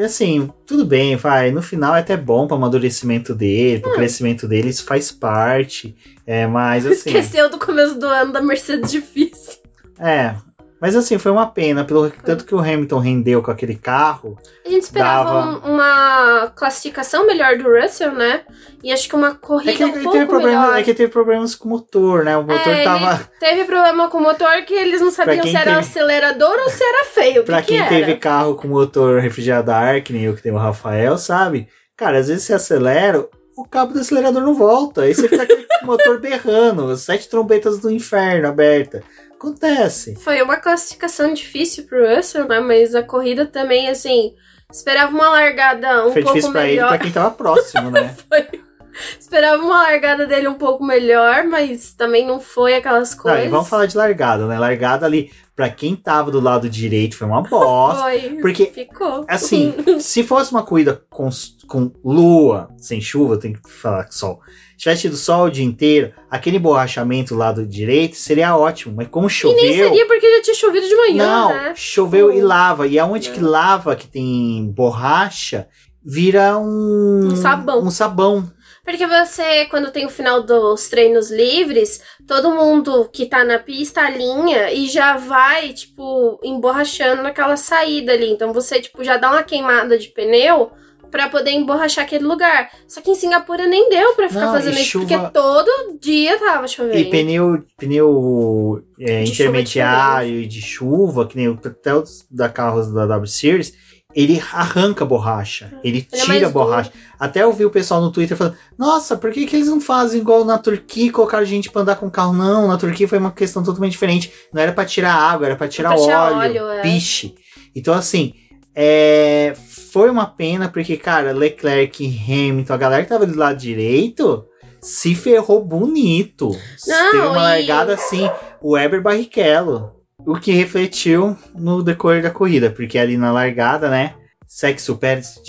assim, 0.04 0.52
tudo 0.68 0.86
bem, 0.86 1.16
vai. 1.16 1.50
No 1.52 1.62
final 1.64 1.96
é 1.96 2.00
até 2.00 2.16
bom 2.16 2.46
pro 2.48 2.56
amadurecimento 2.58 3.34
dele, 3.34 3.78
Hum. 3.80 3.82
pro 3.82 3.94
crescimento 3.94 4.48
dele, 4.48 4.70
isso 4.70 4.86
faz 4.86 5.12
parte. 5.12 5.96
É, 6.28 6.46
mas 6.46 6.86
assim. 6.86 7.10
Esqueceu 7.10 7.50
do 7.50 7.58
começo 7.58 7.96
do 8.00 8.06
ano 8.06 8.32
da 8.32 8.42
Mercedes 8.42 8.92
difícil. 8.92 9.61
É. 10.02 10.36
Mas 10.80 10.96
assim, 10.96 11.20
foi 11.20 11.32
uma 11.32 11.46
pena, 11.46 11.86
pelo 11.86 12.10
tanto 12.10 12.44
que 12.44 12.56
o 12.56 12.60
Hamilton 12.60 12.98
rendeu 12.98 13.44
com 13.44 13.52
aquele 13.52 13.76
carro. 13.76 14.36
A 14.66 14.70
gente 14.70 14.82
esperava 14.82 15.26
Dava. 15.30 15.68
um- 15.68 15.74
uma 15.76 16.52
classificação 16.56 17.28
melhor 17.28 17.56
do 17.56 17.70
Russell, 17.70 18.12
né? 18.14 18.42
E 18.84 18.92
acho 18.92 19.08
que 19.08 19.16
uma 19.16 19.36
corrida 19.36 19.74
É 19.74 19.76
que, 19.76 19.84
um 19.86 19.90
ele 19.90 20.00
pouco 20.02 20.14
teve 20.18 20.26
problema, 20.26 20.62
melhor. 20.64 20.80
é 20.80 20.82
que 20.84 20.94
teve 20.96 21.12
problemas 21.12 21.54
com 21.54 21.68
o 21.68 21.72
motor, 21.74 22.26
né? 22.26 22.36
O 22.36 22.42
motor 22.42 22.74
É, 22.74 22.84
tava. 22.84 23.14
ele 23.14 23.24
teve 23.40 23.66
problema 23.66 24.10
com 24.10 24.18
o 24.18 24.22
motor 24.22 24.50
que 24.66 24.74
eles 24.74 25.00
não 25.02 25.12
sabiam 25.12 25.44
se 25.44 25.56
era 25.56 25.66
teve- 25.66 25.78
acelerador 25.82 26.58
ou 26.64 26.70
se 26.72 26.84
era 26.84 27.06
feio. 27.06 27.44
O 27.44 27.46
Pra 27.46 27.58
que 27.62 27.68
que 27.68 27.74
quem 27.74 27.80
era? 27.82 27.90
teve 27.90 28.16
carro 28.16 28.56
com 28.56 28.68
motor 28.68 29.20
refrigerado 29.22 29.70
a 29.70 29.76
ar, 29.78 30.02
que 30.02 30.12
nem 30.12 30.24
eu 30.24 30.34
que 30.36 30.42
tenho 30.42 30.56
o 30.56 30.58
Rafael, 30.58 31.16
sabe? 31.20 31.68
Cara, 31.96 32.18
às 32.18 32.28
vezes 32.28 32.44
você 32.44 32.56
acelera, 32.56 33.24
o 33.56 33.66
cabo 33.70 33.94
do 33.94 34.00
acelerador 34.00 34.42
não 34.42 34.56
volta. 34.56 35.02
Aí 35.04 35.14
você 35.14 35.28
fica 35.30 35.38
com 35.46 35.54
aquele 35.54 35.68
motor 35.86 36.20
berrando, 36.20 36.96
sete 36.98 37.30
trombetas 37.30 37.78
do 37.78 37.92
inferno 37.92 38.48
aberta. 38.48 39.04
Acontece. 39.42 40.16
Foi 40.18 40.40
uma 40.44 40.58
classificação 40.58 41.34
difícil 41.34 41.86
pro 41.86 42.16
Russell, 42.16 42.48
né? 42.48 42.60
Mas 42.60 42.94
a 42.94 43.02
corrida 43.02 43.44
também, 43.44 43.90
assim, 43.90 44.36
esperava 44.72 45.12
uma 45.12 45.30
largada 45.30 46.06
um 46.06 46.14
Foi 46.14 46.22
pouco 46.22 46.38
difícil 46.38 46.52
pra 46.52 46.64
ele, 46.66 46.76
melhor. 46.76 46.90
pra 46.90 47.00
quem 47.00 47.12
tava 47.12 47.32
próximo, 47.32 47.90
né? 47.90 48.16
Esperava 49.20 49.64
uma 49.64 49.84
largada 49.84 50.28
dele 50.28 50.48
um 50.50 50.56
pouco 50.56 50.84
melhor, 50.84 51.46
mas 51.46 51.94
também 51.94 52.28
não 52.28 52.40
foi 52.40 52.76
aquelas 52.76 53.16
Não, 53.16 53.24
coisas. 53.24 53.46
e 53.46 53.50
vamos 53.50 53.70
falar 53.70 53.86
de 53.86 53.96
largada, 53.96 54.46
né? 54.48 54.60
Largada 54.60 55.06
ali, 55.06 55.32
pra 55.56 55.70
quem 55.70 55.96
tava 55.96 56.30
do 56.30 56.42
lado 56.42 56.70
direito, 56.70 57.18
foi 57.18 57.26
uma 57.26 57.42
bosta. 57.42 58.04
Foi. 58.04 58.38
porque, 58.42 58.66
Ficou. 58.66 59.26
Assim, 59.28 59.74
se 60.00 60.24
fosse 60.24 60.52
uma 60.52 60.64
corrida 60.64 61.02
com, 61.10 61.30
com 61.68 61.92
lua, 62.04 62.70
sem 62.78 63.00
chuva, 63.00 63.38
tem 63.38 63.54
que 63.54 63.72
falar 63.72 64.04
que 64.04 64.14
sol. 64.14 64.42
Se 64.82 64.86
tivesse 64.86 65.02
tido 65.04 65.16
sol 65.16 65.46
o 65.46 65.52
dia 65.52 65.64
inteiro, 65.64 66.12
aquele 66.28 66.58
borrachamento 66.58 67.36
do 67.36 67.40
lado 67.40 67.68
direito 67.68 68.16
seria 68.16 68.58
ótimo. 68.58 68.96
Mas 68.98 69.10
como 69.10 69.28
E 69.28 69.30
choveu. 69.30 69.56
nem 69.64 69.78
seria 69.78 70.08
porque 70.08 70.38
já 70.38 70.42
tinha 70.42 70.56
chovido 70.56 70.88
de 70.88 70.96
manhã, 70.96 71.24
não, 71.24 71.50
né? 71.50 71.74
choveu 71.76 72.30
Tipo, 72.30 72.40
e 72.40 72.42
lava. 72.42 72.88
E 72.88 72.98
aonde 72.98 73.30
É. 73.30 73.32
que 73.32 73.40
lava, 73.42 73.96
que 73.96 74.08
tem 74.08 74.72
borracha, 74.76 75.68
vira 76.04 76.58
um. 76.58 77.28
Um 77.32 77.36
sabão. 77.36 77.84
Um 77.84 77.92
sabão. 77.92 78.52
Porque 78.84 79.06
você, 79.06 79.66
quando 79.66 79.92
tem 79.92 80.08
o 80.08 80.10
final 80.10 80.42
dos 80.42 80.88
treinos 80.88 81.30
livres, 81.30 82.02
todo 82.28 82.50
mundo 82.50 83.08
que 83.14 83.28
tá 83.28 83.46
na 83.46 83.60
pista 83.60 84.02
alinha 84.02 84.72
e 84.72 84.88
já 84.88 85.16
vai, 85.16 85.74
tipo, 85.74 86.40
emborrachando 86.44 87.22
naquela 87.22 87.56
saída 87.56 88.14
ali. 88.14 88.32
Então 88.32 88.52
você, 88.52 88.82
tipo, 88.82 89.04
já 89.04 89.18
dá 89.18 89.30
uma 89.30 89.44
queimada 89.44 89.96
de 89.96 90.08
pneu 90.08 90.72
pra 91.12 91.30
poder 91.30 91.52
emborrachar 91.52 92.06
aquele 92.06 92.24
lugar. 92.24 92.70
Só 92.88 93.02
que 93.02 93.12
em 93.12 93.16
Singapura 93.16 93.68
nem 93.68 93.90
deu 93.90 94.14
pra 94.16 94.28
ficar 94.30 94.46
Não, 94.46 94.54
fazendo 94.54 94.74
isso, 94.76 94.86
chuva- 94.86 95.06
porque 95.20 95.30
todo 95.32 96.00
dia 96.02 96.40
tava 96.40 96.68
chovendo. 96.68 96.98
E 96.98 97.10
pneu, 97.10 97.64
pneu 97.78 98.82
é, 99.00 99.24
De 99.24 99.28
chuva 99.32 99.44
intermediário 99.50 100.40
e 100.42 100.48
de 100.48 100.62
chuva, 100.62 101.28
que 101.28 101.36
nem 101.36 101.48
o 101.50 101.60
até 101.64 101.94
os 101.94 102.26
da 102.32 102.50
carros 102.50 102.92
da 102.94 103.06
W 103.06 103.28
Series, 103.28 103.74
ele 104.14 104.42
arranca 104.52 105.04
a 105.04 105.08
borracha. 105.08 105.72
Ele 105.84 106.00
Ele 106.00 106.08
é 106.12 106.18
tira 106.18 106.24
a 106.24 106.28
mais 106.28 106.52
borracha. 106.52 106.92
Até 107.20 107.44
eu 107.44 107.54
vi 107.54 107.66
o 107.66 107.70
pessoal 107.70 108.02
no 108.02 108.12
Twitter 108.12 108.36
falando: 108.36 108.58
Nossa, 108.78 109.16
por 109.16 109.32
que, 109.32 109.46
que 109.46 109.56
eles 109.56 109.68
não 109.68 109.80
fazem 109.80 110.20
igual 110.22 110.44
na 110.44 110.58
Turquia 110.58 111.06
e 111.08 111.12
colocaram 111.12 111.46
gente 111.46 111.70
pra 111.72 111.82
andar 111.82 111.96
com 111.96 112.10
carro? 112.10 112.34
Não, 112.34 112.68
na 112.68 112.78
Turquia 112.78 113.08
foi 113.08 113.18
uma 113.18 113.32
questão 113.32 113.64
totalmente 113.64 113.94
diferente. 113.94 114.32
Não 114.54 114.62
era 114.62 114.74
pra 114.74 114.86
tirar 114.86 115.14
água, 115.14 115.46
era 115.48 115.56
pra 115.56 115.68
tirar 115.68 115.96
tirar 115.96 116.34
óleo, 116.34 116.64
óleo, 116.64 116.70
é. 116.72 116.82
piche. 116.82 117.36
Então, 117.76 117.94
assim, 117.94 118.34
é, 118.76 119.54
foi 119.92 120.10
uma 120.10 120.26
pena, 120.26 120.70
porque, 120.70 120.98
cara, 120.98 121.32
Leclerc 121.32 122.04
e 122.04 122.08
Hamilton, 122.50 122.74
a 122.74 122.78
galera 122.78 123.04
que 123.04 123.10
tava 123.10 123.26
do 123.26 123.38
lado 123.38 123.58
direito, 123.58 124.46
se 124.82 125.14
ferrou 125.16 125.64
bonito. 125.64 126.50
Não, 126.88 127.12
Teve 127.12 127.28
uma 127.28 127.60
e- 127.60 127.68
largada 127.68 127.94
assim, 127.94 128.30
o 128.62 128.72
Weber 128.74 129.02
Barrichello. 129.02 129.96
O 130.26 130.36
que 130.36 130.52
refletiu 130.52 131.36
no 131.56 131.82
decorrer 131.82 132.22
da 132.22 132.30
corrida, 132.30 132.70
porque 132.70 132.98
ali 133.00 133.18
na 133.18 133.32
largada, 133.32 133.90
né? 133.90 134.14
Sexo 134.46 134.96
Pérez, 134.98 135.42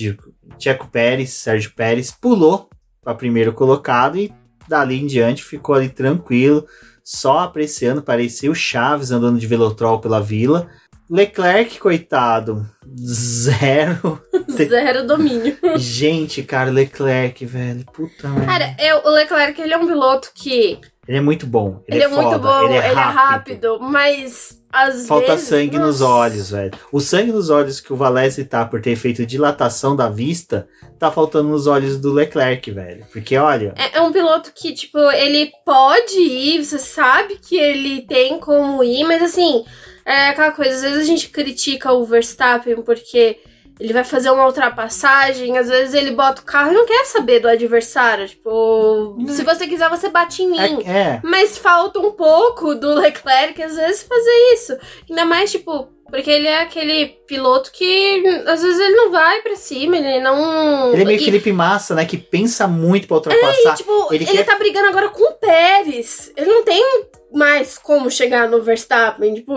Tcheco 0.59 0.89
Pérez, 0.89 1.31
Sérgio 1.31 1.73
Pérez 1.77 2.11
pulou 2.11 2.71
para 3.03 3.15
primeiro 3.15 3.53
colocado 3.53 4.17
e 4.17 4.33
dali 4.67 4.99
em 4.99 5.07
diante 5.07 5.43
ficou 5.43 5.75
ali 5.75 5.89
tranquilo, 5.89 6.65
só 7.05 7.41
apreciando, 7.41 8.01
parecia 8.01 8.51
o 8.51 8.55
Chaves 8.55 9.11
andando 9.11 9.39
de 9.39 9.47
velotrol 9.47 10.01
pela 10.01 10.21
vila. 10.23 10.69
Leclerc, 11.13 11.79
coitado, 11.79 12.67
zero. 12.99 14.19
Zero 14.51 15.07
domínio. 15.07 15.57
Gente, 15.77 16.43
cara, 16.43 16.71
Leclerc, 16.71 17.45
velho, 17.47 17.85
puta 17.93 18.29
merda. 18.29 18.47
Cara, 18.47 18.77
eu, 18.79 18.99
o 19.05 19.11
Leclerc, 19.11 19.61
ele 19.61 19.73
é 19.75 19.79
um 19.79 19.87
piloto 19.87 20.31
que... 20.35 20.79
Ele 21.07 21.19
é 21.19 21.21
muito 21.21 21.47
bom. 21.47 21.83
Ele, 21.89 21.99
Ele, 21.99 22.05
é, 22.05 22.09
muito 22.09 22.23
foda, 22.23 22.39
bom, 22.39 22.65
ele 22.67 22.75
é 22.77 22.93
rápido. 22.93 23.79
mas 23.81 24.61
às 24.73 25.07
Falta 25.07 25.33
vezes... 25.33 25.49
sangue 25.49 25.77
nos 25.79 26.01
nossa. 26.01 26.13
olhos, 26.13 26.51
velho. 26.51 26.71
O 26.93 27.01
sangue 27.01 27.33
nos 27.33 27.51
olhos 27.51 27.81
que 27.81 27.93
o 27.93 27.97
Valese 27.97 28.45
tá 28.45 28.65
por 28.65 28.81
ter 28.81 28.95
feito 28.95 29.27
dilatação 29.27 29.97
da 29.97 30.09
vista, 30.09 30.69
tá 30.99 31.11
faltando 31.11 31.49
nos 31.49 31.67
olhos 31.67 31.99
do 31.99 32.13
Leclerc, 32.13 32.71
velho. 32.71 33.05
Porque, 33.13 33.37
olha, 33.37 33.75
É, 33.77 33.99
é 33.99 34.01
um 34.01 34.13
piloto 34.13 34.53
que, 34.55 34.73
tipo, 34.73 34.99
ele 35.11 35.51
pode 35.67 36.19
ir, 36.19 36.65
você 36.65 36.79
sabe 36.79 37.37
que 37.37 37.57
ele 37.57 38.03
tem 38.03 38.39
como 38.39 38.85
ir, 38.85 39.03
mas 39.05 39.23
assim, 39.23 39.65
é 40.05 40.29
aquela 40.29 40.51
coisa, 40.53 40.75
às 40.75 40.83
vezes 40.83 40.99
a 40.99 41.05
gente 41.05 41.29
critica 41.31 41.93
o 41.93 42.05
Verstappen 42.05 42.83
porque 42.83 43.39
ele 43.81 43.93
vai 43.93 44.05
fazer 44.05 44.31
uma 44.31 44.47
ultrapassagem, 44.47 45.57
às 45.59 45.69
vezes 45.69 45.95
ele 45.95 46.13
bota 46.13 46.43
o 46.43 46.45
carro 46.45 46.71
e 46.71 46.75
não 46.75 46.87
quer 46.87 47.05
saber 47.07 47.41
do 47.41 47.49
adversário. 47.49 48.29
Tipo, 48.29 49.17
se 49.29 49.43
você 49.43 49.67
quiser, 49.67 49.89
você 49.89 50.09
bate 50.09 50.43
em 50.43 50.51
mim. 50.51 50.83
é, 50.87 50.91
é. 51.15 51.21
Mas 51.25 51.57
falta 51.59 51.99
um 51.99 52.13
pouco 52.13 52.75
do 52.75 52.95
Leclerc, 52.95 53.61
às 53.63 53.75
vezes, 53.75 54.03
fazer 54.03 54.55
isso. 54.55 54.77
Ainda 55.09 55.25
mais, 55.25 55.51
tipo, 55.51 55.89
porque 56.11 56.31
ele 56.31 56.47
é 56.47 56.61
aquele 56.61 57.07
piloto 57.27 57.73
que 57.73 58.23
às 58.47 58.63
vezes 58.63 58.79
ele 58.79 58.95
não 58.95 59.11
vai 59.11 59.41
pra 59.41 59.57
cima, 59.57 59.97
ele 59.97 60.21
não. 60.21 60.93
Ele 60.93 61.03
é 61.03 61.05
meio 61.07 61.21
e- 61.21 61.25
Felipe 61.25 61.51
Massa, 61.53 61.95
né? 61.95 62.05
Que 62.05 62.19
pensa 62.19 62.69
muito 62.69 63.09
pra 63.09 63.17
ultrapassar. 63.17 63.73
e, 63.73 63.77
tipo, 63.77 64.09
ele 64.13 64.25
ele, 64.25 64.33
quer- 64.33 64.45
tá 64.45 64.57
brigando 64.57 64.89
agora 64.89 65.09
com 65.09 65.23
o 65.23 65.35
Pérez. 65.37 66.31
Ele 66.37 66.51
não 66.51 66.63
tem 66.63 66.85
mais 67.33 67.79
como 67.79 68.11
chegar 68.11 68.49
no 68.49 68.63
Verstappen. 68.63 69.35
Tipo. 69.35 69.55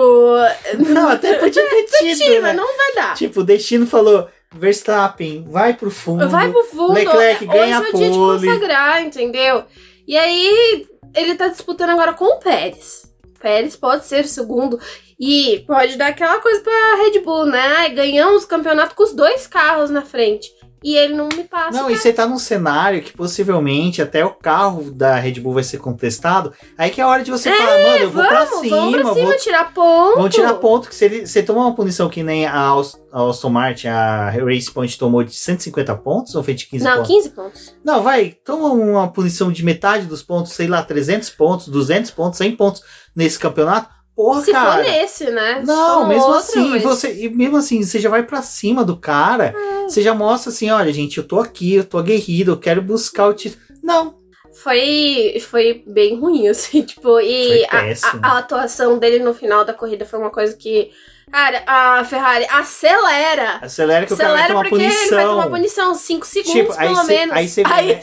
Não, 0.89 1.09
até 1.09 1.35
podia 1.39 1.63
ter 1.69 1.85
tido, 1.85 2.17
Tira, 2.17 2.41
né? 2.41 2.53
não 2.53 2.77
vai 2.77 2.95
dar. 2.95 3.15
Tipo, 3.15 3.41
o 3.41 3.43
Destino 3.43 3.85
falou, 3.85 4.27
Verstappen, 4.53 5.45
vai 5.49 5.73
pro 5.73 5.91
fundo. 5.91 6.29
Vai 6.29 6.51
pro 6.51 6.63
fundo. 6.63 6.93
Leclerc 6.93 7.45
Hoje 7.45 7.57
ganha 7.57 7.75
é 7.75 7.79
o 7.79 7.93
dia 7.93 8.09
de 8.09 8.17
consagrar, 8.17 9.03
entendeu? 9.03 9.63
E 10.07 10.17
aí, 10.17 10.87
ele 11.15 11.35
tá 11.35 11.47
disputando 11.47 11.89
agora 11.89 12.13
com 12.13 12.25
o 12.25 12.39
Pérez. 12.39 13.03
O 13.23 13.39
Pérez 13.39 13.75
pode 13.75 14.05
ser 14.05 14.23
o 14.23 14.27
segundo. 14.27 14.79
E 15.19 15.63
pode 15.65 15.97
dar 15.97 16.07
aquela 16.07 16.39
coisa 16.39 16.61
pra 16.61 16.95
Red 17.03 17.19
Bull, 17.21 17.45
né? 17.45 17.89
Ganhamos 17.89 18.43
o 18.43 18.47
campeonato 18.47 18.95
com 18.95 19.03
os 19.03 19.13
dois 19.13 19.47
carros 19.47 19.89
na 19.89 20.01
frente. 20.01 20.49
E 20.85 20.95
ele 20.95 21.15
não 21.15 21.27
me 21.29 21.43
passa. 21.45 21.71
Não, 21.71 21.89
e 21.89 21.97
você 21.97 22.13
tá 22.13 22.27
num 22.27 22.37
cenário 22.37 23.01
que 23.01 23.11
possivelmente 23.11 24.03
até 24.03 24.23
o 24.23 24.29
carro 24.29 24.91
da 24.91 25.15
Red 25.15 25.39
Bull 25.39 25.55
vai 25.55 25.63
ser 25.63 25.79
contestado. 25.79 26.53
Aí 26.77 26.91
que 26.91 27.01
é 27.01 27.03
a 27.03 27.07
hora 27.07 27.23
de 27.23 27.31
você 27.31 27.51
falar, 27.51 27.81
mano, 27.81 27.97
eu 28.03 28.11
vou 28.11 28.23
pra 28.23 28.45
vamos, 28.45 28.59
cima, 28.59 28.77
vamos 28.77 28.91
pra 29.01 29.13
cima, 29.15 29.25
vou 29.25 29.37
tirar 29.37 29.73
ponto. 29.73 30.15
Vão 30.15 30.29
tirar 30.29 30.53
ponto, 30.53 30.87
que 30.87 30.93
se 30.93 31.05
ele, 31.05 31.25
você 31.25 31.41
tomar 31.41 31.61
uma 31.61 31.73
punição 31.73 32.07
que 32.07 32.21
nem 32.21 32.45
a 32.45 32.71
a 33.15 33.29
Aston 33.29 33.49
Martin, 33.49 33.87
a 33.87 34.29
Race 34.29 34.71
Point 34.71 34.95
tomou 34.99 35.23
de 35.23 35.33
150 35.33 35.95
pontos, 35.95 36.35
ou 36.35 36.43
foi 36.43 36.53
de 36.53 36.67
15 36.67 36.83
Não, 36.83 36.97
pontos? 36.97 37.07
15 37.07 37.29
pontos. 37.29 37.75
Não, 37.83 38.03
vai, 38.03 38.37
toma 38.45 38.67
uma 38.67 39.07
punição 39.07 39.51
de 39.51 39.65
metade 39.65 40.05
dos 40.05 40.21
pontos, 40.21 40.51
sei 40.51 40.67
lá, 40.67 40.83
300 40.83 41.31
pontos, 41.31 41.67
200 41.67 42.11
pontos, 42.11 42.37
100 42.37 42.55
pontos 42.57 42.83
nesse 43.15 43.39
campeonato. 43.39 43.94
Porra, 44.15 44.41
Se 44.43 44.51
cara. 44.51 44.83
for 44.83 44.91
nesse, 44.91 45.29
né? 45.29 45.61
Não, 45.65 46.07
mesmo 46.07 46.23
outro, 46.23 46.37
assim, 46.39 46.69
mas- 46.69 46.83
você, 46.83 47.13
e 47.25 47.29
mesmo 47.29 47.57
assim, 47.57 47.83
você 47.83 47.99
já 47.99 48.09
vai 48.09 48.23
pra 48.23 48.41
cima 48.41 48.83
do 48.85 48.95
cara, 48.95 49.53
você 49.87 50.01
já 50.01 50.15
mostra 50.15 50.51
assim, 50.51 50.69
olha, 50.71 50.93
gente, 50.93 51.17
eu 51.17 51.27
tô 51.27 51.39
aqui, 51.39 51.75
eu 51.75 51.83
tô 51.83 51.97
aguerrido, 51.97 52.51
eu 52.53 52.57
quero 52.57 52.81
buscar 52.81 53.27
o 53.27 53.33
título. 53.33 53.61
Não, 53.83 54.15
Foi, 54.63 55.37
foi 55.49 55.83
bem 55.85 56.17
ruim, 56.17 56.47
assim, 56.49 56.81
tipo, 56.83 57.19
e 57.19 57.65
Foi 57.69 57.77
a, 58.23 58.29
a- 58.29 58.35
a 58.35 58.37
atuação 58.37 58.97
dele 58.97 59.19
no 59.23 59.33
final 59.33 59.65
da 59.65 59.73
corrida 59.73 60.05
foi 60.05 60.17
uma 60.17 60.29
coisa 60.31 60.55
que. 60.55 60.91
Cara, 61.31 61.63
a 61.67 62.03
Ferrari 62.05 62.45
acelera. 62.49 63.57
Acelera 63.61 64.05
que 64.05 64.13
o 64.13 64.17
cara 64.17 64.29
vai 64.33 64.43
Acelera 64.43 64.53
tomar 64.59 64.69
porque 64.69 64.83
ele 64.85 64.93
vai 65.15 65.25
tomar 65.25 65.49
punição. 65.49 65.49
punição 65.49 65.95
5 65.95 66.25
segundos, 66.25 66.53
Tipo, 66.53 66.77
pelo 66.77 66.95
cê- 66.97 67.13
menos. 67.17 67.35
aí 67.35 67.47
cê 67.49 67.63
vê, 67.63 67.69
né? 67.69 68.01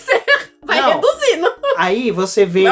Vai 0.65 0.81
Não. 0.81 0.89
reduzindo. 1.01 1.53
Aí 1.77 2.11
você 2.11 2.45
vê, 2.45 2.65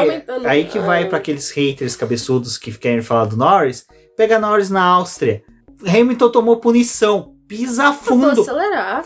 aí 0.46 0.64
que 0.66 0.78
vai 0.78 1.06
pra 1.08 1.18
aqueles 1.18 1.50
haters 1.50 1.96
cabeçudos 1.96 2.58
que 2.58 2.70
querem 2.72 3.02
falar 3.02 3.24
do 3.26 3.36
Norris, 3.36 3.86
pega 4.16 4.38
Norris 4.38 4.70
na 4.70 4.82
Áustria. 4.84 5.42
Hamilton 5.86 6.30
tomou 6.30 6.58
punição, 6.58 7.34
pisa 7.48 7.92
fundo, 7.94 8.42
acelerar. 8.42 9.02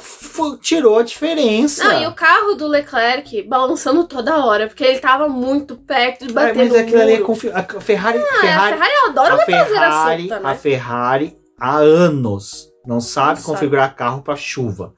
tirou 0.61 0.99
a 0.99 1.03
diferença. 1.05 1.85
Não, 1.85 2.03
e 2.03 2.07
o 2.09 2.13
carro 2.15 2.55
do 2.55 2.67
Leclerc 2.67 3.43
balançando 3.43 4.05
toda 4.09 4.45
hora, 4.45 4.67
porque 4.67 4.83
ele 4.83 4.99
tava 4.99 5.29
muito 5.29 5.77
perto 5.77 6.27
de 6.27 6.33
Ah, 6.33 6.35
bater 6.35 6.57
mas 6.57 6.73
no 6.73 6.79
aquilo 6.79 7.01
ali 7.01 7.13
é 7.13 7.15
muro. 7.15 7.27
confi- 7.27 7.51
a 7.51 7.63
Ferrari, 7.81 8.19
Ah, 8.19 8.41
Ferrari, 8.41 8.75
a 8.75 8.77
Ferrari 8.77 8.93
adora 9.09 9.31
a 9.31 9.35
uma 9.37 9.45
traseira 9.45 9.81
Ferrari, 9.81 10.29
solta, 10.29 10.37
a 10.49 10.51
né? 10.51 10.57
Ferrari 10.57 11.37
há 11.61 11.77
anos 11.77 12.69
não 12.85 13.01
sabe 13.01 13.39
Não 13.39 13.47
configurar 13.47 13.95
carro 13.95 14.21
pra 14.23 14.35
chuva. 14.37 14.93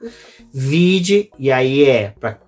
Vide 0.52 1.30
e 1.38 1.52
aí 1.52 1.84
é 1.84 2.14
pra 2.18 2.38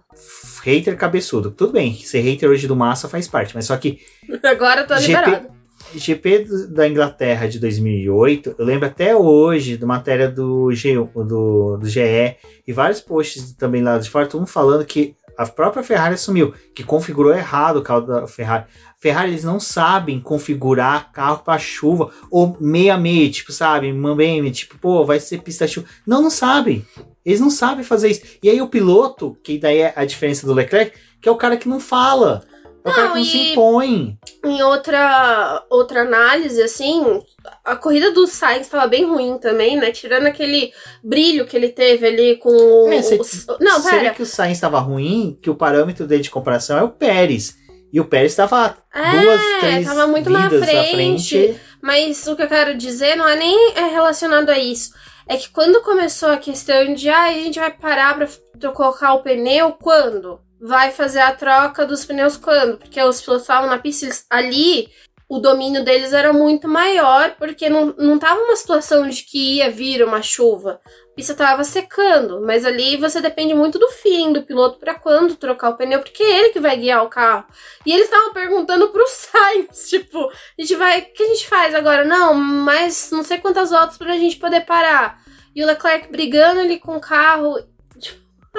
hater 0.69 0.97
cabeçudo. 0.97 1.51
Tudo 1.51 1.73
bem, 1.73 1.95
ser 1.95 2.21
hater 2.21 2.49
hoje 2.49 2.67
do 2.67 2.77
Massa 2.77 3.09
faz 3.09 3.27
parte, 3.27 3.55
mas 3.55 3.67
só 3.67 3.77
que 3.77 4.01
Agora 4.45 4.85
tá 4.85 4.99
GP 4.99 5.09
liberado. 5.09 5.59
GP 5.95 6.47
da 6.71 6.87
Inglaterra 6.87 7.49
de 7.49 7.59
2008, 7.59 8.57
eu 8.59 8.65
lembro 8.65 8.87
até 8.87 9.17
hoje 9.17 9.77
da 9.77 9.87
matéria 9.87 10.29
do, 10.29 10.73
G, 10.73 10.95
do, 10.95 11.79
do 11.79 11.89
GE 11.89 12.37
e 12.67 12.73
vários 12.73 13.01
posts 13.01 13.53
também 13.55 13.83
lá 13.83 13.97
de 13.99 14.11
fora, 14.11 14.27
todo 14.27 14.41
mundo 14.41 14.49
falando 14.49 14.85
que 14.85 15.15
a 15.39 15.47
própria 15.47 15.85
Ferrari 15.85 16.15
assumiu 16.15 16.53
que 16.75 16.83
configurou 16.83 17.33
errado 17.33 17.77
o 17.77 17.83
carro 17.83 18.01
da 18.01 18.27
Ferrari. 18.27 18.65
Ferrari, 18.99 19.31
eles 19.31 19.45
não 19.45 19.61
sabem 19.61 20.19
configurar 20.19 21.13
carro 21.13 21.45
para 21.45 21.61
chuva 21.61 22.11
ou 22.29 22.57
meia-meia, 22.59 23.31
tipo, 23.31 23.53
sabe? 23.53 23.93
Mambeme, 23.93 24.51
tipo, 24.51 24.77
pô, 24.79 25.05
vai 25.05 25.21
ser 25.21 25.41
pista 25.41 25.69
chuva. 25.69 25.87
Não, 26.05 26.21
não 26.21 26.31
sabem. 26.31 26.85
Eles 27.25 27.41
não 27.41 27.51
sabem 27.51 27.85
fazer 27.85 28.09
isso. 28.11 28.23
E 28.43 28.49
aí 28.49 28.61
o 28.63 28.69
piloto, 28.69 29.37
que 29.43 29.59
daí 29.59 29.79
é 29.79 29.93
a 29.97 30.05
diferença 30.05 30.47
do 30.47 30.55
Leclerc, 30.55 30.97
que 31.21 31.29
é 31.29 31.33
o 31.33 31.37
cara 31.37 31.57
que 31.57 31.69
não 31.69 31.79
fala. 31.81 32.43
É 32.85 32.91
o 32.91 32.95
cara 32.95 33.09
que 33.09 33.19
não 33.19 33.25
se 33.25 33.39
impõe. 33.53 34.19
Em 34.45 34.63
outra, 34.63 35.63
outra 35.69 36.03
análise, 36.03 36.63
assim, 36.63 37.21
a 37.65 37.77
corrida 37.77 38.13
do 38.13 38.27
Sainz 38.27 38.63
estava 38.63 38.87
bem 38.87 39.05
ruim 39.05 39.37
também, 39.37 39.77
né? 39.77 39.91
Tirando 39.91 40.27
aquele 40.27 40.73
brilho 41.05 41.45
que 41.45 41.57
ele 41.57 41.69
teve 41.69 42.07
ali 42.07 42.37
com 42.37 42.49
o. 42.51 42.89
É, 42.91 43.03
cê- 43.03 43.17
o- 43.21 43.57
não, 43.63 43.83
pera. 43.83 44.11
que 44.15 44.23
o 44.23 44.27
Sainz 44.27 44.57
estava 44.57 44.79
ruim, 44.79 45.39
que 45.43 45.51
o 45.51 45.55
parâmetro 45.55 46.07
dele 46.07 46.23
de 46.23 46.31
comparação 46.31 46.79
é 46.79 46.83
o 46.83 46.89
Pérez. 46.89 47.57
E 47.93 48.01
o 48.01 48.05
Pérez 48.07 48.33
estava 48.33 48.77
duas, 48.95 49.41
É, 49.43 49.59
três 49.61 49.87
tava 49.87 50.07
muito 50.07 50.27
vidas 50.29 50.63
à 50.63 50.67
frente. 50.67 50.93
frente. 50.95 51.61
Mas 51.83 52.27
o 52.27 52.37
que 52.37 52.43
eu 52.43 52.49
quero 52.49 52.77
dizer 52.77 53.17
não 53.17 53.27
é 53.29 53.37
nem 53.37 53.73
é 53.75 53.87
relacionado 53.91 54.49
a 54.51 54.59
isso. 54.59 54.93
É 55.29 55.37
que 55.37 55.51
quando 55.51 55.83
começou 55.83 56.31
a 56.31 56.39
questão 56.39 56.95
de 56.95 57.09
ah, 57.09 57.25
a 57.25 57.33
gente 57.33 57.59
vai 57.61 57.71
parar 57.71 58.15
pra 58.15 58.25
f- 58.27 58.41
colocar 58.75 59.13
o 59.15 59.23
pneu 59.23 59.73
quando? 59.73 60.41
Vai 60.61 60.91
fazer 60.91 61.21
a 61.21 61.35
troca 61.35 61.87
dos 61.87 62.05
pneus 62.05 62.37
quando? 62.37 62.79
Porque 62.79 63.01
os 63.03 63.21
pilotos 63.21 63.43
estavam 63.43 63.69
na 63.69 63.79
pista 63.79 64.07
eles- 64.07 64.27
ali, 64.31 64.89
o 65.29 65.39
domínio 65.39 65.85
deles 65.85 66.15
era 66.15 66.33
muito 66.33 66.67
maior, 66.67 67.35
porque 67.39 67.69
não, 67.69 67.95
não 67.99 68.19
tava 68.19 68.41
uma 68.41 68.57
situação 68.57 69.07
de 69.07 69.23
que 69.23 69.57
ia 69.57 69.71
vir 69.71 70.03
uma 70.03 70.23
chuva. 70.23 70.81
A 71.13 71.15
pista 71.15 71.35
tava 71.35 71.65
secando, 71.65 72.41
mas 72.41 72.65
ali 72.65 72.97
você 72.97 73.21
depende 73.21 73.53
muito 73.53 73.79
do 73.79 73.91
feeling 73.91 74.33
do 74.33 74.43
piloto 74.43 74.79
pra 74.79 74.95
quando 74.95 75.37
trocar 75.37 75.71
o 75.71 75.77
pneu, 75.77 76.01
porque 76.01 76.23
é 76.23 76.39
ele 76.39 76.49
que 76.51 76.61
vai 76.61 76.79
guiar 76.79 77.05
o 77.05 77.11
carro. 77.11 77.45
E 77.85 77.93
eles 77.93 78.07
estavam 78.07 78.33
perguntando 78.33 78.89
pro 78.89 79.05
Sainz, 79.09 79.91
tipo, 79.91 80.19
a 80.29 80.63
gente 80.63 80.75
vai. 80.77 81.01
O 81.01 81.13
que 81.13 81.23
a 81.23 81.27
gente 81.27 81.47
faz 81.47 81.75
agora? 81.75 82.05
Não, 82.05 82.33
mas 82.33 83.11
não 83.13 83.23
sei 83.23 83.37
quantas 83.37 83.71
voltas 83.71 83.99
pra 83.99 84.17
gente 84.17 84.37
poder 84.39 84.63
parar. 84.63 85.23
E 85.55 85.63
o 85.63 85.67
Leclerc 85.67 86.11
brigando 86.11 86.61
ali 86.61 86.79
com 86.79 86.97
o 86.97 87.01
carro. 87.01 87.59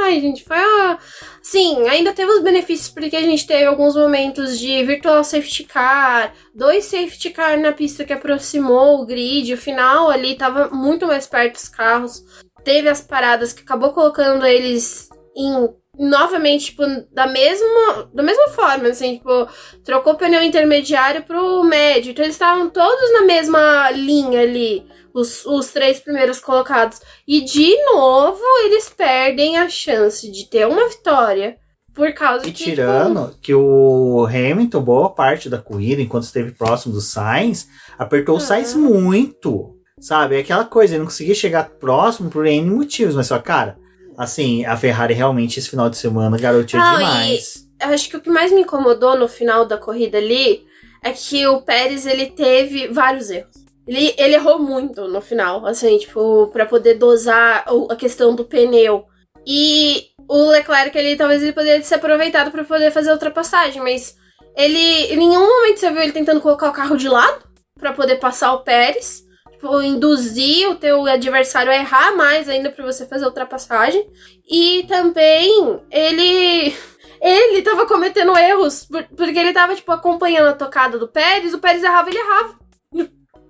Ai, 0.01 0.21
gente, 0.21 0.43
foi 0.43 0.57
a. 0.57 0.97
Sim, 1.41 1.87
ainda 1.87 2.13
teve 2.13 2.31
os 2.31 2.41
benefícios 2.41 2.89
porque 2.89 3.15
a 3.15 3.21
gente 3.21 3.45
teve 3.45 3.65
alguns 3.65 3.95
momentos 3.95 4.57
de 4.57 4.83
virtual 4.83 5.23
safety 5.23 5.65
car, 5.65 6.33
dois 6.55 6.85
safety 6.85 7.31
car 7.31 7.59
na 7.59 7.73
pista 7.73 8.05
que 8.05 8.13
aproximou 8.13 9.01
o 9.01 9.05
grid, 9.05 9.53
o 9.53 9.57
final 9.57 10.09
ali 10.09 10.35
tava 10.35 10.69
muito 10.69 11.05
mais 11.05 11.27
perto 11.27 11.53
dos 11.53 11.67
carros. 11.67 12.23
Teve 12.63 12.87
as 12.87 13.01
paradas 13.01 13.51
que 13.51 13.61
acabou 13.61 13.91
colocando 13.91 14.45
eles 14.45 15.09
em 15.35 15.69
novamente, 15.99 16.67
tipo, 16.67 16.83
da 17.11 17.27
mesma, 17.27 18.09
da 18.13 18.23
mesma 18.23 18.47
forma, 18.49 18.87
assim, 18.87 19.17
tipo, 19.17 19.47
trocou 19.83 20.13
o 20.13 20.17
pneu 20.17 20.41
intermediário 20.41 21.23
pro 21.23 21.63
médio. 21.63 22.11
Então 22.11 22.23
eles 22.23 22.35
estavam 22.35 22.69
todos 22.69 23.11
na 23.13 23.23
mesma 23.23 23.91
linha 23.91 24.41
ali, 24.41 24.85
os, 25.13 25.45
os 25.45 25.67
três 25.67 25.99
primeiros 25.99 26.39
colocados. 26.39 26.99
E 27.27 27.41
de 27.41 27.75
novo 27.85 28.39
eles 28.65 28.89
perdem 28.89 29.57
a 29.57 29.67
chance 29.69 30.29
de 30.31 30.45
ter 30.49 30.67
uma 30.67 30.87
vitória. 30.89 31.57
Por 31.93 32.13
causa 32.13 32.47
E 32.47 32.51
que. 32.53 32.63
tirando 32.63 33.35
que 33.41 33.53
o 33.53 34.25
Hamilton, 34.25 34.81
boa 34.81 35.09
parte 35.09 35.49
da 35.49 35.57
corrida, 35.57 36.01
enquanto 36.01 36.23
esteve 36.23 36.51
próximo 36.51 36.93
do 36.93 37.01
Sainz, 37.01 37.67
apertou 37.97 38.35
o 38.35 38.37
Ah. 38.37 38.41
Sainz 38.41 38.73
muito. 38.73 39.75
Sabe? 39.99 40.37
É 40.37 40.39
aquela 40.39 40.63
coisa, 40.63 40.93
ele 40.93 40.99
não 40.99 41.07
conseguia 41.07 41.35
chegar 41.35 41.67
próximo 41.71 42.29
por 42.29 42.45
N 42.45 42.69
motivos, 42.69 43.15
mas 43.15 43.27
só, 43.27 43.37
cara, 43.37 43.77
assim, 44.17 44.63
a 44.63 44.77
Ferrari 44.77 45.13
realmente 45.13 45.59
esse 45.59 45.69
final 45.69 45.89
de 45.89 45.97
semana 45.97 46.37
garoteou 46.37 46.81
Não, 46.81 46.93
e- 46.93 46.97
demais. 46.99 47.67
eu 47.81 47.89
acho 47.89 48.09
que 48.09 48.15
o 48.15 48.21
que 48.21 48.29
mais 48.29 48.49
me 48.49 48.61
incomodou 48.61 49.17
no 49.19 49.27
final 49.27 49.65
da 49.65 49.77
corrida 49.77 50.17
ali 50.17 50.63
é 51.03 51.11
que 51.11 51.45
o 51.47 51.61
Pérez 51.61 52.05
ele 52.05 52.27
teve 52.27 52.87
vários 52.87 53.29
erros. 53.29 53.51
Ele, 53.89 54.13
ele 54.17 54.35
errou 54.35 54.59
muito 54.59 55.07
no 55.07 55.19
final, 55.19 55.65
assim, 55.65 55.97
tipo, 55.97 56.47
pra 56.53 56.65
poder 56.65 56.93
dosar 56.93 57.65
a 57.89 57.95
questão 57.95 58.35
do 58.35 58.45
pneu. 58.45 59.05
E 59.47 60.09
o 60.27 60.49
Leclerc, 60.51 60.95
ele 60.95 61.15
talvez 61.15 61.41
ele 61.41 61.53
poderia 61.53 61.81
ser 61.81 61.95
aproveitado 61.95 62.51
pra 62.51 62.63
poder 62.63 62.91
fazer 62.91 63.09
a 63.09 63.13
ultrapassagem, 63.13 63.81
mas 63.81 64.15
ele 64.55 64.77
em 65.13 65.17
nenhum 65.17 65.47
momento 65.47 65.79
você 65.79 65.89
viu 65.89 66.03
ele 66.03 66.11
tentando 66.11 66.39
colocar 66.41 66.69
o 66.69 66.73
carro 66.73 66.95
de 66.97 67.09
lado 67.09 67.43
pra 67.79 67.93
poder 67.93 68.17
passar 68.17 68.53
o 68.53 68.63
Pérez. 68.63 69.23
Tipo, 69.53 69.81
induzir 69.81 70.69
o 70.69 70.75
teu 70.75 71.05
adversário 71.05 71.69
a 71.71 71.75
errar 71.75 72.15
mais 72.15 72.47
ainda 72.47 72.69
pra 72.71 72.85
você 72.85 73.05
fazer 73.05 73.25
a 73.25 73.27
ultrapassagem. 73.27 74.07
E 74.49 74.85
também 74.87 75.81
ele 75.91 76.73
ele 77.21 77.61
tava 77.63 77.85
cometendo 77.85 78.37
erros, 78.37 78.85
por- 78.85 79.03
porque 79.17 79.37
ele 79.37 79.51
tava, 79.51 79.75
tipo, 79.75 79.91
acompanhando 79.91 80.47
a 80.49 80.53
tocada 80.53 80.97
do 80.97 81.07
Pérez, 81.09 81.53
o 81.53 81.59
Pérez 81.59 81.83
errava, 81.83 82.09
ele 82.09 82.19
errava. 82.19 82.58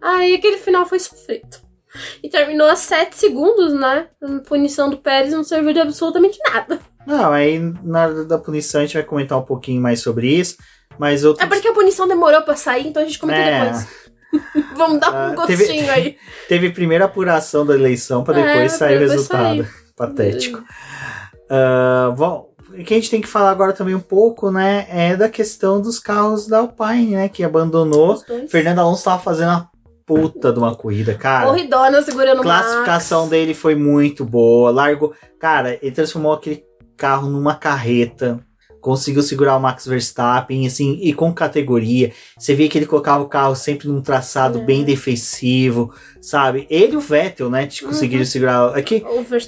Aí 0.02 0.34
aquele 0.36 0.58
final 0.58 0.86
foi 0.86 1.00
sofrido. 1.00 1.58
E 2.24 2.30
terminou 2.30 2.68
a 2.68 2.76
7 2.76 3.16
segundos, 3.16 3.74
né? 3.74 4.08
A 4.22 4.40
punição 4.48 4.90
do 4.90 4.98
Pérez 4.98 5.34
não 5.34 5.44
serviu 5.44 5.74
de 5.74 5.80
absolutamente 5.80 6.38
nada. 6.48 6.80
Não, 7.08 7.32
aí 7.32 7.58
na 7.84 8.04
hora 8.04 8.26
da 8.26 8.38
punição 8.38 8.82
a 8.82 8.86
gente 8.86 8.94
vai 8.94 9.04
comentar 9.04 9.38
um 9.38 9.42
pouquinho 9.44 9.82
mais 9.82 10.00
sobre 10.02 10.28
isso. 10.28 10.58
Mas 11.00 11.24
outro 11.24 11.44
É 11.44 11.48
porque 11.48 11.68
a 11.68 11.74
punição 11.74 12.08
demorou 12.08 12.42
pra 12.44 12.56
sair, 12.56 12.88
então 12.88 13.02
a 13.02 13.06
gente 13.06 13.18
comenta 13.18 13.40
É. 13.40 13.64
depois. 13.66 13.88
Vamos 14.78 15.00
dar 15.00 15.12
um 15.12 15.42
Ah, 15.42 15.48
teve- 15.48 15.66
gostinho 15.66 15.92
aí. 15.92 16.18
teve 16.48 16.70
primeira 16.72 17.06
apuração 17.06 17.66
da 17.66 17.74
eleição 17.74 18.24
para 18.24 18.40
É, 18.40 18.46
depois 18.46 18.74
sair 18.74 18.98
o 18.98 19.00
resultado. 19.00 19.64
sair. 19.64 19.70
Patético. 19.96 20.64
Ah, 21.50 22.14
bom, 22.16 22.54
o 22.70 22.84
que 22.84 22.94
a 22.94 22.98
gente 22.98 23.10
tem 23.10 23.22
que 23.22 23.28
falar 23.28 23.50
agora 23.50 23.74
também 23.74 23.96
um 23.96 24.00
pouco, 24.00 24.52
né, 24.52 24.86
é 24.90 25.16
da 25.16 25.28
questão 25.28 25.82
dos 25.82 26.00
carros 26.00 26.48
da 26.48 26.60
Alpine, 26.60 27.16
né, 27.16 27.30
que 27.30 27.44
abandonou. 27.44 28.22
Fernando 28.48 28.80
Alonso 28.80 29.04
tava 29.06 29.22
fazendo 29.22 29.50
a 29.50 29.68
puta 30.10 30.52
de 30.52 30.58
uma 30.58 30.76
corrida, 30.76 31.14
cara. 31.14 31.46
Corridona 31.46 32.02
segurando 32.02 32.40
o 32.40 32.42
classificação 32.42 33.20
Max. 33.20 33.30
dele 33.30 33.54
foi 33.54 33.76
muito 33.76 34.26
boa. 34.26 34.72
Largou. 34.72 35.14
Cara, 35.40 35.78
ele 35.82 35.92
transformou 35.92 36.34
aquele 36.34 36.64
carro 36.98 37.30
numa 37.30 37.54
carreta. 37.54 38.40
Conseguiu 38.82 39.22
segurar 39.22 39.58
o 39.58 39.60
Max 39.60 39.86
Verstappen, 39.86 40.66
assim, 40.66 40.98
e 41.02 41.14
com 41.14 41.34
categoria. 41.34 42.12
Você 42.38 42.54
via 42.56 42.70
que 42.70 42.78
ele 42.78 42.86
colocava 42.86 43.24
o 43.24 43.28
carro 43.28 43.56
sempre 43.56 43.88
num 43.88 44.02
traçado 44.02 44.60
É. 44.60 44.62
bem 44.64 44.84
defensivo, 44.84 45.94
sabe? 46.22 46.66
Ele 46.70 46.94
e 46.94 46.98
o 46.98 47.02
Vettel, 47.02 47.50
né? 47.50 47.68
Conseguiram 47.84 48.22
Uhum. 48.22 48.26
segurar. 48.26 48.78
É 48.78 48.82
que, 48.82 49.04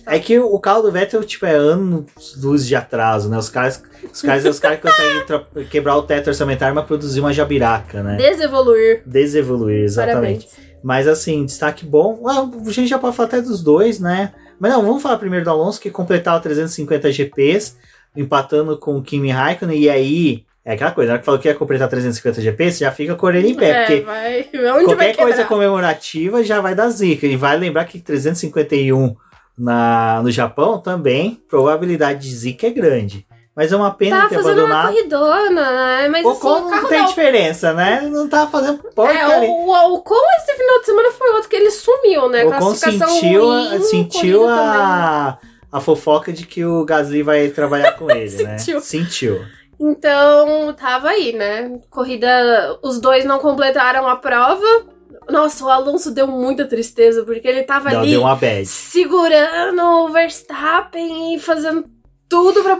é 0.05 0.19
que 0.19 0.39
o 0.39 0.59
carro 0.59 0.81
do 0.83 0.91
Vettel, 0.91 1.23
tipo, 1.23 1.45
é 1.45 1.53
anos 1.55 2.05
luz 2.41 2.65
de 2.67 2.75
atraso, 2.75 3.29
né? 3.29 3.37
Os 3.37 3.49
caras, 3.49 3.81
os 4.11 4.21
caras, 4.21 4.45
os 4.45 4.59
caras 4.59 4.79
conseguem 4.81 5.23
quebrar 5.69 5.95
o 5.97 6.03
teto 6.03 6.27
orçamentário, 6.27 6.75
mas 6.75 6.85
produzir 6.85 7.19
uma 7.21 7.31
jabiraca, 7.33 8.03
né? 8.03 8.17
Desevoluir. 8.17 9.03
Desevoluir, 9.05 9.83
exatamente. 9.83 10.45
Parabéns. 10.47 10.71
Mas 10.83 11.07
assim, 11.07 11.45
destaque 11.45 11.85
bom. 11.85 12.23
Ah, 12.27 12.41
a 12.67 12.71
gente 12.71 12.87
já 12.87 12.97
pode 12.97 13.15
falar 13.15 13.27
até 13.27 13.41
dos 13.41 13.61
dois, 13.63 13.99
né? 13.99 14.33
Mas 14.59 14.71
não, 14.73 14.81
vamos 14.83 15.01
falar 15.01 15.17
primeiro 15.17 15.45
do 15.45 15.51
Alonso, 15.51 15.79
que 15.79 15.89
completava 15.89 16.39
350 16.39 17.11
GPs, 17.11 17.77
empatando 18.15 18.77
com 18.77 18.97
o 18.97 19.01
Kimi 19.01 19.29
Raikkonen. 19.31 19.79
E 19.79 19.89
aí, 19.89 20.45
é 20.65 20.73
aquela 20.73 20.91
coisa, 20.91 21.09
na 21.09 21.13
hora 21.13 21.19
que 21.19 21.25
falou 21.25 21.39
que 21.39 21.47
ia 21.47 21.55
completar 21.55 21.87
350 21.89 22.41
GPs, 22.41 22.79
já 22.79 22.91
fica 22.91 23.15
com 23.15 23.25
a 23.25 23.29
orelha 23.29 23.47
em 23.47 23.55
pé, 23.55 23.69
É, 23.69 23.85
porque 23.85 24.01
vai. 24.01 24.43
Qualquer 24.85 25.15
coisa 25.15 25.43
comemorativa 25.45 26.43
já 26.43 26.59
vai 26.61 26.75
dar 26.75 26.89
zica. 26.89 27.25
E 27.25 27.35
vai 27.35 27.57
lembrar 27.57 27.85
que 27.85 27.99
351 27.99 29.15
na, 29.57 30.21
no 30.23 30.31
Japão 30.31 30.79
também, 30.79 31.41
probabilidade 31.49 32.19
de 32.21 32.35
zica 32.35 32.67
é 32.67 32.71
grande. 32.71 33.25
Mas 33.53 33.71
é 33.73 33.75
uma 33.75 33.91
pena 33.91 34.21
Tá 34.21 34.29
ter 34.29 34.35
fazendo 34.35 34.63
uma 34.63 34.75
abandonado. 34.85 34.93
corridona, 34.93 35.71
né? 35.71 36.07
Mas 36.07 36.25
O 36.25 36.29
assim, 36.29 36.39
Ocon 36.47 36.69
não 36.71 36.87
tem 36.87 37.01
da 37.01 37.05
diferença, 37.05 37.73
né? 37.73 38.01
Não 38.09 38.27
tá 38.29 38.47
fazendo 38.47 38.79
É, 38.87 38.89
porcaria. 38.91 39.49
o, 39.49 39.67
o 39.67 39.93
Ocon 39.95 40.15
esse 40.39 40.55
final 40.57 40.79
de 40.79 40.85
semana 40.85 41.11
foi 41.11 41.29
outro 41.31 41.49
que 41.49 41.55
ele 41.57 41.69
sumiu, 41.69 42.29
né? 42.29 42.45
O 42.45 42.49
Ocon 42.49 42.73
sentiu, 42.73 43.45
ruim, 43.45 43.81
sentiu 43.81 44.47
a, 44.47 45.37
a 45.71 45.79
fofoca 45.79 46.33
de 46.33 46.45
que 46.45 46.65
o 46.65 46.83
Gasly 46.83 47.23
vai 47.23 47.47
trabalhar 47.49 47.93
com 47.93 48.09
ele, 48.11 48.35
né? 48.43 48.57
Sentiu. 48.57 48.81
Sentiu. 48.81 49.45
Então, 49.79 50.73
tava 50.73 51.09
aí, 51.09 51.33
né? 51.33 51.79
Corrida, 51.89 52.77
os 52.83 52.99
dois 53.01 53.25
não 53.25 53.39
completaram 53.39 54.07
a 54.07 54.15
prova. 54.15 54.65
Nossa, 55.29 55.63
o 55.65 55.69
Alonso 55.69 56.11
deu 56.11 56.27
muita 56.27 56.65
tristeza, 56.65 57.23
porque 57.23 57.47
ele 57.47 57.63
tava 57.63 57.89
Não, 57.91 58.01
ali 58.01 58.11
deu 58.11 58.21
uma 58.21 58.35
bad. 58.35 58.65
segurando 58.65 59.81
o 59.81 60.09
Verstappen 60.09 61.35
e 61.35 61.39
fazendo 61.39 61.85
tudo 62.29 62.61
pra. 62.63 62.79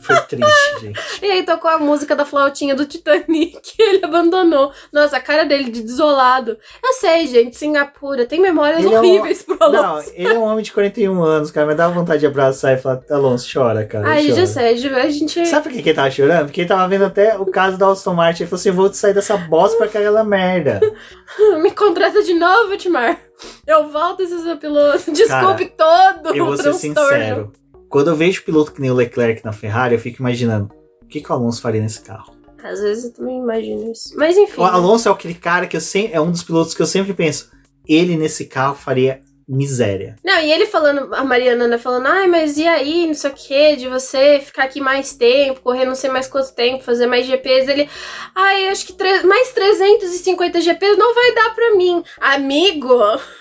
Foi 0.00 0.16
triste, 0.22 0.80
gente. 0.80 1.00
E 1.22 1.26
aí 1.30 1.42
tocou 1.44 1.70
a 1.70 1.78
música 1.78 2.16
da 2.16 2.24
flautinha 2.24 2.74
do 2.74 2.86
Titanic 2.86 3.60
e 3.78 3.82
ele 3.82 4.04
abandonou. 4.04 4.72
Nossa, 4.92 5.16
a 5.16 5.20
cara 5.20 5.44
dele 5.44 5.70
de 5.70 5.82
desolado. 5.82 6.56
Eu 6.82 6.92
sei, 6.94 7.26
gente, 7.26 7.56
Singapura 7.56 8.24
tem 8.26 8.40
memórias 8.40 8.84
Ele 8.84 8.94
é 8.94 9.00
um- 9.00 9.04
horríveis 9.06 9.42
pro 9.42 9.56
Não, 9.58 9.84
Alonso. 9.96 10.10
ele 10.14 10.28
é 10.28 10.38
um 10.38 10.42
homem 10.44 10.62
de 10.64 10.72
41 10.72 11.22
anos, 11.22 11.50
cara, 11.50 11.66
mas 11.66 11.76
dá 11.76 11.88
vontade 11.88 12.20
de 12.20 12.26
abraçar 12.26 12.74
e 12.74 12.78
falar, 12.78 13.00
Alonso, 13.10 13.48
chora, 13.52 13.84
cara. 13.84 14.08
Ai, 14.08 14.22
chora. 14.28 14.40
já 14.40 14.46
sei, 14.46 14.68
a 14.70 15.08
gente. 15.08 15.46
Sabe 15.46 15.62
por 15.64 15.72
que 15.72 15.78
ele 15.88 15.94
tava 15.94 16.10
chorando? 16.10 16.46
Porque 16.46 16.60
ele 16.62 16.68
tava 16.68 16.88
vendo 16.88 17.04
até 17.04 17.36
o 17.38 17.46
caso 17.46 17.76
da 17.76 17.88
Aston 17.88 18.14
Martin. 18.14 18.42
Ele 18.42 18.50
falou 18.50 18.60
assim: 18.60 18.70
vou 18.70 18.92
sair 18.92 19.14
dessa 19.14 19.36
bosta 19.36 19.76
pra 19.76 19.86
aquela 19.86 20.24
merda. 20.24 20.80
Me 21.62 21.70
contrata 21.70 22.22
de 22.22 22.34
novo, 22.34 22.76
Timar. 22.76 23.18
Eu 23.66 23.88
volto 23.88 24.26
ser 24.26 24.38
seu 24.40 24.56
piloto. 24.56 25.10
Desculpe 25.12 25.66
todo 25.76 26.34
Eu 26.34 26.46
vou 26.46 26.56
ser 26.56 26.62
transtorno. 26.64 26.94
sincero. 27.08 27.52
Quando 27.90 28.08
eu 28.08 28.14
vejo 28.14 28.44
piloto 28.44 28.70
que 28.70 28.80
nem 28.80 28.88
o 28.88 28.94
Leclerc 28.94 29.44
na 29.44 29.52
Ferrari, 29.52 29.96
eu 29.96 30.00
fico 30.00 30.22
imaginando 30.22 30.72
o 31.02 31.06
que, 31.06 31.20
que 31.20 31.28
o 31.28 31.34
Alonso 31.34 31.60
faria 31.60 31.80
nesse 31.80 32.00
carro. 32.02 32.32
Às 32.62 32.80
vezes 32.80 33.06
eu 33.06 33.12
também 33.12 33.38
imagino 33.38 33.90
isso. 33.90 34.16
Mas 34.16 34.36
enfim. 34.36 34.60
O 34.60 34.64
Alonso 34.64 35.08
é 35.08 35.12
aquele 35.12 35.34
cara 35.34 35.66
que 35.66 35.76
eu 35.76 35.80
sempre, 35.80 36.14
é 36.14 36.20
um 36.20 36.30
dos 36.30 36.44
pilotos 36.44 36.72
que 36.72 36.80
eu 36.80 36.86
sempre 36.86 37.12
penso. 37.12 37.50
Ele 37.88 38.16
nesse 38.16 38.44
carro 38.44 38.76
faria 38.76 39.20
miséria. 39.48 40.14
Não, 40.22 40.38
e 40.38 40.52
ele 40.52 40.66
falando, 40.66 41.12
a 41.12 41.24
Mariana 41.24 41.66
né, 41.66 41.78
falando, 41.78 42.06
ai, 42.06 42.28
mas 42.28 42.56
e 42.58 42.64
aí, 42.64 43.08
não 43.08 43.14
sei 43.14 43.30
o 43.30 43.34
que, 43.34 43.74
de 43.74 43.88
você 43.88 44.38
ficar 44.38 44.62
aqui 44.62 44.80
mais 44.80 45.12
tempo, 45.12 45.60
correr 45.60 45.84
não 45.84 45.96
sei 45.96 46.10
mais 46.10 46.28
quanto 46.28 46.54
tempo, 46.54 46.84
fazer 46.84 47.06
mais 47.06 47.26
GPs. 47.26 47.68
Ele, 47.68 47.90
ai, 48.36 48.68
acho 48.68 48.86
que 48.86 48.94
mais 49.24 49.50
350 49.52 50.60
GPs 50.60 50.96
não 50.96 51.12
vai 51.12 51.34
dar 51.34 51.54
pra 51.56 51.74
mim. 51.74 52.04
Amigo, 52.20 52.96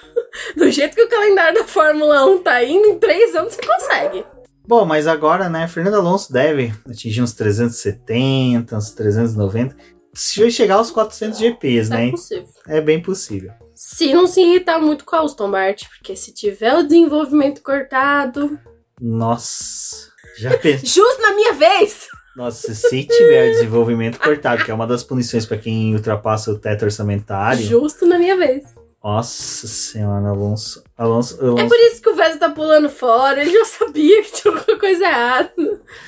do 0.58 0.72
jeito 0.72 0.96
que 0.96 1.04
o 1.04 1.10
calendário 1.10 1.60
da 1.60 1.68
Fórmula 1.68 2.26
1 2.26 2.40
tá 2.40 2.64
indo, 2.64 2.88
em 2.88 2.98
três 2.98 3.36
anos 3.36 3.54
você 3.54 3.62
consegue. 3.62 4.39
Bom, 4.70 4.86
mas 4.86 5.08
agora, 5.08 5.50
né, 5.50 5.68
Fernando 5.68 5.96
Alonso 5.96 6.32
deve 6.32 6.72
atingir 6.88 7.24
uns 7.24 7.34
370, 7.34 8.78
uns 8.78 8.92
390. 8.92 9.76
Se 10.14 10.52
chegar 10.52 10.76
aos 10.76 10.92
400 10.92 11.40
GPs, 11.40 11.90
É 11.92 11.96
né? 11.96 12.12
possível. 12.12 12.48
É 12.68 12.80
bem 12.80 13.02
possível. 13.02 13.52
Se 13.74 14.14
não 14.14 14.28
se 14.28 14.40
irritar 14.42 14.80
muito 14.80 15.06
com 15.06 15.16
a 15.16 15.22
Aston 15.22 15.48
Martin, 15.48 15.88
porque 15.88 16.16
se 16.16 16.32
tiver 16.32 16.76
o 16.78 16.84
desenvolvimento 16.84 17.64
cortado. 17.64 18.60
Nossa. 19.02 20.10
Já 20.38 20.56
pensou? 20.56 20.86
Justo 21.04 21.20
na 21.24 21.34
minha 21.34 21.54
vez! 21.54 22.06
Nossa, 22.36 22.72
se 22.76 23.06
tiver 23.06 23.54
desenvolvimento 23.54 24.20
cortado, 24.20 24.64
que 24.64 24.70
é 24.70 24.74
uma 24.74 24.86
das 24.86 25.04
punições 25.04 25.48
pra 25.48 25.58
quem 25.58 25.96
ultrapassa 25.96 26.52
o 26.52 26.60
teto 26.60 26.86
orçamentário. 26.86 27.66
Justo 27.66 28.06
na 28.06 28.20
minha 28.20 28.38
vez. 28.38 28.66
Nossa 29.04 29.66
senhora, 29.68 30.28
Alonso. 30.30 30.84
Alonso, 30.98 31.40
Alonso 31.42 31.64
É 31.64 31.68
por 31.68 31.78
isso 31.78 32.02
que 32.02 32.10
o 32.10 32.16
Vettel 32.16 32.40
tá 32.40 32.50
pulando 32.50 32.90
fora. 32.90 33.42
Ele 33.42 33.52
já 33.52 33.66
sabia 33.66 34.22
que 34.24 34.32
tinha 34.34 34.54
alguma 34.54 34.78
coisa 34.78 35.04
errada. 35.06 35.54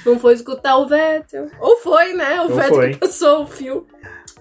Não 0.05 0.19
foi 0.19 0.33
escutar 0.33 0.77
o 0.77 0.87
Vettel. 0.87 1.47
Ou 1.59 1.77
foi, 1.77 2.13
né? 2.13 2.41
O 2.41 2.49
Ou 2.49 2.55
Vettel 2.55 2.75
foi. 2.75 2.89
que 2.91 2.97
passou 2.97 3.43
o 3.43 3.47
fio. 3.47 3.87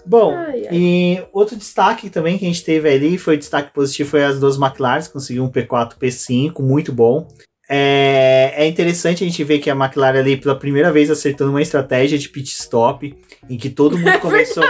Bom, 0.05 0.33
Ai, 0.35 0.67
ai. 0.67 0.69
e 0.71 1.23
outro 1.31 1.55
destaque 1.55 2.09
também 2.09 2.37
que 2.37 2.43
a 2.43 2.47
gente 2.47 2.63
teve 2.65 2.89
ali, 2.89 3.17
foi 3.19 3.37
destaque 3.37 3.71
positivo, 3.71 4.09
foi 4.09 4.23
as 4.23 4.39
duas 4.39 4.57
McLaren, 4.57 5.01
que 5.03 5.11
conseguiu 5.11 5.43
um 5.43 5.49
P4, 5.51 5.93
P5, 5.97 6.59
muito 6.59 6.91
bom. 6.91 7.27
É, 7.69 8.51
é 8.57 8.67
interessante 8.67 9.23
a 9.23 9.27
gente 9.27 9.43
ver 9.43 9.59
que 9.59 9.69
a 9.69 9.75
McLaren 9.75 10.19
ali 10.19 10.35
pela 10.35 10.55
primeira 10.55 10.91
vez 10.91 11.09
acertando 11.09 11.51
uma 11.51 11.61
estratégia 11.61 12.17
de 12.17 12.27
pit 12.27 12.49
stop, 12.51 13.15
em 13.49 13.57
que 13.57 13.69
todo 13.69 13.97
mundo 13.97 14.17
começou, 14.19 14.63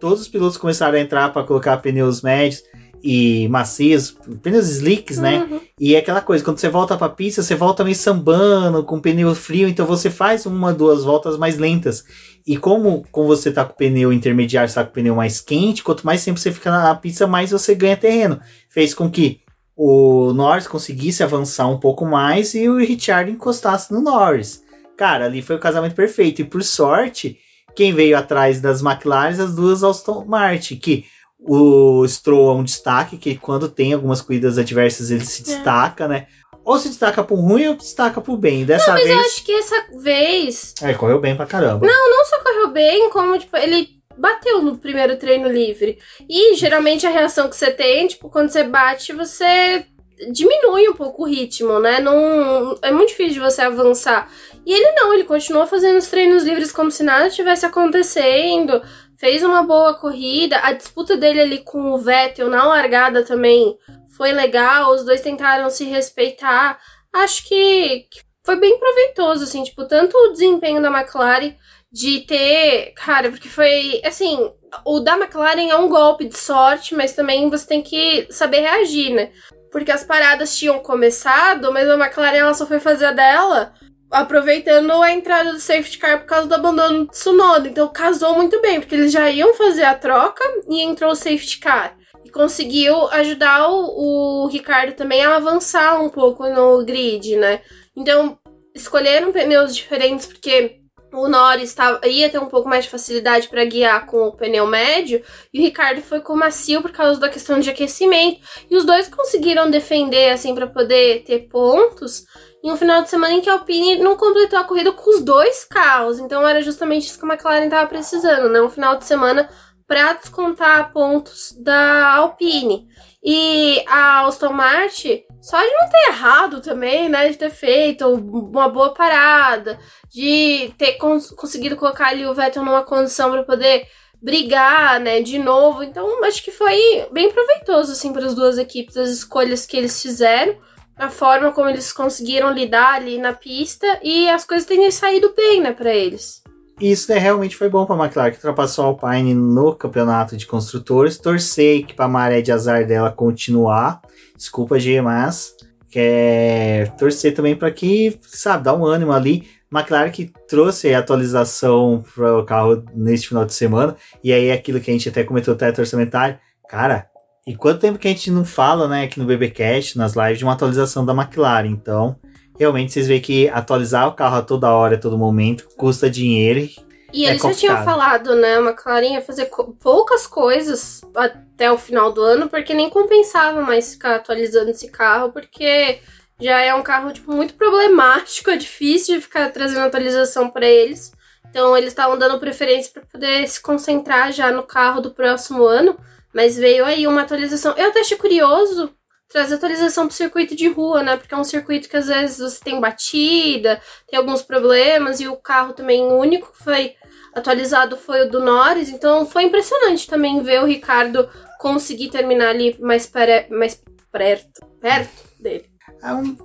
todos 0.00 0.22
os 0.22 0.28
pilotos 0.28 0.56
começaram 0.56 0.96
a 0.96 1.00
entrar 1.00 1.30
para 1.32 1.42
colocar 1.44 1.76
pneus 1.78 2.22
médios 2.22 2.62
e 3.02 3.48
macios, 3.48 4.16
pneus 4.42 4.68
slicks, 4.68 5.18
né? 5.18 5.46
Uhum. 5.50 5.60
E 5.78 5.94
é 5.94 5.98
aquela 5.98 6.20
coisa, 6.20 6.44
quando 6.44 6.58
você 6.58 6.68
volta 6.68 6.96
pra 6.96 7.08
pista, 7.08 7.42
você 7.42 7.54
volta 7.54 7.84
meio 7.84 7.96
sambando, 7.96 8.82
com 8.84 9.00
pneu 9.00 9.34
frio, 9.34 9.68
então 9.68 9.86
você 9.86 10.10
faz 10.10 10.46
uma, 10.46 10.72
duas 10.72 11.04
voltas 11.04 11.36
mais 11.38 11.58
lentas. 11.58 12.04
E 12.46 12.56
como, 12.56 13.04
como 13.12 13.28
você 13.28 13.52
tá 13.52 13.64
com 13.64 13.72
o 13.72 13.76
pneu 13.76 14.12
intermediário, 14.12 14.68
você 14.68 14.74
tá 14.74 14.84
com 14.84 14.90
o 14.90 14.94
pneu 14.94 15.14
mais 15.14 15.40
quente, 15.40 15.84
quanto 15.84 16.04
mais 16.04 16.24
tempo 16.24 16.38
você 16.38 16.50
fica 16.50 16.70
na 16.70 16.94
pista, 16.94 17.26
mais 17.26 17.50
você 17.50 17.74
ganha 17.74 17.96
terreno. 17.96 18.40
Fez 18.68 18.94
com 18.94 19.10
que 19.10 19.40
o 19.76 20.32
Norris 20.32 20.66
conseguisse 20.66 21.22
avançar 21.22 21.68
um 21.68 21.78
pouco 21.78 22.04
mais 22.04 22.52
e 22.54 22.68
o 22.68 22.78
Richard 22.78 23.30
encostasse 23.30 23.92
no 23.92 24.00
Norris. 24.00 24.62
Cara, 24.96 25.26
ali 25.26 25.40
foi 25.40 25.54
o 25.54 25.60
casamento 25.60 25.94
perfeito. 25.94 26.40
E 26.40 26.44
por 26.44 26.64
sorte, 26.64 27.38
quem 27.76 27.94
veio 27.94 28.18
atrás 28.18 28.60
das 28.60 28.82
McLaren, 28.82 29.40
as 29.40 29.54
duas 29.54 29.84
Aston 29.84 30.24
Martin, 30.24 30.74
que 30.76 31.04
o 31.40 32.06
Stroll 32.06 32.50
é 32.50 32.54
um 32.60 32.64
destaque, 32.64 33.16
que 33.16 33.36
quando 33.36 33.68
tem 33.68 33.92
algumas 33.92 34.20
corridas 34.20 34.58
adversas 34.58 35.10
ele 35.10 35.24
se 35.24 35.42
É. 35.42 35.44
destaca, 35.44 36.08
né? 36.08 36.26
Ou 36.64 36.78
se 36.78 36.88
destaca 36.88 37.24
pro 37.24 37.36
ruim 37.36 37.68
ou 37.68 37.72
se 37.74 37.86
destaca 37.86 38.20
pro 38.20 38.36
bem. 38.36 38.64
Dessa 38.64 38.92
Mas 38.92 39.08
eu 39.08 39.16
vez. 39.16 39.26
acho 39.26 39.44
que 39.44 39.52
essa 39.52 39.86
vez 40.02 40.74
É, 40.82 40.92
correu 40.94 41.20
bem 41.20 41.34
pra 41.36 41.46
caramba. 41.46 41.86
não 41.86 42.24
só 42.26 42.42
correu 42.42 42.68
bem, 42.70 43.08
como 43.10 43.38
tipo, 43.38 43.56
ele 43.56 43.88
bateu 44.18 44.60
no 44.60 44.76
primeiro 44.76 45.16
treino 45.16 45.48
livre. 45.48 45.98
E 46.28 46.54
geralmente 46.56 47.06
a 47.06 47.10
reação 47.10 47.48
que 47.48 47.56
você 47.56 47.70
tem, 47.70 48.06
tipo, 48.08 48.28
quando 48.28 48.50
você 48.50 48.64
bate, 48.64 49.12
você 49.12 49.86
diminui 50.32 50.88
um 50.88 50.94
pouco 50.94 51.22
o 51.22 51.26
ritmo, 51.26 51.78
né? 51.78 52.00
Não, 52.00 52.76
é 52.82 52.90
muito 52.90 53.10
difícil 53.10 53.34
de 53.34 53.40
você 53.40 53.62
avançar. 53.62 54.28
E 54.66 54.72
ele 54.72 54.90
não, 54.92 55.14
ele 55.14 55.24
continuou 55.24 55.66
fazendo 55.66 55.96
os 55.96 56.08
treinos 56.08 56.42
livres 56.42 56.72
como 56.72 56.90
se 56.90 57.02
nada 57.04 57.30
tivesse 57.30 57.64
acontecendo. 57.64 58.82
Fez 59.18 59.42
uma 59.42 59.62
boa 59.62 59.94
corrida. 59.94 60.60
A 60.62 60.72
disputa 60.72 61.16
dele 61.16 61.40
ali 61.40 61.58
com 61.58 61.92
o 61.92 61.98
Vettel 61.98 62.48
na 62.48 62.64
largada 62.64 63.24
também 63.24 63.76
foi 64.16 64.32
legal. 64.32 64.92
Os 64.92 65.04
dois 65.04 65.20
tentaram 65.20 65.68
se 65.70 65.84
respeitar. 65.84 66.78
Acho 67.12 67.46
que, 67.46 68.06
foi 68.48 68.56
bem 68.56 68.78
proveitoso, 68.78 69.44
assim, 69.44 69.62
tipo, 69.62 69.84
tanto 69.86 70.16
o 70.16 70.32
desempenho 70.32 70.80
da 70.80 70.88
McLaren 70.88 71.54
de 71.92 72.20
ter. 72.20 72.92
Cara, 72.96 73.30
porque 73.30 73.48
foi. 73.48 74.00
Assim, 74.04 74.50
o 74.86 75.00
da 75.00 75.18
McLaren 75.18 75.68
é 75.68 75.76
um 75.76 75.88
golpe 75.88 76.24
de 76.26 76.36
sorte, 76.36 76.94
mas 76.94 77.12
também 77.12 77.50
você 77.50 77.66
tem 77.66 77.82
que 77.82 78.26
saber 78.30 78.60
reagir, 78.60 79.12
né? 79.12 79.32
Porque 79.70 79.90
as 79.90 80.04
paradas 80.04 80.56
tinham 80.56 80.78
começado, 80.78 81.70
mas 81.72 81.90
a 81.90 81.98
McLaren 81.98 82.38
ela 82.38 82.54
só 82.54 82.66
foi 82.66 82.80
fazer 82.80 83.06
a 83.06 83.12
dela 83.12 83.74
aproveitando 84.10 84.90
a 85.02 85.12
entrada 85.12 85.52
do 85.52 85.60
safety 85.60 85.98
car 85.98 86.20
por 86.20 86.26
causa 86.26 86.48
do 86.48 86.54
abandono 86.54 87.04
do 87.04 87.10
Tsunoda. 87.10 87.68
Então 87.68 87.88
casou 87.88 88.34
muito 88.34 88.60
bem, 88.60 88.80
porque 88.80 88.94
eles 88.94 89.12
já 89.12 89.30
iam 89.30 89.54
fazer 89.54 89.84
a 89.84 89.94
troca 89.94 90.42
e 90.68 90.80
entrou 90.82 91.12
o 91.12 91.16
safety 91.16 91.58
car. 91.58 91.96
E 92.24 92.30
conseguiu 92.30 93.08
ajudar 93.08 93.68
o, 93.70 94.44
o 94.44 94.46
Ricardo 94.48 94.94
também 94.94 95.24
a 95.24 95.36
avançar 95.36 96.00
um 96.00 96.08
pouco 96.08 96.46
no 96.48 96.84
grid, 96.84 97.36
né? 97.36 97.60
Então, 97.96 98.38
escolheram 98.74 99.32
pneus 99.32 99.74
diferentes 99.74 100.26
porque 100.26 100.78
o 101.12 101.26
Norris 101.26 101.74
tava, 101.74 102.06
ia 102.06 102.28
ter 102.28 102.38
um 102.38 102.48
pouco 102.48 102.68
mais 102.68 102.84
de 102.84 102.90
facilidade 102.90 103.48
para 103.48 103.64
guiar 103.64 104.06
com 104.06 104.24
o 104.24 104.36
pneu 104.36 104.66
médio 104.66 105.22
e 105.52 105.58
o 105.58 105.62
Ricardo 105.62 106.02
foi 106.02 106.20
com 106.20 106.34
o 106.34 106.36
macio 106.36 106.82
por 106.82 106.92
causa 106.92 107.18
da 107.18 107.28
questão 107.28 107.58
de 107.60 107.70
aquecimento. 107.70 108.40
E 108.70 108.76
os 108.76 108.84
dois 108.84 109.08
conseguiram 109.08 109.70
defender 109.70 110.30
assim 110.30 110.54
para 110.54 110.66
poder 110.66 111.24
ter 111.24 111.48
pontos 111.48 112.24
em 112.62 112.72
um 112.72 112.76
final 112.76 113.02
de 113.02 113.10
semana 113.10 113.34
em 113.34 113.40
que 113.40 113.48
a 113.48 113.54
Alpine 113.54 113.98
não 113.98 114.16
completou 114.16 114.58
a 114.58 114.64
corrida 114.64 114.92
com 114.92 115.10
os 115.10 115.22
dois 115.22 115.64
carros. 115.64 116.18
Então 116.18 116.46
era 116.46 116.62
justamente 116.62 117.06
isso 117.06 117.18
que 117.18 117.24
a 117.24 117.28
McLaren 117.28 117.64
estava 117.64 117.86
precisando, 117.86 118.48
né? 118.48 118.60
Um 118.60 118.70
final 118.70 118.96
de 118.96 119.04
semana 119.04 119.48
para 119.86 120.14
descontar 120.14 120.92
pontos 120.92 121.54
da 121.58 122.14
Alpine. 122.14 122.88
E 123.22 123.82
a 123.88 124.26
Aston 124.26 124.52
Martin, 124.52 125.22
só 125.40 125.58
de 125.58 125.70
não 125.72 125.88
ter 125.88 126.08
errado 126.08 126.60
também, 126.60 127.08
né? 127.08 127.28
De 127.28 127.36
ter 127.36 127.50
feito 127.50 128.06
uma 128.06 128.68
boa 128.68 128.92
parada, 128.92 129.78
de 130.10 130.72
ter 130.78 130.94
cons 130.94 131.30
conseguido 131.30 131.76
colocar 131.76 132.08
ali 132.08 132.26
o 132.26 132.34
Vettel 132.34 132.64
numa 132.64 132.84
condição 132.84 133.30
para 133.30 133.42
poder 133.42 133.86
brigar, 134.20 135.00
né, 135.00 135.20
de 135.20 135.38
novo. 135.38 135.82
Então, 135.82 136.24
acho 136.24 136.42
que 136.42 136.50
foi 136.50 137.06
bem 137.12 137.30
proveitoso, 137.30 137.92
assim, 137.92 138.12
para 138.12 138.26
as 138.26 138.34
duas 138.34 138.58
equipes, 138.58 138.96
as 138.96 139.10
escolhas 139.10 139.64
que 139.64 139.76
eles 139.76 140.00
fizeram, 140.02 140.56
a 140.98 141.08
forma 141.08 141.52
como 141.52 141.68
eles 141.68 141.92
conseguiram 141.92 142.52
lidar 142.52 142.94
ali 142.94 143.18
na 143.18 143.32
pista 143.32 143.86
e 144.02 144.28
as 144.28 144.44
coisas 144.44 144.66
têm 144.66 144.90
saído 144.90 145.32
bem, 145.36 145.60
né, 145.60 145.72
para 145.72 145.94
eles. 145.94 146.42
Isso 146.80 147.10
né, 147.10 147.18
realmente 147.18 147.56
foi 147.56 147.68
bom 147.68 147.84
para 147.86 147.96
McLaren, 147.96 148.30
que 148.30 148.36
ultrapassou 148.36 148.84
a 148.84 148.88
Alpine 148.88 149.34
no 149.34 149.74
campeonato 149.74 150.36
de 150.36 150.46
construtores. 150.46 151.18
Torcer 151.18 151.84
que 151.84 151.94
para 151.94 152.04
a 152.04 152.08
maré 152.08 152.40
de 152.40 152.52
azar 152.52 152.86
dela 152.86 153.10
continuar. 153.10 154.00
Desculpa, 154.36 154.78
G, 154.78 155.00
mas 155.00 155.56
quer 155.90 156.94
torcer 156.96 157.34
também 157.34 157.56
para 157.56 157.70
que, 157.70 158.18
sabe, 158.22 158.64
dar 158.64 158.74
um 158.74 158.84
ânimo 158.84 159.12
ali. 159.12 159.48
McLaren 159.72 160.10
que 160.10 160.32
trouxe 160.48 160.94
a 160.94 161.00
atualização 161.00 162.04
para 162.14 162.38
o 162.38 162.44
carro 162.44 162.84
neste 162.94 163.28
final 163.28 163.44
de 163.44 163.52
semana, 163.52 163.96
e 164.24 164.32
aí 164.32 164.50
aquilo 164.50 164.80
que 164.80 164.90
a 164.90 164.94
gente 164.94 165.08
até 165.08 165.22
comentou 165.24 165.54
teto 165.54 165.80
orçamentário, 165.80 166.38
cara, 166.68 167.06
e 167.48 167.56
quanto 167.56 167.80
tempo 167.80 167.98
que 167.98 168.06
a 168.06 168.10
gente 168.10 168.30
não 168.30 168.44
fala, 168.44 168.86
né, 168.86 169.04
aqui 169.04 169.18
no 169.18 169.24
BBcast, 169.24 169.96
nas 169.96 170.14
lives, 170.14 170.36
de 170.36 170.44
uma 170.44 170.52
atualização 170.52 171.02
da 171.06 171.14
McLaren, 171.14 171.68
então, 171.68 172.14
realmente 172.58 172.92
vocês 172.92 173.08
veem 173.08 173.22
que 173.22 173.48
atualizar 173.48 174.06
o 174.06 174.12
carro 174.12 174.36
a 174.36 174.42
toda 174.42 174.70
hora, 174.70 174.96
a 174.96 175.00
todo 175.00 175.16
momento, 175.16 175.66
custa 175.74 176.10
dinheiro. 176.10 176.68
E 177.10 177.24
É 177.24 177.30
eles 177.30 177.40
já 177.40 177.54
tinham 177.54 177.74
complicado. 177.76 177.84
falado, 177.84 178.34
né? 178.34 178.56
A 178.56 178.60
McLaren 178.60 179.14
ia 179.14 179.22
fazer 179.22 179.50
poucas 179.80 180.26
coisas 180.26 181.00
até 181.16 181.72
o 181.72 181.78
final 181.78 182.12
do 182.12 182.20
ano, 182.20 182.50
porque 182.50 182.74
nem 182.74 182.90
compensava 182.90 183.62
mais 183.62 183.94
ficar 183.94 184.16
atualizando 184.16 184.70
esse 184.70 184.90
carro, 184.90 185.32
porque 185.32 186.00
já 186.38 186.60
é 186.60 186.74
um 186.74 186.82
carro 186.82 187.10
tipo, 187.14 187.32
muito 187.32 187.54
problemático, 187.54 188.50
é 188.52 188.56
difícil 188.58 189.14
de 189.16 189.22
ficar 189.22 189.50
trazendo 189.52 189.86
atualização 189.86 190.50
para 190.50 190.66
eles. 190.66 191.12
Então 191.48 191.74
eles 191.74 191.88
estavam 191.92 192.18
dando 192.18 192.38
preferência 192.38 192.92
para 192.92 193.02
poder 193.10 193.48
se 193.48 193.62
concentrar 193.62 194.32
já 194.32 194.52
no 194.52 194.64
carro 194.64 195.00
do 195.00 195.14
próximo 195.14 195.64
ano, 195.64 195.96
mas 196.34 196.56
veio 196.56 196.84
aí 196.84 197.06
uma 197.06 197.22
atualização. 197.22 197.74
Eu 197.76 197.88
até 197.88 198.00
achei 198.00 198.16
curioso 198.16 198.90
trazer 199.28 199.56
atualização 199.56 200.06
pro 200.06 200.16
circuito 200.16 200.56
de 200.56 200.68
rua, 200.68 201.02
né? 201.02 201.16
Porque 201.16 201.34
é 201.34 201.36
um 201.36 201.44
circuito 201.44 201.88
que 201.88 201.96
às 201.96 202.06
vezes 202.06 202.38
você 202.38 202.60
tem 202.64 202.80
batida, 202.80 203.80
tem 204.08 204.18
alguns 204.18 204.42
problemas 204.42 205.20
e 205.20 205.28
o 205.28 205.36
carro 205.36 205.72
também 205.74 206.02
o 206.02 206.16
único 206.16 206.52
que 206.52 206.64
foi 206.64 206.94
atualizado 207.34 207.96
foi 207.96 208.26
o 208.26 208.30
do 208.30 208.40
Norris, 208.40 208.88
então 208.88 209.26
foi 209.26 209.44
impressionante 209.44 210.08
também 210.08 210.42
ver 210.42 210.62
o 210.62 210.66
Ricardo 210.66 211.28
conseguir 211.60 212.08
terminar 212.10 212.48
ali 212.48 212.76
mais, 212.80 213.06
pere- 213.06 213.46
mais 213.50 213.80
perto, 214.10 214.64
perto 214.80 215.10
dele. 215.38 215.66
É 216.02 216.12
um- 216.14 216.36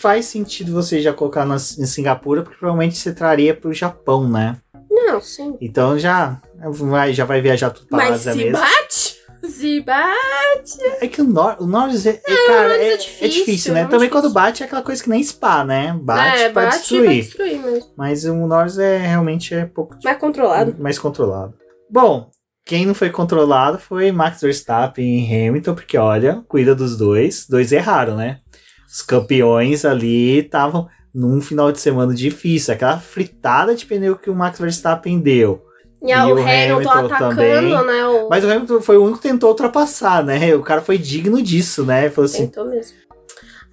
faz 0.00 0.24
sentido 0.26 0.72
você 0.72 1.00
já 1.00 1.12
colocar 1.12 1.44
na, 1.44 1.56
em 1.56 1.86
Singapura, 1.86 2.42
porque 2.42 2.58
provavelmente 2.58 2.96
você 2.96 3.14
traria 3.14 3.54
para 3.54 3.68
o 3.70 3.74
Japão, 3.74 4.28
né? 4.28 4.56
Não, 4.90 5.20
sim. 5.20 5.56
Então 5.60 5.98
já 5.98 6.40
vai, 6.70 7.12
já 7.12 7.24
vai 7.24 7.40
viajar 7.40 7.70
tudo 7.70 7.86
para 7.86 7.98
Mas 7.98 8.12
Ásia 8.26 8.32
se 8.32 8.38
mesmo. 8.38 8.52
bate, 8.52 9.15
se 9.48 9.80
bate. 9.80 10.78
É 11.00 11.06
que 11.08 11.20
o, 11.20 11.24
Nor 11.24 11.56
o 11.60 11.66
Norris 11.66 12.06
é, 12.06 12.20
é, 12.26 12.46
cara, 12.46 12.68
Norris 12.68 12.80
é, 12.80 12.88
é 12.88 12.92
é 12.92 12.96
difícil, 12.96 13.28
difícil, 13.28 13.70
é 13.72 13.74
né? 13.74 13.80
muito 13.82 13.90
Também 13.92 14.08
quando 14.08 14.24
difícil. 14.24 14.42
bate 14.42 14.62
é 14.62 14.66
aquela 14.66 14.82
coisa 14.82 15.02
que 15.02 15.08
nem 15.10 15.22
spa, 15.22 15.64
né? 15.64 15.98
Bate 16.02 16.38
é, 16.42 16.48
pra 16.50 16.64
bate 16.66 16.78
destruir. 16.78 17.22
destruir 17.24 17.58
mesmo. 17.60 17.90
Mas 17.96 18.24
o 18.24 18.34
Norris 18.34 18.78
é 18.78 18.98
realmente 18.98 19.54
é 19.54 19.64
pouco 19.66 19.96
Mais 20.02 20.18
controlado. 20.18 20.74
mais 20.78 20.98
controlado. 20.98 21.54
Bom, 21.90 22.30
quem 22.64 22.84
não 22.84 22.94
foi 22.94 23.10
controlado 23.10 23.78
foi 23.78 24.10
Max 24.10 24.40
Verstappen 24.40 25.04
e 25.30 25.48
Hamilton, 25.48 25.74
porque 25.74 25.96
olha, 25.96 26.42
cuida 26.48 26.74
dos 26.74 26.96
dois. 26.96 27.46
Dois 27.48 27.70
erraram, 27.72 28.16
né? 28.16 28.40
Os 28.88 29.02
campeões 29.02 29.84
ali 29.84 30.38
estavam 30.38 30.88
num 31.14 31.40
final 31.40 31.70
de 31.70 31.80
semana 31.80 32.12
difícil. 32.14 32.74
Aquela 32.74 32.98
fritada 32.98 33.74
de 33.74 33.86
pneu 33.86 34.16
que 34.16 34.28
o 34.30 34.34
Max 34.34 34.58
Verstappen 34.58 35.20
deu. 35.20 35.65
E, 36.02 36.10
E 36.10 36.14
o 36.14 36.34
o 36.34 36.38
Hamilton, 36.38 36.90
Hamilton 36.90 36.90
atacando, 36.90 37.36
também. 37.36 37.86
né? 37.86 38.06
O... 38.06 38.28
Mas 38.28 38.44
o 38.44 38.50
Hamilton 38.50 38.80
foi 38.80 38.96
o 38.96 39.02
único 39.02 39.18
que 39.18 39.28
tentou 39.28 39.50
ultrapassar, 39.50 40.24
né? 40.24 40.54
O 40.54 40.62
cara 40.62 40.80
foi 40.80 40.98
digno 40.98 41.42
disso, 41.42 41.84
né? 41.84 42.10
Falou 42.10 42.26
assim: 42.26 42.46
Tentou 42.46 42.66
mesmo. 42.66 42.96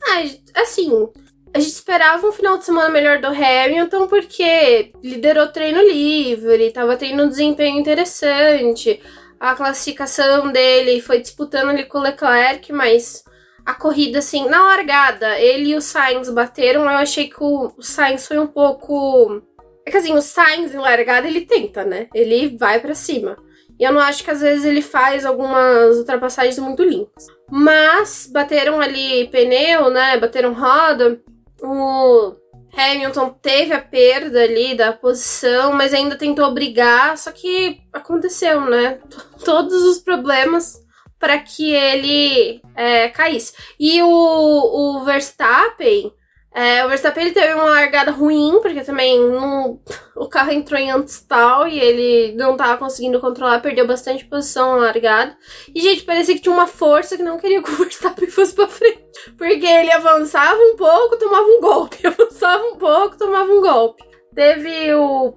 Ah, 0.06 0.62
assim, 0.62 1.10
a 1.54 1.60
gente 1.60 1.72
esperava 1.72 2.28
um 2.28 2.32
final 2.32 2.58
de 2.58 2.66
semana 2.66 2.90
melhor 2.90 3.20
do 3.20 3.28
Hamilton 3.28 4.08
porque 4.08 4.92
liderou 5.04 5.48
treino 5.48 5.82
livre, 5.82 6.72
tava 6.72 6.98
tendo 6.98 7.24
um 7.24 7.30
desempenho 7.30 7.80
interessante. 7.80 9.02
A 9.40 9.56
classificação 9.56 10.52
dele 10.52 11.02
foi 11.02 11.20
disputando 11.20 11.70
ali 11.70 11.86
com 11.86 11.98
o 11.98 12.02
Leclerc, 12.02 12.72
mas 12.72 13.24
a 13.66 13.74
corrida, 13.74 14.20
assim, 14.20 14.48
na 14.50 14.64
largada, 14.64 15.38
ele 15.40 15.70
e 15.70 15.76
o 15.76 15.82
Sainz 15.82 16.30
bateram. 16.30 16.82
Eu 16.84 16.90
achei 16.90 17.30
que 17.30 17.42
o 17.44 17.72
Sainz 17.80 18.28
foi 18.28 18.40
um 18.40 18.48
pouco. 18.48 19.42
É 19.86 19.92
que 19.92 19.98
assim, 19.98 20.14
o 20.14 20.22
Sainz 20.22 20.74
em 20.74 20.78
largada 20.78 21.28
ele 21.28 21.42
tenta, 21.42 21.84
né? 21.84 22.08
Ele 22.14 22.56
vai 22.58 22.80
pra 22.80 22.96
cima. 22.96 23.38
E 23.80 23.84
eu 23.84 23.92
não 23.92 24.00
acho 24.00 24.24
que 24.24 24.32
às 24.32 24.42
vezes 24.42 24.66
ele 24.66 24.82
faz 24.82 25.26
algumas 25.26 25.98
ultrapassagens 25.98 26.60
muito 26.60 26.84
limpas. 26.84 27.28
Mas 27.50 28.30
bateram 28.32 28.80
ali 28.80 29.28
pneu, 29.30 29.90
né? 29.90 30.18
Bateram 30.18 30.54
roda. 30.54 31.20
O 31.62 32.36
Hamilton 32.76 33.30
teve 33.42 33.74
a 33.74 33.82
perda 33.82 34.44
ali 34.44 34.76
da 34.76 34.94
posição, 34.94 35.74
mas 35.74 35.94
ainda 35.94 36.18
tentou 36.18 36.54
brigar. 36.54 37.18
Só 37.18 37.32
que 37.32 37.82
aconteceu, 37.92 38.62
né? 38.62 39.00
Todos 39.44 39.84
os 39.84 40.00
problemas 40.00 40.82
para 41.20 41.40
que 41.40 41.74
ele 41.74 42.62
é, 42.76 43.10
caísse. 43.10 43.54
E 43.80 44.02
o, 44.02 44.08
o 44.10 45.04
Verstappen. 45.04 46.12
É, 46.56 46.86
o 46.86 46.90
Verstappen 46.90 47.24
ele 47.26 47.34
teve 47.34 47.54
uma 47.54 47.66
largada 47.66 48.12
ruim, 48.12 48.60
porque 48.62 48.82
também 48.84 49.20
não- 49.20 49.80
o 50.16 50.28
carro 50.30 50.52
entrou 50.52 50.80
em 50.80 50.92
anti-stall 50.92 51.68
e 51.68 51.80
ele 51.80 52.36
não 52.36 52.56
tava 52.56 52.78
conseguindo 52.78 53.20
controlar, 53.20 53.60
perdeu 53.62 53.88
bastante 53.88 54.26
posição 54.26 54.74
na 54.74 54.86
largada. 54.88 55.36
E, 55.74 55.82
gente, 55.82 56.04
parecia 56.04 56.36
que 56.36 56.42
tinha 56.42 56.54
uma 56.54 56.68
força 56.68 57.18
que 57.18 57.24
não 57.24 57.38
queria 57.40 57.62
que 57.64 57.72
o 57.72 57.76
Verstappen 57.78 58.30
fosse 58.30 58.54
pra 58.54 58.68
frente. 58.68 59.04
Porque 59.38 59.66
ele 59.66 59.92
avançava 59.92 60.60
um 60.60 60.76
pouco, 60.76 61.18
tomava 61.18 61.46
um 61.48 61.60
golpe. 61.62 61.98
Avançava 62.06 62.64
um 62.66 62.78
pouco, 62.78 63.18
tomava 63.18 63.52
um 63.52 63.62
golpe. 63.62 64.04
Teve 64.36 64.94
o. 64.94 65.34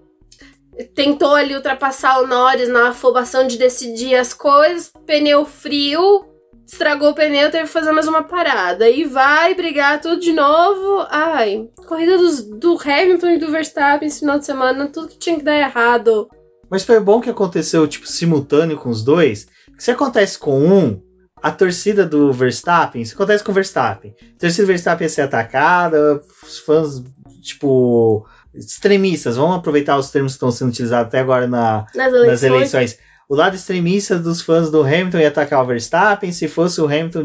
Tentou 0.95 1.35
ali 1.35 1.55
ultrapassar 1.55 2.21
o 2.21 2.27
Norris 2.27 2.69
na 2.69 2.89
afobação 2.91 3.47
de 3.47 3.57
decidir 3.57 4.15
as 4.17 4.35
coisas. 4.35 4.93
Pneu 5.07 5.45
frio. 5.47 6.27
Estragou 6.67 7.11
o 7.11 7.15
pneu, 7.15 7.51
teve 7.51 7.65
que 7.65 7.73
fazer 7.73 7.93
mais 7.93 8.09
uma 8.09 8.25
parada. 8.25 8.89
E 8.91 9.05
vai 9.05 9.55
brigar 9.55 10.01
tudo 10.01 10.21
de 10.21 10.33
novo. 10.33 11.07
Ai, 11.11 11.69
corrida 11.87 12.19
dos, 12.19 12.43
do 12.43 12.77
Hamilton 12.77 13.31
e 13.31 13.39
do 13.39 13.51
Verstappen 13.53 14.09
esse 14.09 14.21
final 14.21 14.39
de 14.39 14.47
semana, 14.47 14.89
tudo 14.89 15.09
que 15.09 15.19
tinha 15.19 15.37
que 15.37 15.45
dar 15.45 15.57
errado. 15.57 16.29
Mas 16.69 16.85
foi 16.85 16.99
bom 16.99 17.21
que 17.21 17.31
aconteceu, 17.31 17.87
tipo, 17.87 18.07
simultâneo 18.09 18.77
com 18.77 18.89
os 18.89 19.05
dois. 19.05 19.47
Se 19.79 19.93
acontece 19.93 20.39
com 20.39 20.67
um, 20.67 21.01
a 21.41 21.53
torcida 21.53 22.05
do 22.05 22.33
Verstappen, 22.33 23.05
se 23.05 23.15
acontece 23.15 23.45
com 23.45 23.53
o 23.53 23.55
Verstappen, 23.55 24.15
a 24.37 24.41
torcida 24.41 24.65
do 24.65 24.69
Verstappen 24.69 25.05
ia 25.05 25.09
ser 25.09 25.23
atacada, 25.23 26.21
os 26.43 26.59
fãs, 26.59 27.03
tipo, 27.43 28.27
extremistas, 28.53 29.37
vamos 29.37 29.57
aproveitar 29.59 29.97
os 29.97 30.11
termos 30.11 30.33
que 30.33 30.37
estão 30.37 30.51
sendo 30.51 30.71
utilizados 30.71 31.07
até 31.07 31.21
agora 31.21 31.47
na, 31.47 31.87
Nas 31.95 32.09
eleições. 32.09 32.31
nas 32.31 32.43
eleições. 32.43 32.99
O 33.29 33.35
lado 33.35 33.57
extremista 33.57 34.19
dos 34.19 34.41
fãs 34.41 34.71
do 34.71 34.83
Hamilton 34.83 35.19
ia 35.19 35.29
atacar 35.29 35.63
o 35.63 35.67
Verstappen, 35.67 36.31
se 36.33 36.47
fosse 36.49 36.81
o 36.81 36.85
Hamilton 36.87 37.25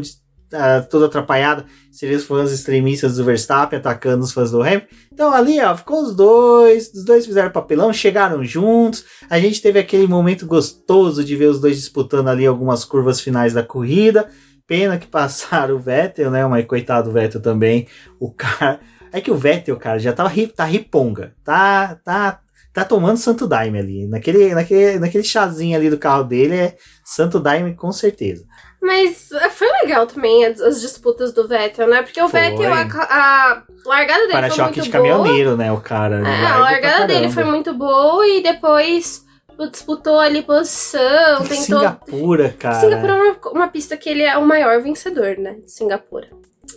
ah, 0.54 0.82
todo 0.82 1.06
atrapalhado, 1.06 1.64
seriam 1.90 2.18
os 2.18 2.24
fãs 2.24 2.52
extremistas 2.52 3.16
do 3.16 3.24
Verstappen 3.24 3.78
atacando 3.78 4.22
os 4.22 4.32
fãs 4.32 4.50
do 4.50 4.60
Hamilton. 4.60 4.86
Então 5.12 5.32
ali, 5.32 5.60
ó, 5.60 5.74
ficou 5.76 6.02
os 6.02 6.14
dois, 6.14 6.92
os 6.92 7.04
dois 7.04 7.24
fizeram 7.24 7.50
papelão, 7.50 7.92
chegaram 7.92 8.44
juntos. 8.44 9.04
A 9.30 9.38
gente 9.38 9.62
teve 9.62 9.78
aquele 9.78 10.06
momento 10.06 10.44
gostoso 10.46 11.24
de 11.24 11.36
ver 11.36 11.46
os 11.46 11.60
dois 11.60 11.76
disputando 11.76 12.28
ali 12.28 12.44
algumas 12.46 12.84
curvas 12.84 13.20
finais 13.20 13.54
da 13.54 13.62
corrida. 13.62 14.28
Pena 14.66 14.98
que 14.98 15.06
passaram 15.06 15.76
o 15.76 15.78
Vettel, 15.78 16.30
né? 16.30 16.46
Mas 16.46 16.66
coitado 16.66 17.08
do 17.08 17.14
Vettel 17.14 17.40
também. 17.40 17.86
O 18.20 18.30
cara. 18.30 18.80
É 19.14 19.20
que 19.20 19.30
o 19.30 19.36
Vettel, 19.36 19.76
cara, 19.76 19.98
já 19.98 20.12
tava 20.12 20.28
ri- 20.30 20.46
tá 20.46 20.64
riponga. 20.64 21.34
Tá, 21.44 21.98
tá, 22.02 22.40
tá 22.72 22.84
tomando 22.84 23.16
Santo 23.16 23.46
Daime 23.46 23.78
ali. 23.78 24.06
Naquele, 24.06 24.54
naquele, 24.54 24.98
naquele 24.98 25.24
chazinho 25.24 25.76
ali 25.76 25.90
do 25.90 25.98
carro 25.98 26.24
dele 26.24 26.56
é 26.56 26.76
Santo 27.04 27.38
Daime 27.38 27.74
com 27.74 27.92
certeza. 27.92 28.44
Mas 28.80 29.30
é, 29.30 29.48
foi 29.48 29.68
legal 29.82 30.06
também 30.06 30.44
as, 30.44 30.60
as 30.60 30.80
disputas 30.80 31.32
do 31.32 31.46
Vettel, 31.46 31.86
né? 31.86 32.02
Porque 32.02 32.20
o 32.20 32.28
Foi. 32.28 32.40
Vettel, 32.40 32.72
a, 32.72 32.82
a 32.82 33.62
largada 33.86 34.22
dele 34.22 34.32
foi 34.32 34.40
Para-choque 34.40 34.80
muito 34.80 34.82
de 34.82 34.90
boa. 34.90 34.92
caminhoneiro, 34.92 35.56
né? 35.56 35.70
O 35.70 35.80
cara. 35.80 36.16
É, 36.16 36.20
larga 36.20 36.48
a 36.48 36.58
largada 36.58 37.06
dele 37.06 37.30
foi 37.30 37.44
muito 37.44 37.72
boa 37.74 38.26
e 38.26 38.42
depois 38.42 39.24
disputou 39.70 40.18
ali 40.18 40.42
posição, 40.42 41.38
tentou. 41.42 41.56
Singapura, 41.56 42.54
cara. 42.58 42.80
Singapura 42.80 43.12
é 43.12 43.16
uma, 43.16 43.50
uma 43.52 43.68
pista 43.68 43.96
que 43.96 44.08
ele 44.08 44.22
é 44.22 44.36
o 44.36 44.44
maior 44.44 44.82
vencedor, 44.82 45.36
né? 45.38 45.58
de 45.64 45.70
Singapura. 45.70 46.26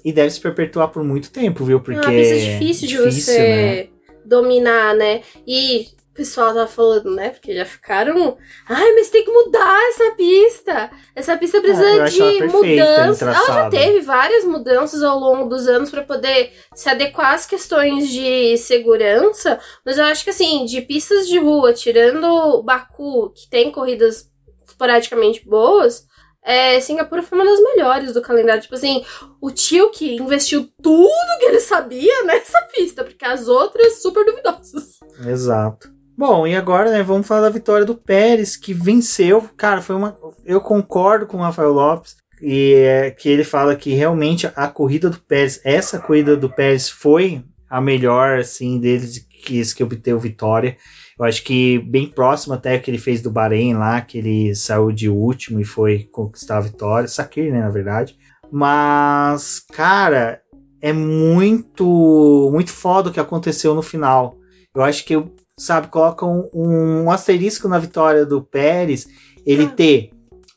E 0.04 0.14
deve 0.14 0.30
se 0.30 0.40
perpetuar 0.40 0.90
por 0.90 1.04
muito 1.04 1.32
tempo, 1.32 1.66
viu? 1.66 1.80
Porque 1.80 2.00
é 2.00 2.04
uma 2.04 2.12
pista 2.12 2.36
difícil 2.36 2.88
de 2.88 2.98
você 2.98 3.90
dominar, 4.26 4.96
né? 4.96 5.22
E 5.46 5.88
o 6.12 6.16
pessoal 6.16 6.54
tava 6.54 6.68
falando, 6.68 7.14
né? 7.14 7.30
Porque 7.32 7.54
já 7.54 7.66
ficaram. 7.66 8.38
Ai, 8.70 8.94
mas 8.94 9.10
tem 9.10 9.26
que 9.26 9.32
mudar 9.32 9.80
essa 9.90 10.12
pista. 10.12 10.92
Essa 11.14 11.38
pista 11.38 11.60
precisa 11.60 11.86
Ah, 11.86 12.04
acho 12.06 12.22
ela 12.22 12.32
de 12.32 12.38
perfeita 12.38 12.68
em 12.68 12.80
mudança. 12.80 13.26
Ela 13.26 13.46
já 13.48 13.70
teve 13.70 14.00
várias 14.00 14.46
mudanças 14.46 15.04
ao 15.04 15.20
longo 15.20 15.50
dos 15.50 15.68
anos 15.68 15.90
pra 15.90 16.04
poder 16.04 16.54
se 16.74 16.90
adequar 16.90 17.34
às 17.34 17.46
questões 17.46 18.10
de 18.10 18.58
segurança. 18.58 19.60
Mas 19.86 19.98
eu 19.98 20.06
acho 20.06 20.24
que 20.24 20.30
assim, 20.30 20.64
de 20.64 20.82
pistas 20.82 21.28
de 21.28 21.38
rua, 21.38 21.74
tirando 21.74 22.24
o 22.24 22.64
Baku, 22.64 23.32
que 23.32 23.50
tem 23.50 23.70
corridas 23.70 24.30
esporadicamente 24.66 25.46
boas. 25.46 26.06
É, 26.48 26.80
Singapura 26.80 27.24
foi 27.24 27.40
uma 27.40 27.46
das 27.46 27.60
melhores 27.60 28.14
do 28.14 28.22
calendário. 28.22 28.62
Tipo 28.62 28.76
assim, 28.76 29.04
o 29.46 29.52
tio 29.52 29.92
que 29.92 30.16
investiu 30.16 30.68
tudo 30.82 31.40
que 31.40 31.46
ele 31.46 31.60
sabia 31.60 32.24
nessa 32.26 32.60
pista, 32.74 33.04
porque 33.04 33.24
as 33.24 33.48
outras 33.48 34.02
super 34.02 34.26
duvidosas. 34.26 34.98
Exato. 35.24 35.94
Bom, 36.18 36.48
e 36.48 36.56
agora, 36.56 36.90
né, 36.90 37.04
vamos 37.04 37.28
falar 37.28 37.42
da 37.42 37.50
vitória 37.50 37.86
do 37.86 37.94
Pérez, 37.94 38.56
que 38.56 38.74
venceu. 38.74 39.48
Cara, 39.56 39.84
foi 39.84 39.96
uma. 39.96 40.18
Eu 40.44 40.60
concordo 40.60 41.28
com 41.28 41.38
o 41.38 41.42
Rafael 41.42 41.72
Lopes. 41.72 42.16
E 42.42 42.74
é, 42.74 43.12
que 43.12 43.30
ele 43.30 43.44
fala 43.44 43.76
que 43.76 43.94
realmente 43.94 44.50
a 44.56 44.68
corrida 44.68 45.10
do 45.10 45.20
Pérez, 45.20 45.62
essa 45.64 46.00
corrida 46.00 46.36
do 46.36 46.50
Pérez 46.50 46.90
foi 46.90 47.44
a 47.70 47.80
melhor, 47.80 48.40
assim, 48.40 48.80
deles, 48.80 49.26
quis 49.46 49.74
que 49.74 49.84
obteve 49.84 50.20
vitória. 50.20 50.76
Eu 51.20 51.26
acho 51.26 51.44
que 51.44 51.80
bem 51.80 52.08
próximo 52.08 52.54
até 52.56 52.80
que 52.80 52.90
ele 52.90 52.98
fez 52.98 53.22
do 53.22 53.32
Bahrein 53.32 53.76
lá, 53.76 54.02
que 54.02 54.18
ele 54.18 54.56
saiu 54.56 54.92
de 54.92 55.08
último 55.08 55.60
e 55.60 55.64
foi 55.64 56.10
conquistar 56.12 56.58
a 56.58 56.62
vitória. 56.62 57.08
Sakir, 57.08 57.52
né, 57.52 57.60
na 57.60 57.70
verdade. 57.70 58.18
Mas, 58.58 59.60
cara, 59.74 60.40
é 60.82 60.94
muito, 60.94 62.50
muito 62.54 62.72
foda 62.72 63.10
o 63.10 63.12
que 63.12 63.20
aconteceu 63.20 63.76
no 63.76 63.82
final. 63.82 64.38
Eu 64.74 64.82
acho 64.82 65.04
que, 65.04 65.22
sabe, 65.60 65.90
colocam 65.90 66.50
um, 66.54 67.04
um 67.04 67.12
asterisco 67.12 67.68
na 67.68 67.78
vitória 67.78 68.26
do 68.26 68.42
Pérez, 68.42 69.10
ele 69.46 69.66
ah. 69.66 69.74
ter 69.76 70.12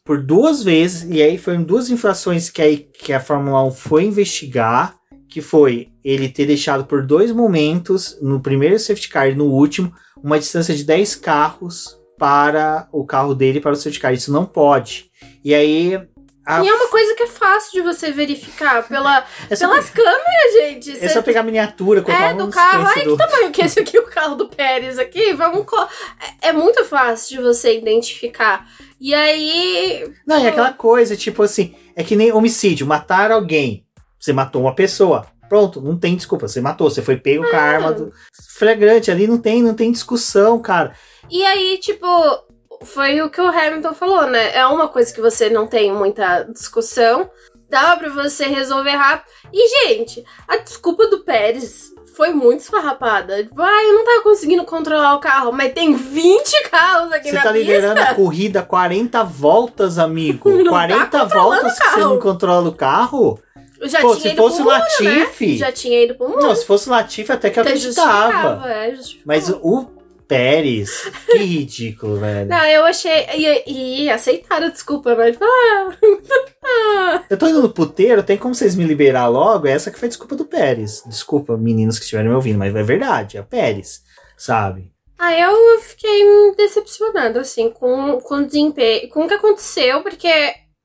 por 0.04 0.22
duas 0.22 0.62
vezes, 0.62 1.10
e 1.10 1.20
aí 1.20 1.36
foram 1.36 1.64
duas 1.64 1.90
infrações 1.90 2.48
que, 2.50 2.62
aí, 2.62 2.76
que 2.76 3.12
a 3.12 3.18
Fórmula 3.18 3.64
1 3.64 3.72
foi 3.72 4.04
investigar, 4.04 4.94
que 5.28 5.40
foi 5.40 5.88
ele 6.04 6.28
ter 6.28 6.46
deixado 6.46 6.84
por 6.84 7.04
dois 7.04 7.32
momentos, 7.32 8.16
no 8.22 8.38
primeiro 8.38 8.78
safety 8.78 9.08
car 9.08 9.28
e 9.28 9.34
no 9.34 9.46
último, 9.46 9.92
uma 10.22 10.38
distância 10.38 10.72
de 10.72 10.84
10 10.84 11.16
carros 11.16 11.98
para 12.16 12.88
o 12.92 13.04
carro 13.04 13.34
dele 13.34 13.60
para 13.60 13.72
o 13.72 13.76
safety 13.76 13.98
car. 13.98 14.14
Isso 14.14 14.32
não 14.32 14.46
pode. 14.46 15.10
E 15.44 15.52
aí 15.52 16.00
a... 16.48 16.64
E 16.64 16.68
é 16.68 16.74
uma 16.74 16.88
coisa 16.88 17.14
que 17.14 17.24
é 17.24 17.26
fácil 17.26 17.72
de 17.72 17.82
você 17.82 18.10
verificar 18.10 18.88
pela, 18.88 19.22
é 19.50 19.54
pelas 19.54 19.90
câmeras, 19.90 20.52
gente. 20.54 21.04
É 21.04 21.08
só 21.10 21.20
pegar 21.20 21.40
a 21.40 21.42
miniatura, 21.42 22.00
colocar 22.00 22.30
É, 22.30 22.32
do 22.32 22.48
carro. 22.48 22.86
Ai, 22.86 23.04
que 23.04 23.16
tamanho 23.18 23.52
que 23.52 23.60
é 23.60 23.66
esse 23.66 23.78
aqui, 23.78 23.98
o 23.98 24.06
carro 24.06 24.34
do 24.34 24.48
Pérez 24.48 24.98
aqui? 24.98 25.34
Vamos... 25.34 25.66
É, 26.40 26.48
é 26.48 26.52
muito 26.54 26.86
fácil 26.86 27.36
de 27.36 27.42
você 27.42 27.76
identificar. 27.76 28.66
E 28.98 29.14
aí. 29.14 30.10
Não, 30.26 30.36
é 30.36 30.48
aquela 30.48 30.72
coisa, 30.72 31.14
tipo 31.14 31.42
assim, 31.42 31.74
é 31.94 32.02
que 32.02 32.16
nem 32.16 32.32
homicídio, 32.32 32.86
matar 32.86 33.30
alguém. 33.30 33.84
Você 34.18 34.32
matou 34.32 34.62
uma 34.62 34.74
pessoa. 34.74 35.26
Pronto, 35.50 35.82
não 35.82 35.98
tem 35.98 36.16
desculpa. 36.16 36.48
Você 36.48 36.62
matou, 36.62 36.90
você 36.90 37.02
foi 37.02 37.18
pego 37.18 37.48
com 37.48 37.56
a 37.56 37.60
arma 37.60 37.92
do... 37.92 38.10
flagrante. 38.58 39.10
Ali 39.10 39.26
não 39.26 39.36
tem, 39.36 39.62
não 39.62 39.74
tem 39.74 39.92
discussão, 39.92 40.58
cara. 40.60 40.94
E 41.30 41.44
aí, 41.44 41.78
tipo, 41.78 42.06
foi 42.84 43.20
o 43.22 43.30
que 43.30 43.40
o 43.40 43.48
Hamilton 43.48 43.94
falou, 43.94 44.26
né? 44.26 44.56
É 44.56 44.66
uma 44.66 44.88
coisa 44.88 45.12
que 45.12 45.20
você 45.20 45.50
não 45.50 45.66
tem 45.66 45.92
muita 45.92 46.44
discussão. 46.44 47.30
Dá 47.68 47.96
pra 47.96 48.08
você 48.08 48.46
resolver 48.46 48.92
rápido. 48.92 49.30
E, 49.52 49.86
gente, 49.86 50.24
a 50.46 50.56
desculpa 50.56 51.06
do 51.08 51.20
Pérez 51.20 51.92
foi 52.18 52.30
muito 52.30 52.60
esfarrapada. 52.60 53.44
Tipo, 53.44 53.60
ah, 53.60 53.84
eu 53.84 53.92
não 53.92 54.04
tava 54.04 54.22
conseguindo 54.22 54.64
controlar 54.64 55.14
o 55.14 55.20
carro, 55.20 55.52
mas 55.52 55.72
tem 55.72 55.94
20 55.94 56.68
carros 56.70 57.12
aqui 57.12 57.28
você 57.28 57.36
na 57.36 57.42
tá 57.42 57.52
pista. 57.52 57.66
Você 57.66 57.72
tá 57.72 57.74
liderando 57.82 58.00
a 58.00 58.14
corrida 58.14 58.62
40 58.62 59.22
voltas, 59.24 59.98
amigo. 59.98 60.50
Não 60.64 60.72
40 60.72 61.06
tá 61.06 61.24
voltas 61.24 61.78
que 61.78 61.88
você 61.88 62.00
não 62.00 62.18
controla 62.18 62.68
o 62.68 62.74
carro? 62.74 63.38
Já 63.82 64.00
Pô, 64.00 64.14
se 64.14 64.34
fosse 64.34 64.60
o 64.60 64.64
né? 64.64 64.72
Latifi. 64.72 65.52
Né? 65.52 65.56
Já 65.56 65.70
tinha 65.70 66.02
ido 66.02 66.16
pro 66.16 66.28
mundo. 66.28 66.40
Não, 66.40 66.54
se 66.56 66.66
fosse 66.66 66.88
o 66.88 66.90
Latifi, 66.90 67.30
até 67.30 67.50
que 67.50 67.58
eu 67.60 67.62
acreditava. 67.62 68.68
É, 68.68 68.94
mas 69.24 69.48
o 69.48 69.97
Pérez. 70.28 71.10
Que 71.26 71.38
ridículo, 71.38 72.18
velho. 72.18 72.48
Não, 72.48 72.64
eu 72.66 72.84
achei. 72.84 73.26
E, 73.34 74.04
e 74.04 74.10
aceitaram, 74.10 74.68
desculpa, 74.70 75.16
mas. 75.16 75.36
Ah, 75.40 77.24
eu 77.30 77.38
tô 77.38 77.48
indo 77.48 77.62
no 77.62 77.70
puteiro, 77.70 78.22
tem 78.22 78.36
como 78.36 78.54
vocês 78.54 78.76
me 78.76 78.84
liberar 78.84 79.26
logo? 79.28 79.66
Essa 79.66 79.90
que 79.90 79.98
foi 79.98 80.06
a 80.06 80.10
desculpa 80.10 80.36
do 80.36 80.44
Pérez. 80.44 81.02
Desculpa, 81.06 81.56
meninos 81.56 81.98
que 81.98 82.04
estiverem 82.04 82.28
me 82.28 82.36
ouvindo, 82.36 82.58
mas 82.58 82.76
é 82.76 82.82
verdade, 82.82 83.38
é 83.38 83.40
o 83.40 83.46
Pérez, 83.46 84.02
sabe? 84.36 84.92
Ah, 85.18 85.34
eu 85.34 85.80
fiquei 85.80 86.22
decepcionada, 86.56 87.40
assim, 87.40 87.70
com, 87.70 88.20
com 88.20 88.34
o 88.36 88.46
desempenho, 88.46 89.08
com 89.08 89.24
o 89.24 89.28
que 89.28 89.34
aconteceu, 89.34 90.02
porque 90.02 90.28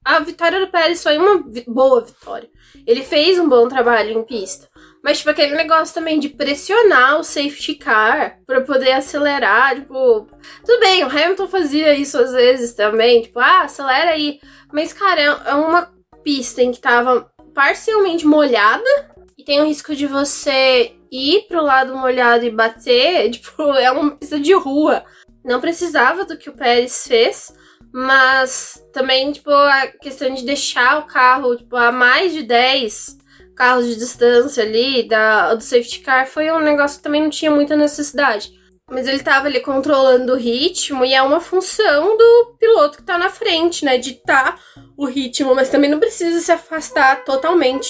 a 0.03 0.19
vitória 0.19 0.59
do 0.59 0.71
Pérez 0.71 1.03
foi 1.03 1.17
uma 1.17 1.43
boa 1.67 2.03
vitória. 2.03 2.49
Ele 2.87 3.03
fez 3.03 3.37
um 3.37 3.47
bom 3.47 3.67
trabalho 3.67 4.19
em 4.19 4.23
pista. 4.23 4.67
Mas, 5.03 5.17
tipo, 5.17 5.31
aquele 5.31 5.53
negócio 5.53 5.93
também 5.93 6.17
de 6.17 6.29
pressionar 6.29 7.19
o 7.19 7.25
safety 7.25 7.75
car 7.75 8.39
pra 8.47 8.61
poder 8.61 8.93
acelerar, 8.93 9.75
tipo. 9.75 10.29
Tudo 10.65 10.79
bem, 10.79 11.03
o 11.03 11.07
Hamilton 11.07 11.47
fazia 11.49 11.93
isso 11.93 12.17
às 12.17 12.31
vezes 12.31 12.73
também, 12.73 13.23
tipo, 13.23 13.37
ah, 13.37 13.63
acelera 13.63 14.11
aí. 14.11 14.39
Mas, 14.71 14.93
cara, 14.93 15.19
é, 15.21 15.49
é 15.49 15.53
uma 15.55 15.93
pista 16.23 16.61
em 16.63 16.71
que 16.71 16.79
tava 16.79 17.29
parcialmente 17.53 18.25
molhada 18.25 19.11
e 19.37 19.43
tem 19.43 19.59
o 19.59 19.65
risco 19.65 19.93
de 19.93 20.07
você 20.07 20.95
ir 21.11 21.47
pro 21.49 21.61
lado 21.61 21.97
molhado 21.97 22.45
e 22.45 22.49
bater. 22.49 23.29
Tipo, 23.43 23.73
é 23.73 23.91
uma 23.91 24.11
pista 24.15 24.39
de 24.39 24.53
rua. 24.53 25.03
Não 25.43 25.59
precisava 25.59 26.23
do 26.23 26.37
que 26.37 26.49
o 26.49 26.55
Pérez 26.55 27.05
fez. 27.05 27.53
Mas 27.91 28.81
também, 28.93 29.33
tipo, 29.33 29.51
a 29.51 29.87
questão 30.01 30.33
de 30.33 30.45
deixar 30.45 30.99
o 30.99 31.07
carro, 31.07 31.57
tipo, 31.57 31.75
a 31.75 31.91
mais 31.91 32.31
de 32.31 32.41
10 32.41 33.21
carros 33.55 33.87
de 33.87 33.95
distância 33.95 34.63
ali, 34.63 35.07
da, 35.07 35.53
do 35.53 35.63
safety 35.63 35.99
car, 35.99 36.27
foi 36.27 36.51
um 36.51 36.59
negócio 36.59 36.97
que 36.97 37.03
também 37.03 37.21
não 37.21 37.29
tinha 37.29 37.51
muita 37.51 37.75
necessidade. 37.75 38.51
Mas 38.89 39.07
ele 39.07 39.23
tava 39.23 39.47
ali 39.47 39.61
controlando 39.61 40.33
o 40.33 40.37
ritmo 40.37 41.05
e 41.05 41.13
é 41.13 41.21
uma 41.21 41.39
função 41.39 42.17
do 42.17 42.55
piloto 42.59 42.97
que 42.97 43.03
tá 43.03 43.17
na 43.17 43.29
frente, 43.29 43.85
né? 43.85 43.97
Ditar 43.97 44.59
o 44.97 45.05
ritmo, 45.05 45.55
mas 45.55 45.69
também 45.69 45.89
não 45.89 45.99
precisa 45.99 46.39
se 46.41 46.51
afastar 46.51 47.23
totalmente. 47.23 47.89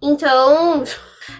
Então, 0.00 0.84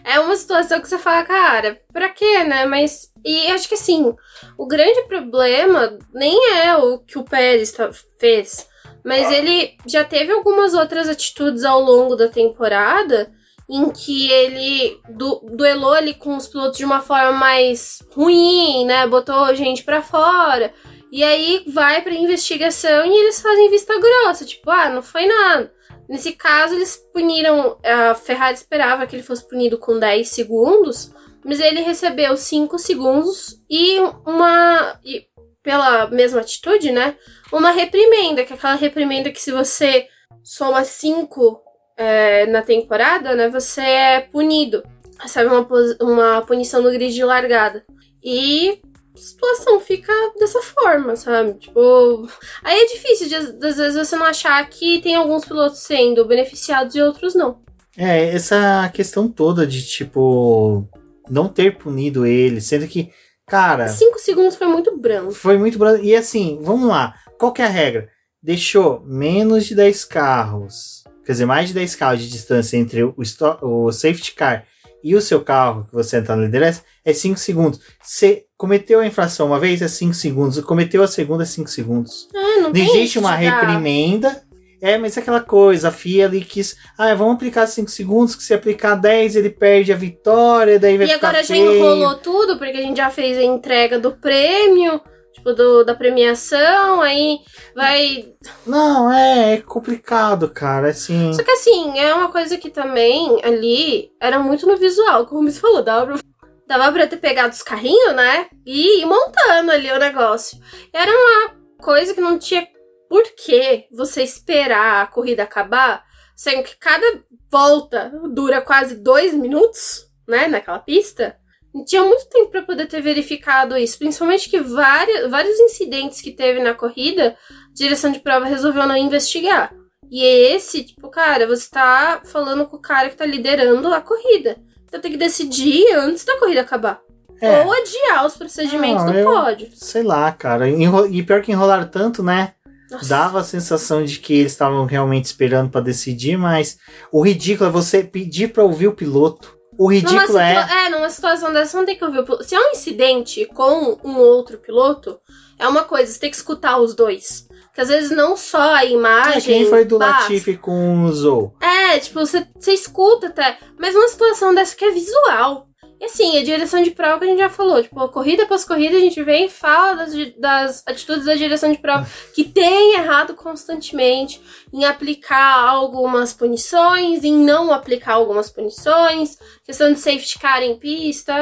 é 0.04 0.18
uma 0.18 0.36
situação 0.36 0.80
que 0.80 0.88
você 0.88 0.98
fala, 0.98 1.24
cara, 1.24 1.80
pra 1.92 2.08
quê, 2.08 2.44
né? 2.44 2.66
Mas. 2.66 3.10
E 3.24 3.46
acho 3.48 3.68
que 3.68 3.74
assim, 3.74 4.14
o 4.58 4.66
grande 4.66 5.02
problema 5.02 5.98
nem 6.12 6.56
é 6.56 6.76
o 6.76 6.98
que 6.98 7.18
o 7.18 7.24
Pérez 7.24 7.72
tá, 7.72 7.90
fez, 8.18 8.66
mas 9.04 9.30
ele 9.30 9.76
já 9.86 10.04
teve 10.04 10.32
algumas 10.32 10.74
outras 10.74 11.08
atitudes 11.08 11.64
ao 11.64 11.80
longo 11.80 12.16
da 12.16 12.28
temporada 12.28 13.30
em 13.70 13.88
que 13.90 14.30
ele 14.30 15.00
du 15.08 15.40
duelou 15.52 15.92
ali 15.92 16.14
com 16.14 16.36
os 16.36 16.48
pilotos 16.48 16.76
de 16.76 16.84
uma 16.84 17.00
forma 17.00 17.30
mais 17.30 18.02
ruim, 18.12 18.84
né? 18.84 19.06
Botou 19.06 19.54
gente 19.54 19.84
para 19.84 20.02
fora. 20.02 20.74
E 21.12 21.22
aí 21.22 21.64
vai 21.68 22.02
pra 22.02 22.12
investigação 22.12 23.06
e 23.06 23.16
eles 23.16 23.40
fazem 23.40 23.70
vista 23.70 23.94
grossa, 23.98 24.44
tipo, 24.44 24.70
ah, 24.70 24.88
não 24.88 25.02
foi 25.02 25.26
nada. 25.26 25.72
Nesse 26.08 26.32
caso, 26.32 26.74
eles 26.74 26.96
puniram. 27.12 27.78
A 27.84 28.14
Ferrari 28.16 28.54
esperava 28.54 29.06
que 29.06 29.14
ele 29.14 29.22
fosse 29.22 29.46
punido 29.48 29.78
com 29.78 29.98
10 29.98 30.28
segundos, 30.28 31.12
mas 31.44 31.60
ele 31.60 31.80
recebeu 31.80 32.36
5 32.36 32.76
segundos 32.78 33.60
e 33.70 33.98
uma. 34.26 34.98
E 35.04 35.26
pela 35.62 36.08
mesma 36.08 36.40
atitude, 36.40 36.90
né? 36.90 37.16
Uma 37.52 37.70
reprimenda, 37.70 38.44
que 38.44 38.52
é 38.52 38.56
aquela 38.56 38.74
reprimenda 38.74 39.30
que 39.30 39.40
se 39.40 39.52
você 39.52 40.08
soma 40.42 40.84
5 40.84 41.69
é, 42.00 42.46
na 42.46 42.62
temporada, 42.62 43.34
né, 43.36 43.50
você 43.50 43.82
é 43.82 44.20
punido. 44.20 44.82
Recebe 45.18 45.50
uma, 45.50 45.68
uma 46.00 46.40
punição 46.40 46.80
no 46.80 46.90
grid 46.90 47.12
de 47.12 47.22
largada. 47.22 47.84
E 48.24 48.80
a 49.14 49.18
situação 49.18 49.78
fica 49.80 50.10
dessa 50.38 50.62
forma, 50.62 51.14
sabe? 51.14 51.58
Tipo. 51.58 52.26
Aí 52.64 52.80
é 52.80 52.86
difícil, 52.86 53.28
de, 53.28 53.34
às 53.34 53.76
vezes, 53.76 53.94
você 53.96 54.16
não 54.16 54.24
achar 54.24 54.66
que 54.70 55.02
tem 55.02 55.14
alguns 55.14 55.44
pilotos 55.44 55.80
sendo 55.80 56.24
beneficiados 56.24 56.94
e 56.94 57.02
outros 57.02 57.34
não. 57.34 57.60
É, 57.98 58.34
essa 58.34 58.90
questão 58.94 59.28
toda 59.28 59.66
de, 59.66 59.86
tipo, 59.86 60.88
não 61.28 61.50
ter 61.50 61.76
punido 61.76 62.24
ele, 62.24 62.62
sendo 62.62 62.88
que, 62.88 63.10
cara. 63.46 63.88
Cinco 63.88 64.18
segundos 64.18 64.56
foi 64.56 64.68
muito 64.68 64.96
branco. 64.96 65.32
Foi 65.32 65.58
muito 65.58 65.78
branco. 65.78 66.02
E 66.02 66.16
assim, 66.16 66.60
vamos 66.62 66.88
lá. 66.88 67.14
Qual 67.38 67.52
que 67.52 67.60
é 67.60 67.66
a 67.66 67.68
regra? 67.68 68.08
Deixou 68.42 69.02
menos 69.04 69.66
de 69.66 69.74
10 69.74 70.02
carros 70.06 70.99
quer 71.30 71.34
dizer, 71.34 71.46
mais 71.46 71.68
de 71.68 71.74
10 71.74 71.94
carros 71.94 72.22
de 72.22 72.28
distância 72.28 72.76
entre 72.76 73.04
o, 73.04 73.14
o 73.62 73.92
safety 73.92 74.32
car 74.34 74.64
e 75.02 75.14
o 75.14 75.20
seu 75.20 75.40
carro 75.40 75.84
que 75.84 75.94
você 75.94 76.18
está 76.18 76.34
na 76.34 76.42
liderança, 76.42 76.82
é 77.04 77.12
5 77.12 77.38
segundos. 77.38 77.80
Você 78.02 78.46
cometeu 78.56 78.98
a 78.98 79.06
infração 79.06 79.46
uma 79.46 79.60
vez, 79.60 79.80
é 79.80 79.86
5 79.86 80.12
segundos. 80.12 80.60
Cometeu 80.62 81.04
a 81.04 81.06
segunda, 81.06 81.44
é 81.44 81.46
5 81.46 81.70
segundos. 81.70 82.28
Ah, 82.34 82.60
não, 82.62 82.72
não 82.72 82.76
existe 82.76 83.16
uma 83.16 83.34
reprimenda. 83.36 84.42
É, 84.82 84.98
mas 84.98 85.16
é 85.16 85.20
aquela 85.20 85.40
coisa, 85.40 85.88
a 85.88 85.92
FIA 85.92 86.26
ali 86.26 86.40
quis. 86.40 86.76
Ah, 86.98 87.14
vamos 87.14 87.34
aplicar 87.34 87.66
5 87.66 87.88
segundos, 87.90 88.34
que 88.34 88.42
se 88.42 88.52
aplicar 88.52 88.96
10 88.96 89.36
ele 89.36 89.50
perde 89.50 89.92
a 89.92 89.96
vitória, 89.96 90.80
daí 90.80 90.98
vai 90.98 91.06
e. 91.06 91.10
E 91.10 91.12
agora 91.12 91.44
já 91.44 91.54
enrolou 91.54 92.16
tudo, 92.16 92.58
porque 92.58 92.76
a 92.76 92.82
gente 92.82 92.96
já 92.96 93.10
fez 93.10 93.38
a 93.38 93.42
entrega 93.44 94.00
do 94.00 94.12
prêmio 94.12 95.00
tipo, 95.40 95.54
do, 95.54 95.84
da 95.84 95.94
premiação, 95.94 97.00
aí 97.00 97.40
vai. 97.74 98.28
Não, 98.66 99.10
é, 99.12 99.54
é 99.54 99.60
complicado, 99.60 100.48
cara, 100.50 100.90
assim. 100.90 101.32
Só 101.32 101.42
que 101.42 101.50
assim, 101.50 101.98
é 101.98 102.14
uma 102.14 102.30
coisa 102.30 102.56
que 102.56 102.70
também 102.70 103.40
ali 103.42 104.12
era 104.20 104.38
muito 104.38 104.66
no 104.66 104.76
visual, 104.76 105.26
como 105.26 105.50
você 105.50 105.58
falou, 105.58 105.82
dava 105.82 106.06
pra, 106.06 106.20
dava 106.66 106.92
pra 106.92 107.06
ter 107.06 107.16
pegado 107.16 107.52
os 107.52 107.62
carrinhos, 107.62 108.14
né? 108.14 108.48
E 108.64 109.02
ir 109.02 109.06
montando 109.06 109.72
ali 109.72 109.90
o 109.90 109.98
negócio. 109.98 110.58
Era 110.92 111.10
uma 111.10 111.54
coisa 111.82 112.14
que 112.14 112.20
não 112.20 112.38
tinha 112.38 112.66
por 113.08 113.24
que 113.34 113.86
você 113.90 114.22
esperar 114.22 115.02
a 115.02 115.06
corrida 115.06 115.42
acabar, 115.42 116.04
sendo 116.36 116.62
que 116.62 116.76
cada 116.76 117.24
volta 117.50 118.12
dura 118.32 118.60
quase 118.60 118.96
dois 118.96 119.34
minutos, 119.34 120.06
né, 120.28 120.46
naquela 120.46 120.78
pista 120.78 121.39
tinha 121.86 122.02
muito 122.04 122.28
tempo 122.28 122.50
para 122.50 122.62
poder 122.62 122.86
ter 122.86 123.00
verificado 123.00 123.76
isso, 123.76 123.98
principalmente 123.98 124.48
que 124.48 124.60
vários, 124.60 125.30
vários 125.30 125.58
incidentes 125.58 126.20
que 126.20 126.32
teve 126.32 126.60
na 126.60 126.74
corrida, 126.74 127.36
a 127.50 127.74
direção 127.74 128.10
de 128.10 128.18
prova 128.20 128.46
resolveu 128.46 128.86
não 128.86 128.96
investigar. 128.96 129.72
E 130.10 130.24
esse, 130.24 130.82
tipo, 130.82 131.08
cara, 131.08 131.46
você 131.46 131.68
tá 131.70 132.22
falando 132.24 132.66
com 132.66 132.76
o 132.76 132.80
cara 132.82 133.08
que 133.08 133.16
tá 133.16 133.24
liderando 133.24 133.92
a 133.94 134.00
corrida. 134.00 134.56
Então 134.84 135.00
tem 135.00 135.12
que 135.12 135.16
decidir 135.16 135.94
antes 135.94 136.24
da 136.24 136.36
corrida 136.38 136.62
acabar. 136.62 137.00
É. 137.40 137.64
Ou 137.64 137.72
adiar 137.72 138.26
os 138.26 138.36
procedimentos 138.36 139.04
Não, 139.04 139.12
do 139.12 139.18
eu- 139.18 139.24
pódio. 139.30 139.68
Sei 139.72 140.02
lá, 140.02 140.30
cara. 140.32 140.68
Enro- 140.68 141.06
E 141.06 141.22
pior 141.22 141.40
que 141.40 141.52
enrolaram 141.52 141.86
tanto, 141.86 142.22
né? 142.22 142.54
Nossa. 142.90 143.08
Dava 143.08 143.38
a 143.40 143.44
sensação 143.44 144.04
de 144.04 144.18
que 144.18 144.34
eles 144.34 144.50
estavam 144.52 144.84
realmente 144.84 145.26
esperando 145.26 145.70
pra 145.70 145.80
decidir, 145.80 146.36
mas 146.36 146.76
o 147.12 147.22
ridículo 147.22 147.70
é 147.70 147.72
você 147.72 148.02
pedir 148.02 148.52
pra 148.52 148.64
ouvir 148.64 148.88
o 148.88 148.92
piloto. 148.96 149.56
O 149.82 149.86
ridículo 149.90 150.20
situa- 150.20 150.42
é. 150.44 150.86
é, 150.86 150.88
numa 150.90 151.08
situação 151.08 151.52
dessa, 151.52 151.76
não 151.78 151.86
tem 151.86 151.96
que 151.96 152.04
ouvir 152.04 152.18
o 152.18 152.24
piloto. 152.24 152.44
Se 152.44 152.54
é 152.54 152.60
um 152.60 152.70
incidente 152.72 153.46
com 153.46 153.98
um 154.04 154.18
outro 154.18 154.58
piloto, 154.58 155.18
é 155.58 155.66
uma 155.66 155.84
coisa, 155.84 156.12
você 156.12 156.20
tem 156.20 156.30
que 156.30 156.36
escutar 156.36 156.78
os 156.78 156.94
dois. 156.94 157.48
Porque 157.64 157.80
às 157.80 157.88
vezes 157.88 158.10
não 158.10 158.36
só 158.36 158.74
a 158.74 158.84
É, 158.84 158.90
imagem. 158.90 159.40
quem 159.40 159.66
foi 159.70 159.84
do 159.86 159.98
basta. 159.98 160.24
Latifi 160.24 160.56
com 160.58 161.04
o 161.04 161.12
Zou? 161.12 161.54
É, 161.62 161.98
tipo, 161.98 162.18
você, 162.20 162.46
você 162.58 162.72
escuta 162.72 163.28
até. 163.28 163.58
Mas 163.78 163.94
numa 163.94 164.08
situação 164.08 164.54
dessa 164.54 164.76
que 164.76 164.84
é 164.84 164.90
visual. 164.90 165.66
E 166.00 166.06
assim, 166.06 166.38
a 166.38 166.42
direção 166.42 166.82
de 166.82 166.92
prova 166.92 167.18
que 167.18 167.24
a 167.26 167.28
gente 167.28 167.40
já 167.40 167.50
falou, 167.50 167.82
tipo, 167.82 168.08
corrida 168.08 168.44
após 168.44 168.64
corrida 168.64 168.96
a 168.96 169.00
gente 169.00 169.22
vem 169.22 169.44
e 169.44 169.50
fala 169.50 169.96
das, 169.96 170.12
das 170.38 170.82
atitudes 170.86 171.26
da 171.26 171.34
direção 171.34 171.70
de 171.70 171.76
prova 171.76 172.08
que 172.34 172.42
tem 172.42 172.94
errado 172.94 173.34
constantemente 173.34 174.40
em 174.72 174.86
aplicar 174.86 175.68
algumas 175.68 176.32
punições, 176.32 177.22
em 177.22 177.36
não 177.36 177.70
aplicar 177.70 178.14
algumas 178.14 178.48
punições, 178.48 179.36
questão 179.62 179.92
de 179.92 180.00
safety 180.00 180.38
car 180.38 180.62
em 180.62 180.78
pista. 180.78 181.34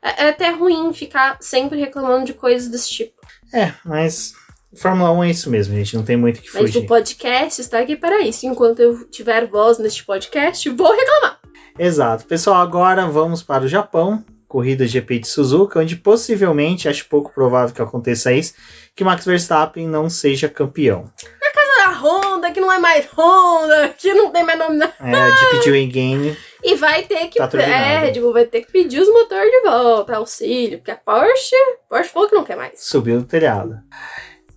É, 0.00 0.26
é 0.26 0.28
até 0.28 0.50
ruim 0.50 0.92
ficar 0.92 1.38
sempre 1.40 1.76
reclamando 1.80 2.26
de 2.26 2.34
coisas 2.34 2.68
desse 2.68 2.88
tipo. 2.88 3.20
É, 3.52 3.74
mas 3.84 4.32
Fórmula 4.74 5.10
1 5.10 5.24
é 5.24 5.30
isso 5.30 5.50
mesmo, 5.50 5.74
gente. 5.74 5.96
Não 5.96 6.04
tem 6.04 6.16
muito 6.16 6.38
o 6.38 6.40
que 6.40 6.48
Mas 6.54 6.62
fugir. 6.62 6.78
o 6.78 6.86
podcast 6.86 7.60
está 7.60 7.80
aqui 7.80 7.96
para 7.96 8.20
isso. 8.20 8.46
Enquanto 8.46 8.80
eu 8.80 9.04
tiver 9.10 9.46
voz 9.46 9.78
neste 9.78 10.04
podcast, 10.04 10.68
vou 10.70 10.90
reclamar. 10.92 11.41
Exato. 11.78 12.26
Pessoal, 12.26 12.60
agora 12.60 13.06
vamos 13.06 13.42
para 13.42 13.64
o 13.64 13.68
Japão. 13.68 14.24
Corrida 14.46 14.86
GP 14.86 15.20
de 15.20 15.28
Suzuka, 15.28 15.80
onde 15.80 15.96
possivelmente, 15.96 16.86
acho 16.86 17.08
pouco 17.08 17.32
provável 17.32 17.74
que 17.74 17.80
aconteça 17.80 18.30
isso, 18.34 18.52
que 18.94 19.02
Max 19.02 19.24
Verstappen 19.24 19.88
não 19.88 20.10
seja 20.10 20.46
campeão. 20.48 21.10
a 21.86 21.90
Honda, 21.98 22.50
que 22.52 22.60
não 22.60 22.70
é 22.70 22.78
mais 22.78 23.06
Honda, 23.16 23.88
que 23.98 24.12
não 24.14 24.30
tem 24.30 24.44
mais 24.44 24.58
nome. 24.58 24.76
na- 24.76 24.92
É, 25.00 25.14
a 25.14 25.30
Deep 25.30 25.64
Joy 25.64 25.86
Game 25.86 26.36
E 26.62 26.74
vai 26.76 27.02
ter 27.02 27.26
que. 27.28 27.38
Tá 27.38 27.48
é, 27.60 27.98
Red 28.10 28.20
Bull 28.20 28.32
vai 28.32 28.44
ter 28.44 28.60
que 28.62 28.70
pedir 28.70 29.00
os 29.00 29.08
motores 29.08 29.50
de 29.50 29.60
volta, 29.62 30.16
auxílio, 30.16 30.78
porque 30.78 30.90
a 30.92 30.96
Porsche. 30.96 31.56
Porsche 31.88 32.10
falou 32.10 32.28
que 32.28 32.34
não 32.36 32.44
quer 32.44 32.56
mais. 32.56 32.72
subiu 32.84 33.18
do 33.20 33.26
telhado. 33.26 33.78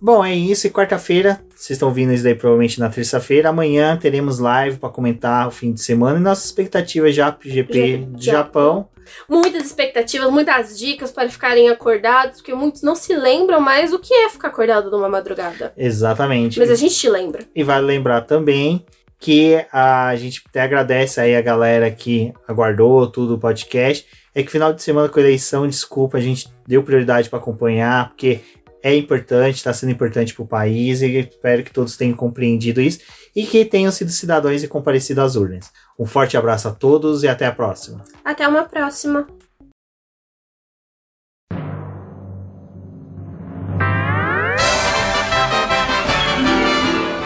Bom, 0.06 0.24
é 0.24 0.32
isso. 0.32 0.68
E 0.68 0.70
quarta-feira, 0.70 1.40
vocês 1.52 1.70
estão 1.74 1.92
vindo 1.92 2.12
isso 2.12 2.22
daí 2.22 2.36
provavelmente 2.36 2.78
na 2.78 2.88
terça-feira. 2.88 3.48
Amanhã 3.48 3.96
teremos 4.00 4.38
live 4.38 4.76
para 4.78 4.88
comentar 4.88 5.48
o 5.48 5.50
fim 5.50 5.72
de 5.72 5.80
semana 5.80 6.20
e 6.20 6.22
nossa 6.22 6.46
expectativa 6.46 7.10
já 7.10 7.32
pro 7.32 7.50
GP 7.50 8.02
Já- 8.12 8.16
de 8.16 8.24
Japão. 8.24 8.88
Muitas 9.28 9.66
expectativas, 9.66 10.30
muitas 10.30 10.78
dicas 10.78 11.10
para 11.10 11.28
ficarem 11.28 11.68
acordados, 11.70 12.36
porque 12.36 12.54
muitos 12.54 12.82
não 12.82 12.94
se 12.94 13.16
lembram 13.16 13.60
mais 13.60 13.92
o 13.92 13.98
que 13.98 14.14
é 14.14 14.28
ficar 14.28 14.46
acordado 14.46 14.92
numa 14.92 15.08
madrugada. 15.08 15.72
Exatamente. 15.76 16.56
Mas 16.60 16.70
a 16.70 16.76
gente 16.76 16.94
te 16.94 17.08
lembra. 17.10 17.42
E 17.52 17.64
vale 17.64 17.84
lembrar 17.84 18.20
também 18.20 18.86
que 19.18 19.60
a 19.72 20.14
gente 20.14 20.40
até 20.48 20.60
agradece 20.60 21.20
aí 21.20 21.34
a 21.34 21.42
galera 21.42 21.90
que 21.90 22.32
aguardou 22.46 23.08
tudo 23.08 23.34
o 23.34 23.38
podcast. 23.40 24.06
É 24.32 24.42
que 24.44 24.52
final 24.52 24.72
de 24.72 24.82
semana 24.82 25.08
com 25.08 25.18
eleição, 25.18 25.66
desculpa, 25.66 26.18
a 26.18 26.20
gente 26.20 26.46
deu 26.64 26.82
prioridade 26.82 27.28
para 27.28 27.38
acompanhar, 27.40 28.10
porque 28.10 28.40
é 28.86 28.94
importante, 28.94 29.56
está 29.56 29.72
sendo 29.72 29.90
importante 29.90 30.32
para 30.32 30.44
o 30.44 30.46
país 30.46 31.02
e 31.02 31.18
espero 31.18 31.64
que 31.64 31.72
todos 31.72 31.96
tenham 31.96 32.16
compreendido 32.16 32.80
isso 32.80 33.00
e 33.34 33.44
que 33.44 33.64
tenham 33.64 33.90
sido 33.90 34.12
cidadãos 34.12 34.62
e 34.62 34.68
comparecido 34.68 35.22
às 35.22 35.34
urnas. 35.34 35.72
Um 35.98 36.06
forte 36.06 36.36
abraço 36.36 36.68
a 36.68 36.70
todos 36.70 37.24
e 37.24 37.28
até 37.28 37.46
a 37.46 37.52
próxima. 37.52 38.04
Até 38.24 38.46
uma 38.46 38.62
próxima. 38.62 39.26